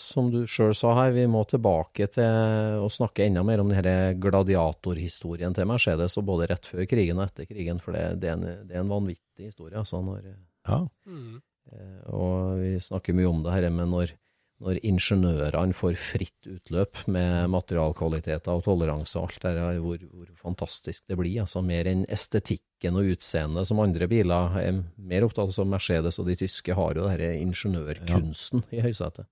som 0.00 0.30
du 0.32 0.42
sjøl 0.48 0.72
sa 0.76 0.94
her, 0.96 1.12
vi 1.12 1.26
må 1.28 1.42
tilbake 1.48 2.06
til 2.14 2.80
å 2.80 2.88
snakke 2.92 3.26
enda 3.26 3.42
mer 3.44 3.60
om 3.60 3.68
denne 3.68 4.14
gladiatorhistorien 4.22 5.52
til 5.56 5.68
Mercedes, 5.68 6.16
og 6.16 6.26
både 6.30 6.48
rett 6.54 6.68
før 6.70 6.86
krigen 6.88 7.20
og 7.20 7.26
etter 7.26 7.48
krigen, 7.50 7.82
for 7.82 7.96
det, 7.96 8.06
det, 8.22 8.32
er, 8.32 8.38
en, 8.38 8.66
det 8.68 8.78
er 8.78 8.84
en 8.84 8.92
vanvittig 8.92 9.50
historie. 9.50 9.76
Altså, 9.78 10.00
når, 10.04 10.32
Ja. 10.68 10.80
Mm. 11.06 11.42
eh, 11.72 12.02
og 12.14 12.62
vi 12.62 12.72
snakker 12.80 13.16
mye 13.18 13.28
om 13.28 13.42
det 13.44 13.56
her 13.56 13.68
men 13.74 13.92
når, 13.92 14.14
når 14.62 14.78
ingeniørene 14.86 15.74
får 15.74 15.96
fritt 15.98 16.46
utløp 16.46 17.00
med 17.10 17.50
materialkvaliteter 17.50 18.52
og 18.54 18.62
toleranse 18.66 19.18
og 19.18 19.26
alt 19.26 19.42
det 19.42 19.54
der, 19.58 19.80
hvor, 19.82 19.98
hvor 20.12 20.28
fantastisk 20.38 21.02
det 21.10 21.18
blir. 21.18 21.40
Altså 21.42 21.62
mer 21.66 21.90
enn 21.90 22.04
estetikken 22.12 22.98
og 22.98 23.10
utseendet 23.16 23.68
som 23.68 23.82
andre 23.82 24.08
biler 24.10 24.56
er 24.62 24.80
mer 24.96 25.26
opptatt 25.26 25.50
av. 25.50 25.56
som 25.56 25.70
Mercedes 25.72 26.20
og 26.22 26.30
de 26.30 26.38
tyske 26.44 26.78
har 26.78 26.98
jo 26.98 27.08
denne 27.08 27.32
ingeniørkunsten 27.42 28.64
i 28.70 28.82
høysetet. 28.86 29.26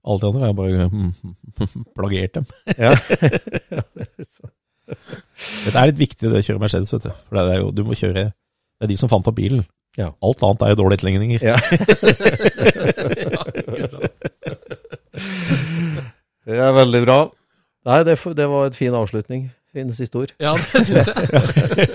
Alt 0.00 0.22
det 0.22 0.30
andre 0.30 0.46
har 0.48 0.54
bare 0.56 0.88
mm, 0.90 1.12
plagiert 1.98 2.38
dem. 2.38 2.46
Ja. 2.78 2.94
Dette 4.90 5.76
er 5.76 5.90
litt 5.90 6.00
viktig, 6.00 6.30
det 6.30 6.40
å 6.40 6.46
kjøre 6.46 6.62
Mercedes, 6.62 6.90
vet 6.96 7.06
du. 7.06 7.12
For 7.28 7.38
det 7.38 7.52
er 7.52 7.60
jo, 7.60 7.68
du 7.70 7.84
må 7.86 7.94
kjøre 7.98 8.30
Det 8.32 8.86
er 8.86 8.90
de 8.90 8.96
som 8.98 9.10
fant 9.12 9.28
opp 9.28 9.38
bilen. 9.38 9.62
Ja. 9.98 10.12
Alt 10.22 10.42
annet 10.46 10.62
er 10.62 10.72
jo 10.72 10.78
dårlige 10.84 11.00
etterligninger. 11.00 11.40
Ja. 11.42 11.58
Det 16.46 16.58
er 16.58 16.72
veldig 16.74 17.02
bra. 17.04 17.18
Nei, 17.88 18.02
det, 18.04 18.18
det 18.36 18.46
var 18.50 18.68
et 18.68 18.76
fin 18.76 18.94
avslutning. 18.96 19.48
Fin 19.70 19.92
siste 19.94 20.18
ord. 20.18 20.32
Ja, 20.42 20.56
det 20.58 20.80
syns 20.82 21.06
jeg. 21.06 21.14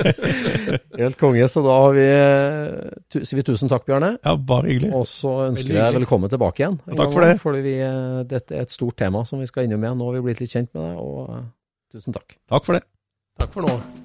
Helt 1.02 1.18
konge. 1.20 1.44
Så 1.52 1.60
da 1.66 1.76
har 1.84 1.98
vi, 1.98 2.06
eh, 2.08 2.94
tu, 3.12 3.20
sier 3.20 3.42
vi 3.42 3.46
tusen 3.50 3.72
takk, 3.72 3.84
Bjarne. 3.90 4.14
Ja, 4.24 4.38
bare 4.40 4.72
hyggelig. 4.72 4.94
Og 4.96 5.04
så 5.12 5.34
ønsker 5.50 5.76
jeg 5.76 5.98
velkommen 6.00 6.32
tilbake 6.32 6.64
igjen. 6.64 6.80
en 6.88 6.96
Takk 6.96 7.04
gang 7.04 7.14
for 7.18 7.28
det. 7.28 7.36
Fordi 7.44 7.66
vi, 7.68 7.76
eh, 7.84 8.24
dette 8.32 8.56
er 8.56 8.64
et 8.64 8.72
stort 8.74 8.96
tema 9.04 9.26
som 9.28 9.44
vi 9.44 9.52
skal 9.52 9.68
innom 9.68 9.84
igjen. 9.84 10.00
Nå 10.00 10.08
har 10.08 10.18
vi 10.18 10.26
blitt 10.30 10.44
litt 10.46 10.56
kjent 10.56 10.72
med 10.72 10.88
det, 10.88 10.96
og 11.04 11.36
eh, 11.36 11.46
tusen 11.98 12.16
takk. 12.16 12.40
Takk 12.48 12.72
for 12.72 12.80
det. 12.80 12.86
Takk 13.44 13.52
for 13.60 13.68
nå. 13.68 14.05